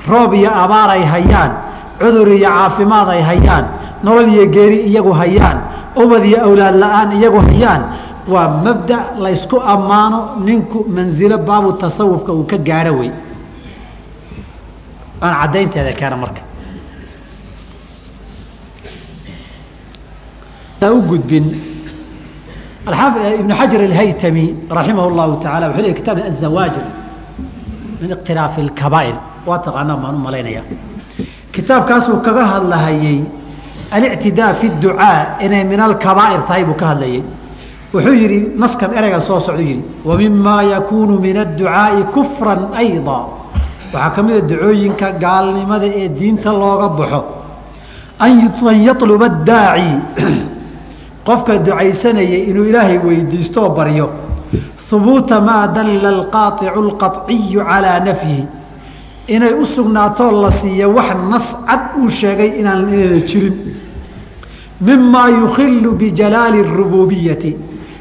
Roob 0.09 0.33
iyo 0.35 0.51
abaar 0.63 0.91
ay 0.91 1.05
hayaan 1.05 1.53
cudur 2.01 2.29
iyo 2.39 2.49
caafimaad 2.49 3.09
ay 3.15 3.23
hayaan 3.31 3.65
nolol 4.05 4.29
iyo 4.35 4.45
geeri 4.55 4.79
iyagu 4.91 5.13
hayaan 5.21 5.59
ubad 6.03 6.23
iyo 6.31 6.39
awlaad 6.47 6.75
la'aan 6.83 7.09
iyagu 7.19 7.39
hayaan 7.49 7.83
waa 8.33 8.49
mabda 8.65 8.99
laysku 9.25 9.57
ammaano 9.75 10.19
ninku 10.47 10.79
mansilo 10.97 11.39
baabu 11.39 11.73
tasawufka 11.83 12.33
uu 12.33 12.45
ka 12.51 12.57
gaadho 12.69 12.93
wey 13.01 13.11
aan 15.25 15.35
caddaynteeda 15.41 15.93
keena 16.01 16.17
marka. 16.17 16.43
U 20.85 21.01
gudbin 21.11 21.47
ibn 23.41 23.51
xajar 23.59 23.81
alhaytami 23.89 24.45
raximah 24.79 25.05
اllahu 25.11 25.41
taala 25.45 25.65
wuxuu 25.69 25.83
leey 25.85 25.95
kitab 26.01 26.17
azawaajir 26.31 26.85
min 28.01 28.11
iqtiraafi 28.17 28.61
اkabaa'ir 28.69 29.17
waa 29.49 29.59
taqaanaa 29.67 29.97
baan 30.03 30.15
u 30.19 30.19
malaynaya 30.27 30.63
kitaabkaasuu 31.55 32.19
kaga 32.27 32.45
hadlahayey 32.55 33.21
alictidaa 33.91 34.55
fi 34.61 34.73
ducaa 34.83 35.39
inay 35.41 35.65
min 35.65 35.81
alkabaa'ir 35.81 36.43
tahay 36.49 36.65
buu 36.65 36.75
ka 36.83 36.87
hadlayey 36.93 37.23
wuxuu 37.95 38.17
yidhi 38.23 38.41
naskan 38.65 38.99
ereyga 38.99 39.21
soo 39.21 39.41
socdu 39.41 39.63
yidhi 39.71 39.85
wa 40.05 40.63
yakuunu 40.75 41.21
min 41.27 41.37
adducaa'i 41.47 42.05
kufran 42.15 42.69
aydaa 42.83 43.25
waxaa 43.95 44.11
ka 44.11 44.23
mid 44.23 44.35
a 44.35 44.41
ducooyinka 44.43 45.13
gaalnimada 45.23 45.87
ee 45.87 46.09
diinta 46.09 46.51
looga 46.51 46.89
baxo. 46.99 47.23
An 48.19 48.43
yatluba 48.83 49.27
addaaci 49.27 49.95
qofka 51.27 51.59
ducaysanaya 51.59 52.39
inuu 52.51 52.67
ilaahay 52.71 52.99
weydiisto 52.99 53.71
baryo. 53.71 54.11
Hubuuta 54.91 55.41
maa 55.41 55.67
dalla 55.67 56.09
alqaaicu 56.09 56.79
alqaciyu 56.83 57.61
calaa 57.67 57.99
nafyihi 58.01 58.47
inay 59.28 59.54
u 59.54 59.66
sugnaatoo 59.66 60.32
la 60.42 60.52
siiyo 60.52 60.94
wax 60.94 61.10
nas 61.30 61.48
cad 61.68 61.82
uu 61.98 62.10
sheegay 62.10 62.60
inaan 62.60 62.94
inayna 62.94 63.20
jirin 63.30 63.56
mimaa 64.82 65.30
yukhilu 65.30 65.92
bijalaali 65.92 66.60
الrububiyati 66.66 67.58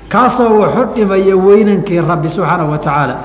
kaasoo 0.09 0.53
wuxu 0.61 0.85
dhimaya 0.95 1.37
weynankii 1.37 2.01
rabbi 2.01 2.29
subxaanaه 2.29 2.71
wa 2.71 2.79
tacaala 2.79 3.17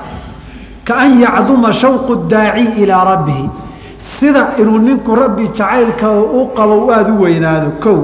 kaan 0.84 1.20
yacduma 1.20 1.72
shawqu 1.72 2.16
daaci 2.28 2.82
ilaa 2.82 3.04
rabbihi 3.04 3.50
sida 3.98 4.42
inuu 4.60 4.78
ninku 4.78 5.14
rabbi 5.16 5.48
jacaylka 5.48 6.10
u 6.12 6.50
qabo 6.56 6.92
aada 6.92 7.12
u 7.12 7.22
weynaado 7.22 7.70
kow 7.80 7.98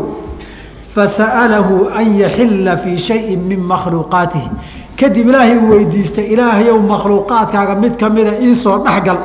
fasa'alahu 0.95 1.91
an 1.95 2.17
yaxila 2.19 2.77
fii 2.77 2.99
shayin 2.99 3.41
min 3.51 3.61
makhluuqaatihi 3.61 4.51
kadib 4.97 5.29
ilaahay 5.29 5.59
uu 5.59 5.71
weydiistay 5.71 6.33
ilaahayow 6.33 6.79
makhluuqaadkaaga 6.93 7.75
mid 7.75 7.97
kamida 8.01 8.39
iisoo 8.41 8.79
dhexgal 8.85 9.19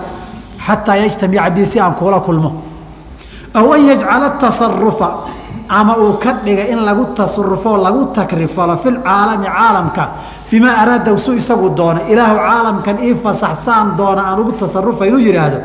xataa 0.66 0.96
yajtamica 0.96 1.50
bi 1.50 1.66
si 1.66 1.80
aan 1.80 1.94
kuula 1.94 2.20
kulmo 2.20 2.50
aw 3.54 3.72
an 3.72 3.80
yajcala 3.90 4.30
tasarufa 4.38 5.08
ama 5.68 5.96
uu 5.98 6.18
ka 6.18 6.32
dhiga 6.44 6.68
in 6.70 6.84
lagu 6.84 7.14
tasarufo 7.14 7.76
lagu 7.76 8.06
takrifalo 8.14 8.76
filcaalami 8.76 9.46
caalamka 9.46 10.04
bimaa 10.50 10.76
araada 10.82 11.16
su 11.16 11.34
isagu 11.34 11.70
doona 11.70 12.00
ilaahu 12.10 12.36
caalamkan 12.36 12.96
ii 13.02 13.14
fasaxsaan 13.14 13.96
doona 13.96 14.22
aan 14.28 14.38
ugu 14.40 14.52
tasarufa 14.52 15.06
inuu 15.06 15.18
yidhaahdo 15.18 15.58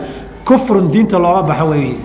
kufrun 0.45 0.89
diinta 0.93 1.17
looga 1.19 1.41
baxo 1.49 1.65
wey 1.69 1.97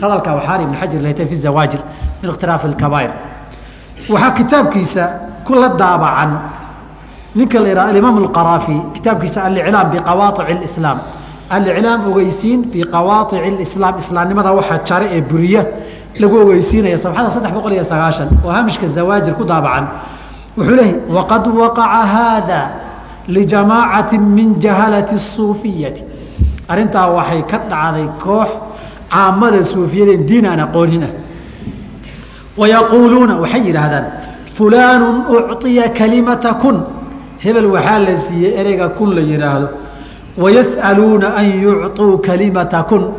hadalkaa 0.00 0.34
waxaari 0.38 0.62
ibn 0.64 0.74
xajar 0.80 1.00
laytay 1.02 1.26
fi 1.26 1.36
zawaajir 1.36 1.80
min 2.22 2.30
ikhtiraafi 2.30 2.66
alkabaa'ir 2.72 3.12
waxaa 4.12 4.30
kitaabkiisa 4.30 5.02
kula 5.44 5.68
daabacan 5.80 6.30
ninka 7.34 7.60
la 7.60 7.68
yidhaha 7.68 7.88
alimaam 7.88 8.16
alqaraafi 8.24 8.76
kitaabkiisa 8.94 9.44
aliclaam 9.48 9.90
biqawaaic 9.90 10.38
اlislaam 10.52 10.98
aliclaam 11.50 12.10
ogeysiin 12.10 12.70
biqawaaici 12.72 13.62
islaam 13.62 13.98
islaamnimada 13.98 14.52
waxa 14.52 14.78
jare 14.84 15.06
ee 15.12 15.20
buriya 15.20 15.62
lagu 16.18 16.36
ogeysiinaya 16.44 16.98
safxada 16.98 17.30
saddex 17.30 17.52
boqol 17.52 17.72
iyo 17.72 17.84
sagaashan 17.84 18.28
oo 18.44 18.50
hamishka 18.50 18.86
zawaajir 18.86 19.34
ku 19.34 19.44
daabacan. 19.44 19.86
Wuxuu 20.56 20.76
leehay 20.76 20.94
waqad 21.08 21.44
waqaca 21.46 22.02
haada 22.14 22.60
lijamaacati 23.28 24.18
min 24.18 24.58
jahalati 24.58 25.18
suufiyati. 25.18 26.04
Arrintaa 26.68 27.10
waxay 27.10 27.42
ka 27.50 27.58
dhacday 27.70 28.08
koox 28.18 28.48
caamada 29.10 29.62
suufiyadeen 29.62 30.26
diin 30.26 30.46
aan 30.46 30.60
aqoonin 30.60 31.04
ah. 31.04 31.12
wayaquuluuna 32.56 33.40
waxay 33.40 33.62
yidhaahdaan 33.68 34.06
fulaanu 34.56 35.08
ucطiya 35.36 35.88
kalimata 35.88 36.54
kun 36.54 36.76
hebel 37.38 37.66
waxaa 37.66 37.98
la 37.98 38.16
siiyey 38.16 38.52
ereyga 38.60 38.88
kun 38.98 39.14
la 39.14 39.22
yidhaahdo 39.22 39.68
wayas'aluuna 40.37 41.35
an 41.35 41.47
yucطuu 41.63 42.17
kalimata 42.17 42.83
kun 42.83 43.13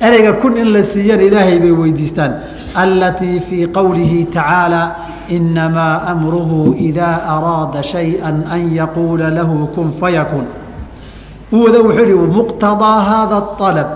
ereyga 0.00 0.32
kun 0.40 0.56
in 0.56 0.72
la 0.72 0.82
siiyana 0.82 1.22
ilaahay 1.22 1.58
bay 1.58 1.70
weydiistaan 1.72 2.32
alatii 2.74 3.40
fii 3.40 3.66
qowlihi 3.66 4.24
tacaalى 4.24 4.82
inamaa 5.28 6.02
amruhu 6.12 6.74
idaa 6.78 7.16
araada 7.36 7.82
shayئa 7.82 8.28
an 8.56 8.74
yaquula 8.74 9.30
lahu 9.30 9.66
kun 9.74 9.90
fayakun 9.90 10.46
wada 11.52 11.78
wuxuu 11.82 12.04
ihi 12.04 12.14
muqtadaa 12.38 13.00
haada 13.10 13.42
alab 13.70 13.88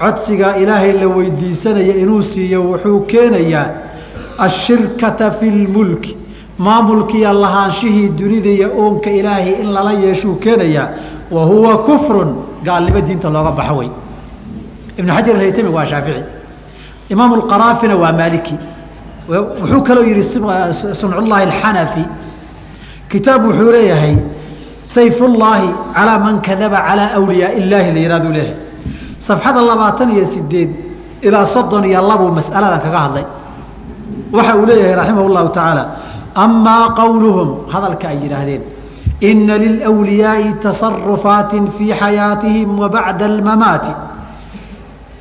codsigaa 0.00 0.56
ilaahay 0.56 0.92
la 0.92 1.08
weydiisanaya 1.08 1.94
inuu 2.02 2.22
siiyo 2.22 2.62
wuxuu 2.70 3.00
keenayaa 3.12 3.70
ashirkata 4.38 5.30
fi 5.30 5.50
lmulki 5.50 6.16
maamulkiiyo 6.58 7.32
lahaanshihii 7.32 8.08
dunida 8.08 8.50
iyo 8.50 8.68
oonka 8.78 9.10
ilaahay 9.10 9.52
in 9.62 9.72
lala 9.76 9.92
yeeshuu 9.92 10.34
keenayaa 10.34 10.88
wa 11.31 11.43
huwa 11.45 11.77
kufrun 11.77 12.35
gaalnimo 12.63 13.01
diinta 13.01 13.29
looga 13.29 13.51
baxo 13.51 13.75
wey 13.77 13.89
ibnu 14.97 15.13
xajar 15.13 15.35
alhaytami 15.35 15.69
waa 15.69 15.85
shaafici. 15.85 16.23
Imaam 17.09 17.33
alqaraafina 17.33 17.95
waa 17.95 18.11
maaliki. 18.11 18.55
Wuxuu 19.29 19.81
kaloo 19.83 20.03
yihi 20.03 20.23
suncullaahi 20.93 21.43
alxanafi 21.49 22.03
kitaab 23.09 23.45
wuxuu 23.45 23.71
leeyahay 23.71 24.15
sayfullaahi 24.83 25.69
calaa 25.93 26.19
man 26.19 26.41
kadaba 26.41 26.77
calaa 26.87 27.13
awliyaa 27.19 27.51
illaahi 27.59 27.91
la 27.91 27.99
yihahdu 27.99 28.31
leeyahay. 28.31 28.57
Safxada 29.19 29.61
labaatan 29.61 30.11
iyo 30.15 30.25
sideed 30.25 30.69
ilaa 31.21 31.45
soddon 31.45 31.85
iyo 31.85 32.01
labuu 32.01 32.31
mas'aladan 32.31 32.79
kaga 32.79 32.99
hadlay. 33.05 33.25
Waxa 34.31 34.55
uu 34.55 34.65
leeyahay 34.65 34.95
raximah 34.95 35.43
tacaala 35.51 35.83
amaa 36.35 36.89
qowluhum 36.99 37.49
hadalka 37.73 38.07
ay 38.09 38.17
yidhaahdeen 38.23 38.76
ina 39.21 39.57
lilwliyaai 39.57 40.53
tasarufaati 40.61 41.61
fii 41.77 41.93
xayaatihim 41.93 42.79
wa 42.79 42.89
bacda 42.89 43.25
almamaati 43.25 43.91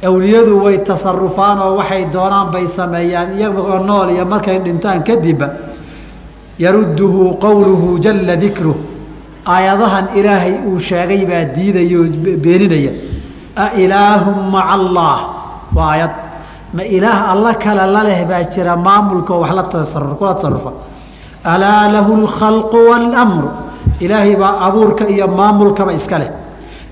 way 0.05 0.79
tasarufaan 0.79 1.59
oo 1.59 1.77
waxay 1.77 2.05
doonaan 2.13 2.51
bay 2.53 2.67
sameeyaan 2.69 3.39
iyagoo 3.39 3.79
nool 3.79 4.11
iyo 4.11 4.25
markay 4.25 4.59
dhintaan 4.59 5.03
kadibba 5.03 5.49
yarudduhu 6.59 7.35
qowluhu 7.41 7.99
jala 7.99 8.37
dikruh 8.37 8.77
aayadahan 9.47 10.09
ilaahay 10.15 10.55
uu 10.67 10.79
sheegay 10.79 11.25
baa 11.25 11.45
diidaya 11.57 11.97
oo 11.99 12.37
beeninaya 12.45 12.93
ailaahu 13.57 14.31
maca 14.53 14.69
allah 14.79 15.19
waa 15.75 15.91
aayad 15.93 16.13
ma 16.77 16.85
ilaah 16.85 17.33
alla 17.33 17.55
kale 17.55 17.85
la 17.95 18.03
leh 18.05 18.21
baa 18.29 18.45
jira 18.45 18.77
maamulka 18.77 19.35
oo 19.35 19.41
wax 19.41 19.53
la 19.57 19.63
kula 20.21 20.35
tasarufa 20.35 20.73
alaa 21.45 21.89
lahu 21.89 22.21
lkhalqu 22.27 22.77
wاlmru 22.91 23.49
ilaahay 24.04 24.36
baa 24.36 24.54
abuurka 24.68 25.04
iyo 25.14 25.28
maamulkaba 25.28 25.94
iska 26.00 26.18
leh 26.22 26.30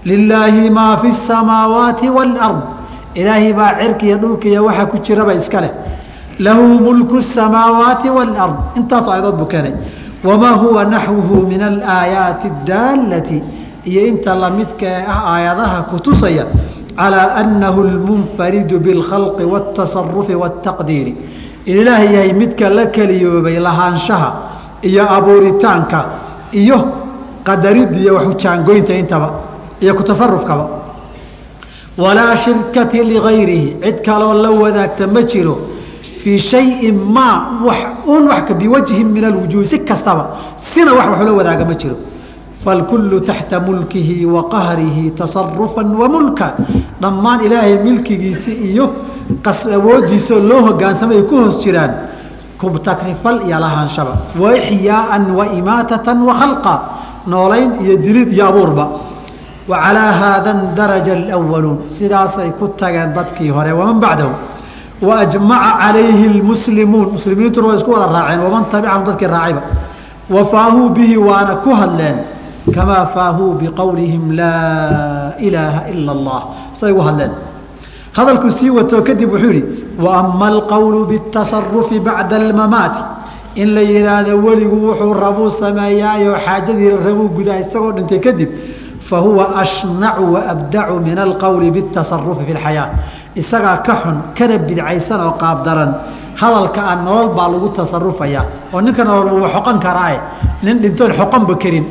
lilaahi 0.10 0.70
maa 0.78 0.98
fi 1.02 1.08
الsamaawaati 1.16 2.08
wاlard 2.18 2.60
ilaahay 3.20 3.54
baa 3.60 3.72
cirka 3.80 4.04
iyo 4.06 4.18
dhulka 4.24 4.48
iyo 4.52 4.62
waxa 4.68 4.86
ku 4.92 4.98
jiraba 5.06 5.34
iska 5.34 5.60
leh 5.62 5.72
lahu 6.40 6.66
mulku 6.88 7.16
الsamaawaati 7.24 8.10
wاlard 8.18 8.56
intaasoo 8.80 9.12
ayadood 9.16 9.36
buu 9.40 9.50
keenay 9.54 9.74
wamaa 10.24 10.56
huwa 10.64 10.86
naxwuhu 10.86 11.48
min 11.52 11.62
alaayaati 11.72 12.48
اdaalati 12.56 13.44
iyo 13.90 14.02
inta 14.12 14.36
lamidka 14.36 14.86
ee 14.86 15.04
ah 15.14 15.22
aayadaha 15.34 15.80
kutusaya 15.92 16.46
calىa 17.00 17.26
anahu 17.42 17.80
اlmunfaridu 17.88 18.76
biاlkhalqi 18.86 19.44
wاtasarufi 19.54 20.36
wاtaqdiiri 20.42 21.12
in 21.70 21.76
ilaahay 21.82 22.10
yahay 22.16 22.32
midka 22.42 22.70
la 22.78 22.86
keliyoobay 22.96 23.56
lahaanshaha 23.68 24.30
iyo 24.90 25.04
abuuritaanka 25.18 26.00
iyo 26.53 26.79
qadaridda 27.45 27.99
iyo 27.99 28.15
waxujaangoynta 28.15 28.95
intaba 28.95 29.29
iyo 29.81 29.95
kutasarufkaba 29.95 30.69
walaa 31.99 32.37
shirkati 32.37 33.05
ligayrihi 33.05 33.77
cid 33.83 34.03
kaloo 34.05 34.35
la 34.35 34.51
wadaagta 34.51 35.07
ma 35.07 35.23
jiro 35.23 35.59
fii 36.25 36.39
shayin 36.39 36.97
maa 37.17 37.61
un 38.07 38.29
wa 38.29 38.41
biwajhin 38.41 39.09
min 39.13 39.25
alwujuuh 39.25 39.65
si 39.65 39.79
kastaba 39.79 40.37
sina 40.57 40.93
wax 40.93 41.07
waxula 41.09 41.33
wadaaga 41.33 41.65
ma 41.65 41.75
jiro. 41.75 41.97
Falkullu 42.65 43.21
taxta 43.21 43.61
mulkihi 43.61 44.25
wa 44.25 44.49
qahrihi 44.49 45.11
tasarufan 45.11 45.95
wa 45.95 46.09
mulka 46.09 46.55
dhammaan 47.01 47.45
ilaahay 47.45 47.77
milkigiisi 47.85 48.53
iyo 48.53 48.91
awoodiisao 49.45 50.39
loo 50.41 50.63
hogaansamay 50.63 51.17
ay 51.19 51.23
ku 51.23 51.37
hoos 51.37 51.61
jiraan 51.61 51.93
kubtakrifal 52.65 53.43
iyo 53.47 53.59
lahaanshaba 53.61 54.15
wa 54.41 54.57
ixyaaan 54.57 55.31
wa 55.37 55.45
imaatatan 55.53 56.19
wa 56.23 56.35
khalqa. 56.35 56.75
Noolayn 57.27 57.81
iyo 57.85 57.97
dilid 57.97 58.33
iyo 58.33 58.49
abuurba. 58.49 58.85
Wa 59.69 59.77
calaa 59.81 60.13
haada 60.13 60.53
daraja 60.77 61.13
alwaluun 61.33 61.89
sidaasay 61.89 62.51
ku 62.59 62.69
tageen 62.77 63.13
dadkii 63.17 63.49
hore. 63.49 63.73
Waman 63.73 64.01
bacdahu? 64.01 64.33
Wa 65.01 65.21
ajmaca 65.25 65.71
calayhi 65.81 66.29
lmuslimuun 66.41 67.09
muslimiintuna 67.17 67.69
way 67.69 67.77
isku 67.77 67.91
wada 67.97 68.13
raaceen. 68.13 68.41
Waman 68.45 68.65
tabicahum 68.69 69.05
dadkii 69.09 69.27
raacayba. 69.27 69.63
Wa 70.31 70.45
faahuu 70.45 70.89
bihi 70.93 71.17
waana 71.17 71.57
ku 71.65 71.71
hadleen. 71.73 72.17
Kamaa 72.75 73.07
faahuu 73.15 73.55
biqowlihim 73.61 74.33
laa 74.37 75.33
ilaaha 75.41 75.89
ila 75.93 76.13
allah. 76.13 76.41
Say 76.73 76.93
ugu 76.93 77.01
hadleen. 77.01 77.33
Hadalkuu 78.13 78.51
sii 78.51 78.71
watoo 78.71 79.01
kadib 79.03 79.33
wuxuu 79.33 79.51
yihi 79.53 79.65
wa 79.99 80.19
ama 80.19 80.47
alqowlu 80.47 81.07
bitasarufi 81.07 82.01
bacda 82.01 82.37
almamaati 82.37 83.03
in 83.57 83.75
la 83.75 83.81
yihaahdo 83.83 84.37
weligu 84.43 84.77
wuxuu 84.91 85.15
rabuu 85.15 85.51
sameeyaayoo 85.51 86.37
xaajadii 86.45 86.91
rabuu 87.07 87.29
gudaa 87.37 87.59
isagoo 87.63 87.93
dhintay 87.93 88.19
kadib 88.19 88.51
fa 88.99 89.19
huwa 89.19 89.57
ashnacu 89.63 90.33
waabdacu 90.35 91.01
min 91.01 91.19
alqowli 91.19 91.71
bitasarufi 91.71 92.45
fi 92.45 92.53
lxayaa 92.59 92.89
isagaa 93.37 93.77
ka 93.87 93.95
xun 94.03 94.17
kana 94.39 94.59
bidcaysan 94.59 95.21
oo 95.21 95.33
qaabdaran 95.43 95.91
hadalka 96.41 96.81
aan 96.83 97.05
nolol 97.07 97.29
baa 97.37 97.49
lagu 97.53 97.69
tasarufayaa 97.79 98.45
oo 98.75 98.81
ninka 98.81 99.05
nolol 99.05 99.29
wuu 99.39 99.47
xoqan 99.55 99.79
karaae 99.79 100.19
nin 100.63 100.79
dhintoon 100.83 101.13
xoqanba 101.19 101.55
karin 101.63 101.85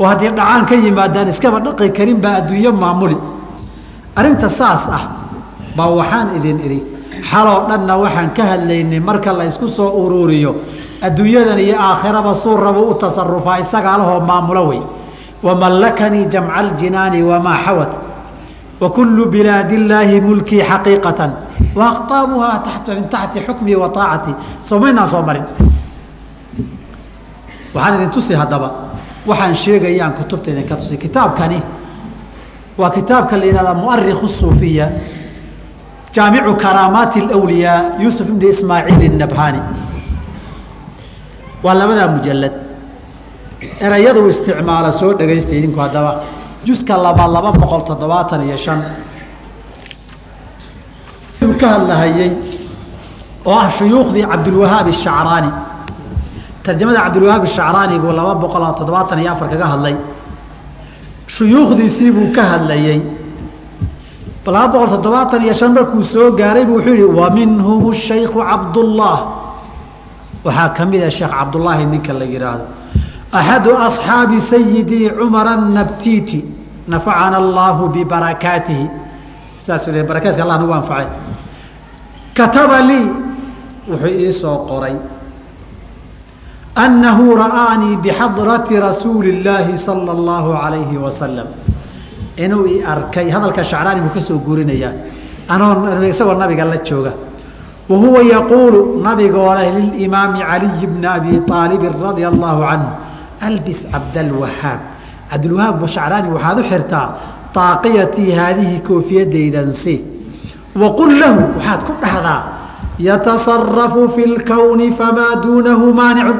oo 0.00 0.06
haddii 0.06 0.30
dhacaan 0.32 0.64
ka 0.68 0.74
yimaadaan 0.74 1.28
iskaba 1.28 1.58
dhaqi 1.60 1.90
karin 1.92 2.16
baa 2.24 2.34
adduunyo 2.40 2.72
maamuli 2.72 3.16
arrinta 4.16 4.48
saas 4.48 4.88
ah 4.88 5.02
baa 5.76 5.88
waxaan 5.88 6.36
idin 6.36 6.58
idhi 6.66 6.80
xaloo 7.30 7.68
dhanna 7.68 7.96
waxaan 7.96 8.30
ka 8.36 8.42
hadlaynay 8.44 9.00
marka 9.00 9.32
la 9.32 9.50
soo 9.50 9.90
uruuriyo 10.04 10.54
adduunyadan 11.02 11.58
iyo 11.58 11.76
aakhiraba 11.78 12.34
suu 12.34 12.56
rabu 12.56 12.90
u 12.90 12.94
tasarufaa 12.94 13.58
isagaa 13.58 14.20
maamulo 14.20 14.68
wey. 14.68 14.82
Wamallakanii 15.42 16.26
jamca 16.30 16.54
aljinaani 16.54 17.22
wamaa 17.22 17.58
xawad 17.64 17.92
wa 18.80 18.90
kullu 18.90 19.26
bilaadi 19.26 19.74
illaahi 19.74 20.20
mulkii 20.20 20.62
xaqiiqatan 20.62 21.30
wa 21.74 21.84
aqtaabuhaa 21.90 22.62
min 22.94 23.08
taxti 23.08 23.40
xukmii 23.40 23.74
wa 23.74 23.90
aacatii 23.90 24.34
soomaynaan 24.60 25.08
soo 25.08 25.22
marin. 25.22 25.42
Waxaan 27.74 27.94
idin 27.94 28.10
tusi 28.10 28.34
haddaba 28.34 28.70
waxaan 29.26 29.54
sheegayaan 29.54 30.12
kutubta 30.12 30.50
idinka 30.50 30.76
tusi 30.76 30.96
kitaabkani. 30.96 31.62
Waa 32.78 32.90
kitaabka 32.90 33.36
la 33.36 33.44
yihahda 33.44 33.74
muarikh 33.74 34.22
suufiya 34.28 34.86
jaamicu 36.15 36.55
karaamaati 36.63 37.19
اlwliyaa 37.35 37.81
yuusuf 38.03 38.27
ibni 38.29 38.49
ismaaciil 38.55 39.01
الnabhani 39.11 39.59
waa 41.63 41.73
labadaa 41.81 42.07
mujalad 42.15 42.55
erayadu 43.85 44.29
isticmaala 44.29 44.91
soo 44.91 45.13
dhagaysta 45.19 45.53
idinku 45.59 45.79
haddaba 45.79 46.11
juska 46.67 46.93
laba 47.05 47.27
laba 47.35 47.51
boqol 47.59 47.81
toddobaatan 47.89 48.41
iyo 48.47 48.57
shan 48.65 48.81
ka 51.59 51.67
hadlahayey 51.73 52.31
oo 53.45 53.55
ah 53.63 53.69
shuyuukhdii 53.77 54.25
cabdulwahaab 54.31 54.87
الshacraani 54.93 55.49
tarjamada 56.63 56.99
cabdilwahaab 57.05 57.43
الshacraani 57.49 57.95
buu 58.03 58.11
laba 58.19 58.33
boqol 58.43 58.63
toddobaatan 58.79 59.19
iyo 59.23 59.31
afar 59.31 59.47
kaga 59.53 59.67
hadlay 59.73 59.95
shuyuukhdiisii 61.35 62.11
buu 62.17 62.27
ka 62.35 62.43
hadlayey 62.51 62.99
laba 64.45 64.67
boqol 64.73 64.89
toddobaatan 64.95 65.41
iyo 65.43 65.53
shan 65.53 65.73
markuu 65.73 66.03
soo 66.03 66.31
gaaray 66.31 66.65
bu 66.65 66.79
wuxuu 66.79 66.95
yihi 66.95 67.09
wa 67.19 67.27
minhum 67.29 67.83
shaykhu 67.93 68.39
cabdullah 68.39 69.17
waxaa 70.43 70.69
ka 70.77 70.85
mid 70.85 71.03
a 71.03 71.11
sheekh 71.11 71.31
cabdullaahi 71.31 71.85
ninka 71.85 72.13
la 72.13 72.25
yihaahdo 72.25 72.65
axadu 73.31 73.71
asxaabi 73.75 74.39
sayidii 74.39 75.11
cumara 75.19 75.55
nabtiti 75.59 76.45
nafacana 76.87 77.37
allaahu 77.43 77.89
bibarakaatihi 77.91 78.87
saas 79.59 79.83
barakaadka 79.89 80.41
allah 80.43 80.57
nagu 80.63 80.73
anfacay 80.73 81.07
kataba 82.33 82.79
lii 82.81 83.07
wuxuu 83.91 84.15
ii 84.15 84.31
soo 84.31 84.63
qoray 84.69 84.95
أنhu 86.77 87.33
ra'aanii 87.33 87.97
bxadraةi 88.05 88.77
rasuuli 88.79 89.29
الlaahi 89.41 89.77
salى 89.77 90.11
الlahu 90.13 90.53
عalayhi 90.53 90.97
wasalam 91.01 91.47
inuu 92.44 92.66
i 92.66 92.82
arkay 92.92 93.30
hadalka 93.30 93.62
shacraani 93.70 94.00
buu 94.04 94.14
ka 94.14 94.20
soo 94.20 94.38
guurinayaa 94.46 94.92
anoo 95.48 96.02
isagoo 96.12 96.34
nabiga 96.34 96.64
la 96.64 96.78
jooga. 96.88 97.12
Wa 97.88 97.96
huwa 97.98 98.22
yaquulu 98.22 99.02
nabigoo 99.02 99.54
leh 99.54 99.68
lilimaami 99.76 100.40
caliy 100.40 100.86
bni 100.86 101.06
abi 101.06 101.42
aalibin 101.50 101.92
radia 102.02 102.28
allahu 102.32 102.62
canhu 102.70 102.90
albis 103.40 103.80
cabdalwahaab 103.92 104.80
cabdilwahaab 105.30 105.86
shacraani 105.86 106.28
waxaad 106.34 106.58
u 106.58 106.64
xirtaa 106.70 107.08
طaaqiyatii 107.54 108.32
haadihi 108.38 108.80
koofiyadaydansi 108.88 109.94
waqul 110.82 111.12
lahu 111.20 111.40
waxaad 111.56 111.80
ku 111.88 111.92
dhahdaa 112.02 112.42
yatasarafu 112.98 114.08
fi 114.14 114.22
اlkowni 114.30 114.92
famaa 115.00 115.36
duunahu 115.44 115.92
maanicun 116.00 116.38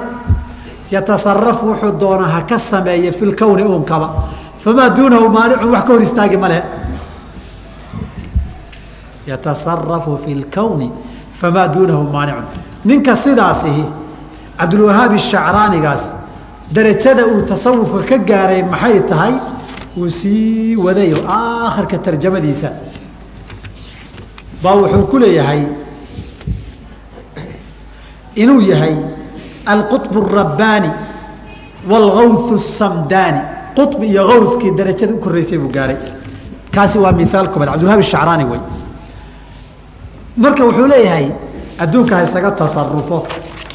yatasaraf 0.90 1.62
wuxuu 1.62 1.92
doona 2.00 2.26
ha 2.34 2.40
ka 2.42 2.58
sameeye 2.58 3.12
fi 3.12 3.24
lkowni 3.26 3.62
uunkaba 3.64 4.08
famaa 4.61 4.89
duunahu 4.89 5.29
maanicun 5.29 5.69
wax 5.71 5.83
ka 5.87 5.93
hor 5.93 6.03
istaagi 6.03 6.37
ma 6.37 6.47
lehe 6.47 6.63
yatasarafu 9.27 10.17
fi 10.17 10.35
lkowni 10.35 10.91
famaa 11.33 11.67
duunahu 11.67 12.03
maanicun 12.15 12.45
ninka 12.85 13.15
sidaasihi 13.15 13.85
cabdulwahaabi 14.57 15.19
shacraanigaas 15.19 16.15
darajada 16.71 17.27
uu 17.27 17.41
tasawufka 17.41 18.03
ka 18.09 18.17
gaaray 18.17 18.63
maxay 18.63 18.99
tahay 19.09 19.33
uu 19.97 20.09
sii 20.09 20.75
wadayo 20.75 21.17
aakhirka 21.29 21.97
tarjamadiisa 21.97 22.69
baa 24.63 24.75
wuxuu 24.81 25.05
ku 25.11 25.17
leeyahay 25.19 25.61
inuu 28.35 28.61
yahay 28.61 28.95
alqطb 29.65 30.13
الrabbaani 30.23 30.89
wاlgawث 31.89 32.47
الsamdaani 32.61 33.41
qub 33.76 34.02
iyo 34.10 34.22
awskii 34.34 34.70
darajada 34.78 35.12
u 35.14 35.18
koreysay 35.24 35.58
buu 35.62 35.70
gaahay 35.76 35.96
kaasi 36.74 36.98
waa 37.04 37.12
miaal 37.12 37.46
kooaad 37.52 37.68
abdulwahab 37.74 38.02
hacraani 38.02 38.44
wey 38.52 38.60
marka 40.44 40.62
wuxuu 40.68 40.86
leeyahay 40.92 41.26
adduunka 41.82 42.12
ha 42.16 42.22
isaga 42.28 42.50
tasarufo 42.60 43.18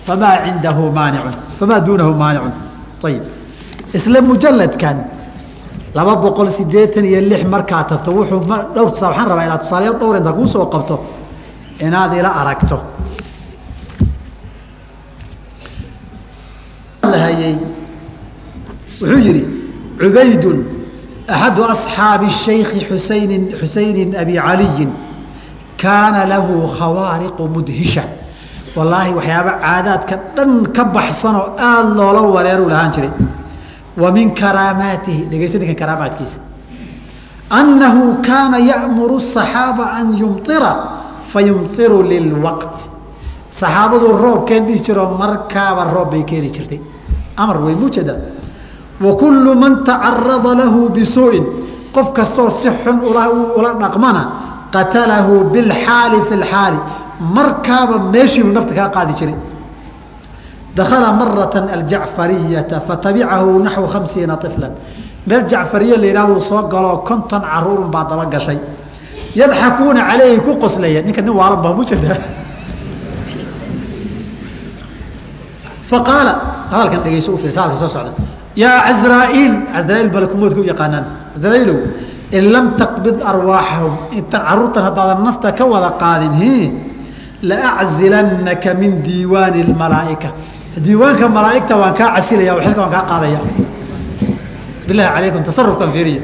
famaa 0.07 0.35
cindahu 0.45 0.83
maanicun 0.97 1.35
famaa 1.59 1.79
duunahu 1.87 2.13
maanicun 2.21 2.53
ayib 3.09 3.23
isla 3.97 4.19
mujaladkan 4.29 4.97
laba 5.97 6.13
boqol 6.23 6.49
siddeetan 6.57 7.05
iyo 7.11 7.21
lix 7.31 7.41
markaa 7.53 7.83
tagto 7.91 8.09
wuxuu 8.17 8.39
dhowr 8.75 8.89
tusaa 8.93 9.09
waxaan 9.11 9.27
rabaa 9.31 9.45
inaad 9.47 9.61
tusaalayo 9.63 9.93
dhowr 10.01 10.15
intaa 10.19 10.33
kuu 10.39 10.47
soo 10.53 10.65
qabto 10.73 10.95
inaad 11.85 12.11
ila 12.19 12.29
aragto. 12.41 12.77
Wuxuu 19.01 19.19
yidhi 19.27 19.43
cubaydun 19.99 20.57
axadu 21.27 21.63
asxaabi 21.73 22.29
shaykhi 22.29 22.79
xusayn 22.89 23.31
xusayni 23.59 24.15
abi 24.15 24.35
caliyin 24.35 24.91
kaana 25.77 26.25
lahu 26.25 26.67
khawaariqu 26.77 27.43
mudhisha. 27.55 28.03
Wallaahi 28.75 29.13
waxyaaba 29.17 29.51
caadaadka 29.63 30.15
dhan 30.35 30.51
ka 30.75 30.83
baxsanoo 30.85 31.57
aada 31.57 31.93
loola 31.99 32.21
wareeru 32.35 32.69
lahaan 32.69 32.91
jiray. 32.95 33.11
Wa 33.97 34.11
min 34.11 34.33
karaamaatihi 34.41 35.21
dhegeysta 35.31 35.57
ninkan 35.59 35.77
karaamaadkiisa. 35.81 36.39
Annahu 37.49 38.21
kaana 38.27 38.57
ya'muru 38.59 39.17
asaxaaba 39.17 39.85
an 39.99 40.13
yumطira 40.21 40.71
fayumطiru 41.31 42.03
lilwaqti 42.11 42.89
saxaabadu 43.59 44.07
roobkeen 44.23 44.65
dhihi 44.67 44.79
jiroo 44.85 45.17
markaaba 45.21 45.83
roob 45.95 46.11
bay 46.11 46.23
keeni 46.29 46.49
jirtay. 46.55 46.79
Amar 47.37 47.57
wey 47.65 47.75
mujada 47.75 48.15
wa 48.99 49.15
kullu 49.15 49.55
man 49.55 49.83
tacarada 49.83 50.55
lahu 50.55 50.89
bisuu'in 50.89 51.45
qof 51.93 52.13
kastoo 52.13 52.49
si 52.49 52.69
xun 52.83 53.01
ula 53.01 53.73
dhaqmana 53.79 54.23
qatalahu 54.73 55.49
bilxaali 55.53 56.21
fi 56.29 56.35
lxaali 56.35 56.79
markaaba 57.19 57.99
meeshiibu 58.13 58.51
nafta 58.53 58.73
kaa 58.73 58.89
qaadi 58.89 59.13
jiray. 59.13 59.37
Dakala 60.75 61.11
marata 61.13 61.65
aljacfariyata 61.73 62.81
fatabicahu 62.85 63.59
naxwu 63.65 63.87
hamsiina 63.93 64.37
iflan 64.37 64.73
meel 65.25 65.43
jacfariya 65.49 65.97
la 65.97 66.05
yihahdo 66.05 66.39
soo 66.39 66.61
galoo 66.69 67.01
konton 67.01 67.41
caruurun 67.41 67.89
baa 67.89 68.05
daba 68.05 68.25
gashay. 68.25 68.59
Yadxakuuna 69.35 70.01
caleyhi 70.09 70.41
ku 70.41 70.57
qoslaya 70.57 71.01
ninka 71.01 71.21
nin 71.21 71.33
waalan 71.33 71.61
baa 71.61 71.73
mujada 71.73 72.17
faqaala 75.89 76.33
hadalkan 76.71 77.01
dhegeyso 77.05 77.33
u 77.33 77.37
hadalka 77.37 77.77
soo 77.77 77.89
socda 77.89 78.11
yaa 78.63 78.79
cazraa'iil 78.87 79.53
cazraa'iil 79.75 80.09
balakumoodka 80.15 80.59
u 80.61 80.65
yaqaanaan. 80.71 81.05
Cazraa'iilow 81.35 81.79
in 82.37 82.43
lam 82.53 82.65
taqbid 82.81 83.17
arwaaxahum 83.31 83.93
intan 84.17 84.41
carruurtan 84.47 84.83
haddaadan 84.87 85.19
nafta 85.27 85.49
ka 85.57 85.63
wada 85.73 85.89
qaadin 86.01 86.33
laaczilanaka 87.49 88.73
min 88.81 88.91
diiwaani 89.05 89.61
lmalaa'ika 89.69 90.29
diiwaanka 90.85 91.25
malaa'igta 91.37 91.73
waan 91.81 91.93
kaa 91.99 92.09
casilaya 92.15 92.53
xilka 92.65 92.81
waan 92.81 92.91
kaa 92.95 93.05
qaadaya. 93.11 93.39
Bilahi 94.87 95.07
calaykum 95.15 95.41
tasarufkan 95.47 95.89
fiiriya. 95.95 96.21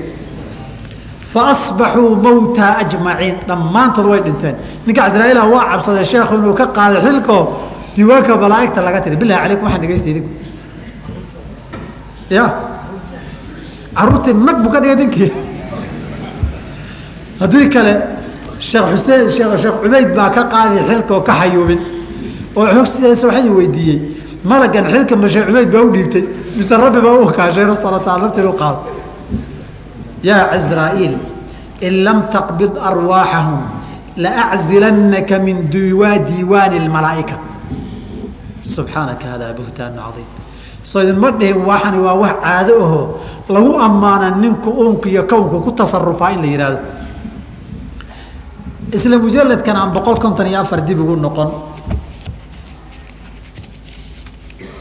Faasbaxuu 1.33 2.15
mawtaa 2.25 2.77
ajmaciin. 2.85 3.35
Dhammaantood 3.47 4.05
way 4.11 4.19
dhinteen. 4.25 4.55
Ninka 4.85 5.01
casraa'iila 5.05 5.43
waa 5.53 5.65
cabsaday 5.71 6.05
sheekhu 6.11 6.33
inuu 6.39 6.53
ka 6.59 6.65
qaaday 6.77 7.01
xilko 7.05 7.37
diiwaanka 7.95 8.37
malaaigta 8.43 8.79
laga 8.87 8.99
tiri 9.05 9.15
bilahi 9.21 9.39
calaykum 9.43 9.65
waxaan 9.65 9.81
dhegeysta 9.83 10.09
idinku 10.13 10.29
ya. 12.29 12.45
Caruurtii 13.95 14.33
nag 14.33 14.57
buu 14.63 14.71
ka 14.73 14.79
dhigay 14.81 14.95
ninkii 14.95 15.31
haddii 17.39 17.69
kale 17.73 17.93
sheekh 18.59 18.87
xuseen 18.93 19.29
sheekh 19.35 19.77
cubayd 19.83 20.09
baa 20.17 20.29
ka 20.35 20.43
qaaday 20.53 20.81
xilka 20.89 21.13
oo 21.15 21.21
ka 21.21 21.33
xayuubin 21.39 21.79
oo 22.55 22.65
xogsiisa 22.75 23.27
waxay 23.27 23.49
weydiiyey. 23.49 23.99
Malagan 24.43 24.85
xilka 24.93 25.15
ma 25.15 25.27
sheekh 25.27 25.47
cubayd 25.47 25.69
baa 25.73 25.81
u 25.81 25.89
dhiibtay. 25.95 26.23
Mise 26.57 26.71
rabbi 26.77 26.99
baa 27.05 27.13
u 27.21 27.25
hakaashay 27.29 27.65
rasalata 27.65 28.17
nafteeda 28.21 28.49
u 28.49 28.53
qaado. 28.61 28.79
Yaa 30.23 30.47
cazraa'iil 30.51 31.15
in 31.81 32.03
lam 32.05 32.19
taqbid 32.33 32.73
arwaaxahum 32.89 33.61
laaczilanaka 34.17 35.39
min 35.39 35.57
diiwaa 35.73 36.17
diiwaani 36.27 36.79
lmalaa'ika 36.85 37.35
subxaanaka 38.73 39.25
hada 39.33 39.47
buhtaanu 39.57 39.97
caiim 40.05 40.29
soo 40.93 41.01
idinma 41.01 41.29
dhihin 41.39 41.57
waxani 41.69 41.97
waa 42.05 42.13
wax 42.23 42.35
caado 42.45 42.73
aho. 42.85 43.01
Lagu 43.49 43.71
ammaana 43.85 44.27
ninku 44.37 44.69
uunka 44.69 45.09
iyo 45.09 45.23
kownka 45.25 45.57
ku 45.65 45.71
tasarufaa 45.73 46.31
in 46.37 46.41
la 46.45 46.47
yihahdo 46.53 46.79
isla 48.93 49.17
mujaladkan 49.17 49.73
aan 49.75 49.89
boqol 49.95 50.17
konton 50.21 50.45
iyo 50.47 50.61
afar 50.61 50.79
dib 50.85 50.99
ugu 51.01 51.15
noqon. 51.17 51.49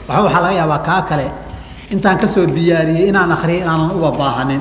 Waxaa 0.08 0.40
laga 0.44 0.54
yaabaa 0.60 0.78
kaa 0.84 1.02
kale 1.08 1.26
intaan 1.90 2.18
ka 2.20 2.26
soo 2.28 2.44
diyaariyey 2.46 3.08
inaan 3.08 3.32
akriyay 3.32 3.62
inaanan 3.64 3.90
uba 3.96 4.10
baahanin. 4.12 4.60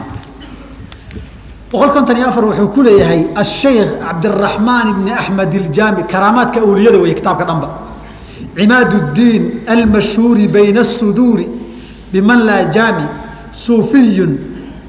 Boqol 1.71 1.89
konton 1.95 2.15
iyo 2.17 2.27
afar 2.31 2.43
wuxuu 2.47 2.67
ku 2.73 2.81
leeyahay 2.83 3.21
ashaykh 3.35 3.99
cabdiraxmaan 3.99 4.87
ibni 4.93 5.11
axmed 5.11 5.51
iljaami 5.53 6.03
karaamaadka 6.07 6.59
awliyada 6.63 6.97
wey 7.03 7.13
kitaabka 7.13 7.43
dhanba 7.49 7.67
cimaad 8.56 8.92
اdiin 8.94 9.64
almashhuuri 9.66 10.48
bayna 10.48 10.80
الsuduuri 10.80 11.46
biman 12.12 12.40
laa 12.48 12.64
jaami 12.76 13.06
suufiyun 13.52 14.32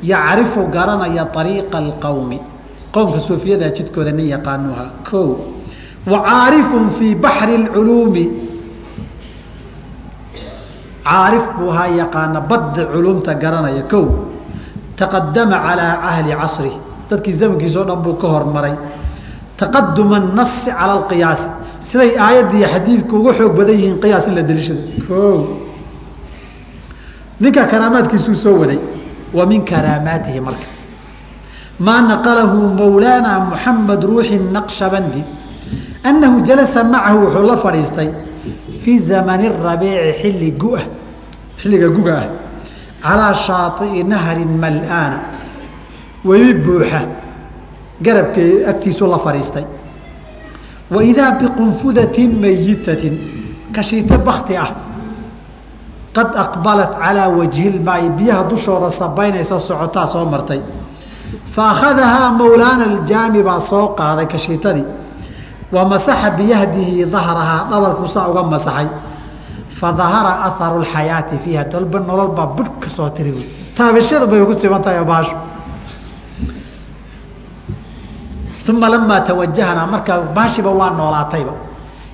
yacrifu 0.04 0.68
garanaya 0.76 1.28
ariiqa 1.42 1.78
اlqowmi 1.84 2.40
qowmka 2.92 3.20
suufiyada 3.20 3.72
jidkooda 3.72 4.12
nin 4.12 4.28
yaqaanuha 4.36 4.86
o 5.14 5.22
wa 6.12 6.20
caarifun 6.24 6.90
fii 6.98 7.16
baxri 7.16 7.56
اculuumi 7.64 8.26
caarif 11.04 11.46
buu 11.58 11.72
ahaa 11.72 11.88
yaqaana 12.02 12.42
badda 12.42 12.84
culumta 12.94 13.34
garanaya 13.44 13.84
ko 13.92 14.02
taqadama 15.00 15.58
calىa 15.66 15.94
ahli 16.10 16.32
casri 16.42 16.74
dadkii 17.10 17.34
zamankiisao 17.40 17.84
dhan 17.88 18.00
buu 18.04 18.16
ka 18.22 18.28
hormaray 18.28 18.76
taqaduma 19.58 20.18
الnasi 20.24 20.72
calى 20.72 20.94
اqiyaasi 21.02 21.48
siday 21.89 22.17
aayadda 22.19 22.55
iyo 22.59 22.69
xadiidku 22.75 23.15
uga 23.21 23.33
xoog 23.39 23.53
badan 23.59 23.77
yihiin 23.79 24.01
qiyaas 24.03 24.27
in 24.29 24.35
la 24.35 24.43
deliishado. 24.43 24.83
O 25.11 25.59
ninka 27.41 27.65
karaamaadkiisuu 27.73 28.35
soo 28.35 28.57
waday 28.63 28.79
wa 29.35 29.47
min 29.47 29.65
karaamaatihi 29.65 30.41
marka. 30.41 30.69
Maa 31.79 32.01
naqalahu 32.03 32.59
mawlaana 32.81 33.33
muxamed 33.51 34.03
ruuxi 34.05 34.39
naqshabandi. 34.39 35.23
Annahu 36.05 36.37
jalasa 36.47 36.85
macahu 36.85 37.19
wuxuu 37.27 37.47
la 37.51 37.57
fadhiistay 37.57 38.11
fii 38.83 38.99
zamani 38.99 39.49
rabiici 39.49 40.13
xilli 40.21 40.51
guah. 40.63 40.85
Xilliga 41.61 41.89
guga 41.89 42.15
ah 42.23 42.29
calaa 43.03 43.35
shaaطi'i 43.35 44.05
nahrin 44.05 44.53
mal-aana. 44.63 45.19
Webi 46.25 46.55
buuxa. 46.55 47.01
Garabkee 48.03 48.65
agtiisuu 48.71 49.09
la 49.11 49.19
fadhiistay 49.19 49.65
waidaa 50.95 51.31
biqunfudatin 51.41 52.31
mayitatin 52.41 53.15
kashiito 53.75 54.19
bakti 54.19 54.57
ah 54.57 54.71
qad 56.17 56.29
aqbalat 56.37 56.93
calaa 57.01 57.29
wajhi 57.39 57.71
lmaayi 57.77 58.11
biyaha 58.19 58.43
dushooda 58.51 58.91
sabaynaysa 58.91 59.61
socotaa 59.61 60.07
soo 60.07 60.25
martay 60.25 60.61
fa 61.55 61.63
akhadahaa 61.73 62.29
mawlaana 62.41 62.85
aljaami 62.93 63.43
baa 63.43 63.61
soo 63.61 63.87
qaaday 63.99 64.27
kashiitadii 64.27 64.85
wa 65.73 65.85
masaxa 65.89 66.31
biyahdihi 66.37 67.07
dahrahaa 67.15 67.67
dhabarkuu 67.71 68.09
saa 68.09 68.29
uga 68.29 68.43
masaxay 68.43 68.89
fa 69.81 69.89
aharu 69.89 70.85
lxayaati 70.85 71.39
fiiha 71.45 71.65
dolba 71.65 71.99
nolol 72.01 72.31
baa 72.37 72.47
budh 72.47 72.73
ka 72.81 72.89
soo 72.91 73.09
tiri 73.17 73.33
taabashada 73.77 74.27
bay 74.27 74.45
ku 74.45 74.55
siban 74.55 74.83
tahay 74.85 75.05
baashu 75.05 75.35
uma 78.69 78.89
lamaa 78.89 79.21
tawajahnaa 79.29 79.87
markaa 79.95 80.19
baashiba 80.37 80.71
waa 80.81 80.91
noolaatayba. 80.99 81.53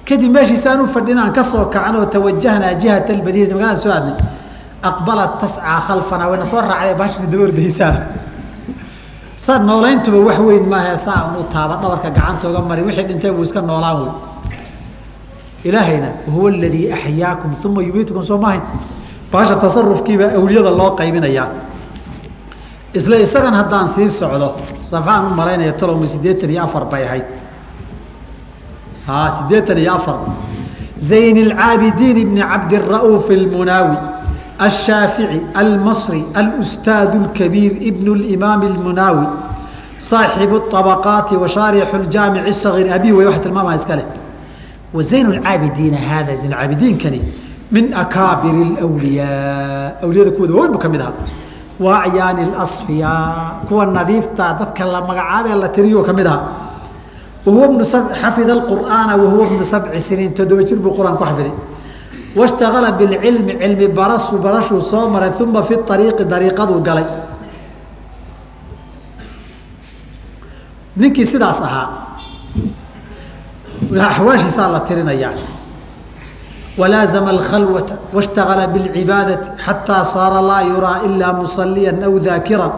Kadib 0.08 0.30
meeshiisaan 0.32 0.80
u 0.80 0.86
fadhin 0.86 1.18
aan 1.18 1.32
ka 1.32 1.42
soo 1.44 1.64
kacanoo 1.74 2.06
tawajahnaa 2.14 2.74
jihat 2.80 3.10
almadiinati 3.10 3.54
magaalada 3.54 3.80
soo 3.84 3.92
aadnay 3.96 4.16
aqbalat 4.88 5.32
tascaa 5.40 5.80
khalfanaa 5.86 6.28
wayna 6.30 6.46
soo 6.46 6.60
raacday 6.70 6.94
baashina 7.00 7.26
daba 7.32 7.44
ordaysaa 7.48 7.92
saa 9.36 9.58
noolayntuba 9.68 10.18
wax 10.28 10.38
weyn 10.48 10.64
maaha 10.72 10.96
saa 11.06 11.20
unu 11.28 11.42
taaba 11.52 11.74
dhabarka 11.82 12.08
gacantooga 12.16 12.60
mari 12.68 12.82
wixii 12.86 13.04
dhintay 13.08 13.30
buu 13.36 13.42
iska 13.48 13.60
noolaan 13.60 13.96
wey 14.02 14.10
ilaahayna 15.68 16.08
huwa 16.34 16.50
aladii 16.50 16.92
axyaakum 16.96 17.50
uma 17.66 17.80
yumiitukum 17.82 18.22
soo 18.28 18.38
maahayn 18.44 18.62
baasha 19.32 19.54
tasarufkiibaa 19.64 20.30
awliyada 20.38 20.70
loo 20.80 20.90
qaybinayaa 21.00 21.48
isla 22.93 23.15
isagan 23.25 23.53
haddaan 23.53 23.87
sii 23.87 24.09
socdo 24.09 24.49
safaan 24.91 25.25
u 25.31 25.35
malaynaya 25.39 25.73
tolowma 25.81 26.07
siddeetan 26.07 26.49
iyo 26.49 26.63
afar 26.63 26.85
bay 26.91 27.03
ahayd 27.07 27.25
ha 29.07 29.17
siddeetan 29.37 29.77
iyo 29.83 29.93
afar 29.99 30.17
zayn 31.09 31.37
اlcaabidiin 31.45 32.17
bni 32.29 32.41
cabdira'uuf 32.51 33.25
اlmunaawi 33.39 33.97
الshaafiعي 34.67 35.39
almasri 35.61 36.21
alustaad 36.41 37.11
اlkabiir 37.21 37.73
ibn 37.89 38.05
اlimaam 38.17 38.61
اlmunaawi 38.71 39.25
صaaxibu 40.09 40.55
الطabaqaati 40.61 41.33
washaarixu 41.43 41.95
اljaamic 42.01 42.43
الصagiir 42.53 42.87
abi 42.97 43.09
way 43.17 43.25
wax 43.29 43.37
tilmaamaya 43.45 43.77
iska 43.81 43.95
leh 43.99 44.07
wa 44.95 45.01
zayn 45.11 45.25
اlcaabidiina 45.33 45.97
hada 46.09 46.35
zayn 46.41 46.53
caabidiinkani 46.59 47.21
min 47.75 47.85
akaabir 48.03 48.55
اlwliyaa 48.85 50.03
awliyada 50.05 50.31
kuwooda 50.35 50.53
waaweyn 50.53 50.73
bu 50.75 50.79
ka 50.83 50.89
mid 50.93 51.01
ahaa 51.01 51.13
wa 51.80 52.02
acyaani 52.02 52.42
اlasfiyaa 52.50 53.62
kuwa 53.68 53.86
nadiifta 53.86 54.56
dadka 54.58 54.84
la 54.84 55.00
magacaabee 55.00 55.54
la 55.54 55.68
tiriyo 55.68 56.02
ka 56.02 56.12
mid 56.12 56.26
aha 56.26 56.40
wahuwa 57.46 57.68
bnu 57.68 57.84
xafida 58.20 58.52
اqur'aana 58.60 59.16
wahuwa 59.16 59.46
bnu 59.46 59.64
sabci 59.64 60.00
siniin 60.00 60.34
toddoba 60.34 60.62
jir 60.62 60.78
buu 60.78 60.90
qur'aan 60.98 61.16
xafiday 61.18 61.52
washtagala 62.36 62.92
bilcilmi 62.92 63.52
cilmi 63.60 63.88
barasu 63.88 64.38
barashuu 64.38 64.80
soo 64.82 65.08
maray 65.08 65.30
uma 65.40 65.62
fi 65.62 65.74
ariiqi 65.88 66.24
dariiqaduu 66.24 66.80
galay. 66.82 67.06
Ninkii 70.96 71.26
sidaas 71.26 71.62
ahaa 71.62 71.88
axwaashiisaa 74.10 74.68
la 74.72 74.80
tirinayaa 74.80 75.57
walaazama 76.78 77.30
alkhalwata 77.36 77.94
washtagala 78.16 78.66
biاlcibaadati 78.72 79.48
xataa 79.66 80.04
saara 80.04 80.40
laa 80.50 80.62
yuraa 80.62 80.98
ilaa 81.06 81.32
musaliyan 81.32 82.02
aw 82.08 82.14
daakiran 82.18 82.72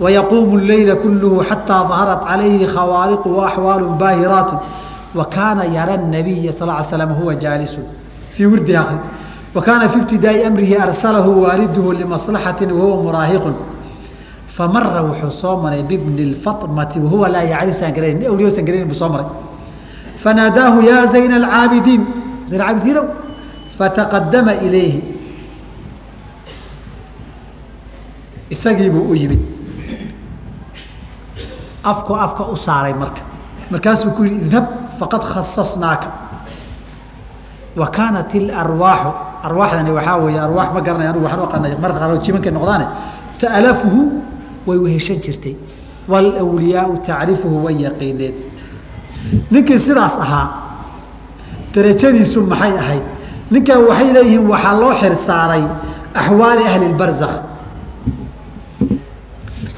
wayaquumu 0.00 0.58
leyla 0.70 0.94
kuluhu 1.02 1.44
xataa 1.50 1.82
daharat 1.90 2.20
calayhi 2.28 2.66
khawaariqu 2.74 3.28
waaxwaalu 3.38 3.86
baahiraatu 4.02 4.54
wakaana 5.14 5.64
yara 5.76 5.96
nabiya 5.96 6.52
sal 6.52 6.70
l 6.70 6.82
slam 6.84 7.10
huwa 7.18 7.34
jaalisun 7.34 7.84
fii 8.34 8.46
wirdi 8.46 8.76
akri 8.76 8.98
wakaana 9.54 9.88
fi 9.88 9.98
ibtidaa'i 9.98 10.44
amrihi 10.44 10.76
arsalahu 10.86 11.42
waaliduhu 11.42 11.92
limaslaxatin 11.92 12.70
wahuwa 12.72 13.02
muraahiqun 13.02 13.54
famara 14.46 15.02
wuxuu 15.02 15.30
soo 15.30 15.56
maray 15.56 15.82
bibni 15.82 16.34
fatmati 16.34 17.00
wahuwa 17.00 17.28
laa 17.34 17.42
yacrisan 17.52 17.92
garanayn 17.96 18.26
awliyoosan 18.30 18.64
garanayn 18.64 18.88
buu 18.88 18.94
soo 19.02 19.08
maray 19.08 19.26
fanaadaahu 20.22 20.78
yaa 20.90 21.06
zayna 21.06 21.36
acaabidiin 21.46 22.02
zayn 22.46 22.60
caabidiinow 22.62 23.04
fataqadama 23.80 24.52
ilayhi 24.66 25.00
isagiibuu 28.50 29.08
u 29.08 29.14
yimid 29.16 29.40
afku 31.84 32.12
afka 32.14 32.44
u 32.52 32.56
saaray 32.56 32.92
marka 32.92 33.22
markaasuu 33.72 34.10
ku 34.16 34.24
yihi 34.28 34.36
idhab 34.46 34.66
faqad 35.00 35.22
khasasnaaka 35.32 36.08
wa 37.80 37.86
kaanat 37.96 38.34
ilarwaaxu 38.34 39.10
arwaaxdani 39.48 39.90
waxaa 39.96 40.16
weeye 40.24 40.40
arwaax 40.46 40.68
ma 40.76 40.80
garanay 40.86 41.08
anigu 41.08 41.24
waxaan 41.24 41.40
u 41.40 41.46
aqaanay 41.48 41.72
marka 41.82 41.98
qaar 42.02 42.18
jimankay 42.24 42.52
noqdaane 42.56 42.86
ta'lafuhu 43.40 44.02
way 44.68 44.78
weheshan 44.84 45.16
jirtay 45.24 45.54
waalwliyaau 46.10 46.92
tacrifuhu 47.08 47.56
way 47.64 47.74
yaqiineen 47.86 48.34
ninkii 49.50 49.78
sidaas 49.86 50.14
ahaa 50.24 50.46
darajadiisu 51.74 52.38
maxay 52.52 52.74
ahayd 52.82 53.19
ninkan 53.51 53.79
waxay 53.89 54.09
leeyihiin 54.17 54.47
waxaa 54.51 54.79
loo 54.81 54.93
xirsaaray 55.01 55.63
axwaali 56.19 56.63
ahli 56.71 56.87
barzakh 57.01 57.35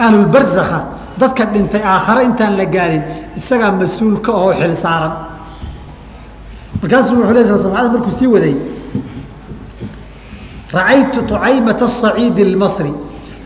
ahlulbarzakha 0.05 0.79
dadka 1.17 1.45
dhintay 1.53 1.81
aakhare 1.81 2.21
intaan 2.29 2.53
la 2.57 2.65
gaarin 2.65 3.03
isagaa 3.37 3.71
mas-uul 3.71 4.21
ka 4.21 4.31
oo 4.31 4.53
xil 4.53 4.75
saaran 4.75 5.13
markaasuu 6.81 7.17
wuxuu 7.17 7.33
le 7.33 7.43
sda 7.43 7.69
markuu 7.73 8.11
sii 8.19 8.29
waday 8.35 8.55
racaytu 10.73 11.21
tucaymata 11.29 11.85
asaciidi 11.85 12.41
اlmasri 12.49 12.93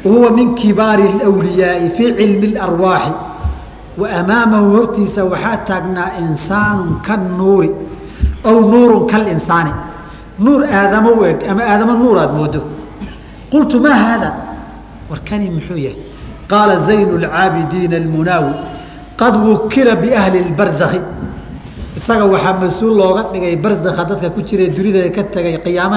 wahuwa 0.03 0.31
min 0.31 0.55
kibaari 0.55 1.07
اlwliyaai 1.27 1.89
fii 1.97 2.11
cilmi 2.19 2.47
اlarwaaxi 2.53 3.13
wa 3.97 4.07
amaamahu 4.19 4.67
hortiisa 4.75 5.23
waxaa 5.25 5.57
taagnaa 5.69 6.09
insaanu 6.25 6.99
kanuuri 7.07 7.71
aw 8.43 8.55
nuurun 8.71 9.07
kalinsaani 9.11 9.71
nuur 10.38 10.62
aadamo 10.64 11.10
u 11.20 11.24
eg 11.24 11.38
ama 11.50 11.62
aadamo 11.62 11.94
nuur 12.02 12.18
aad 12.18 12.32
moodo. 12.38 12.60
qultu 13.50 13.80
maa 13.80 13.94
haada? 14.04 14.30
Warkani 15.10 15.50
muxuu 15.50 15.78
yahay. 15.86 15.98
Qaala 16.50 16.80
zayn 16.88 17.08
اlcaabidiina 17.18 17.96
almunaawi 18.02 18.52
qad 19.20 19.34
wukila 19.44 19.96
biahli 20.02 20.38
اbarzakhi 20.50 21.00
isaga 21.98 22.24
waxaa 22.34 22.54
mas'uul 22.64 22.94
looga 23.00 23.22
dhigay 23.32 23.56
barzakha 23.56 24.04
dadka 24.10 24.28
ku 24.30 24.40
jira 24.48 24.66
dunida 24.76 25.10
ka 25.16 25.22
tegay 25.34 25.56
qiyaama 25.64 25.96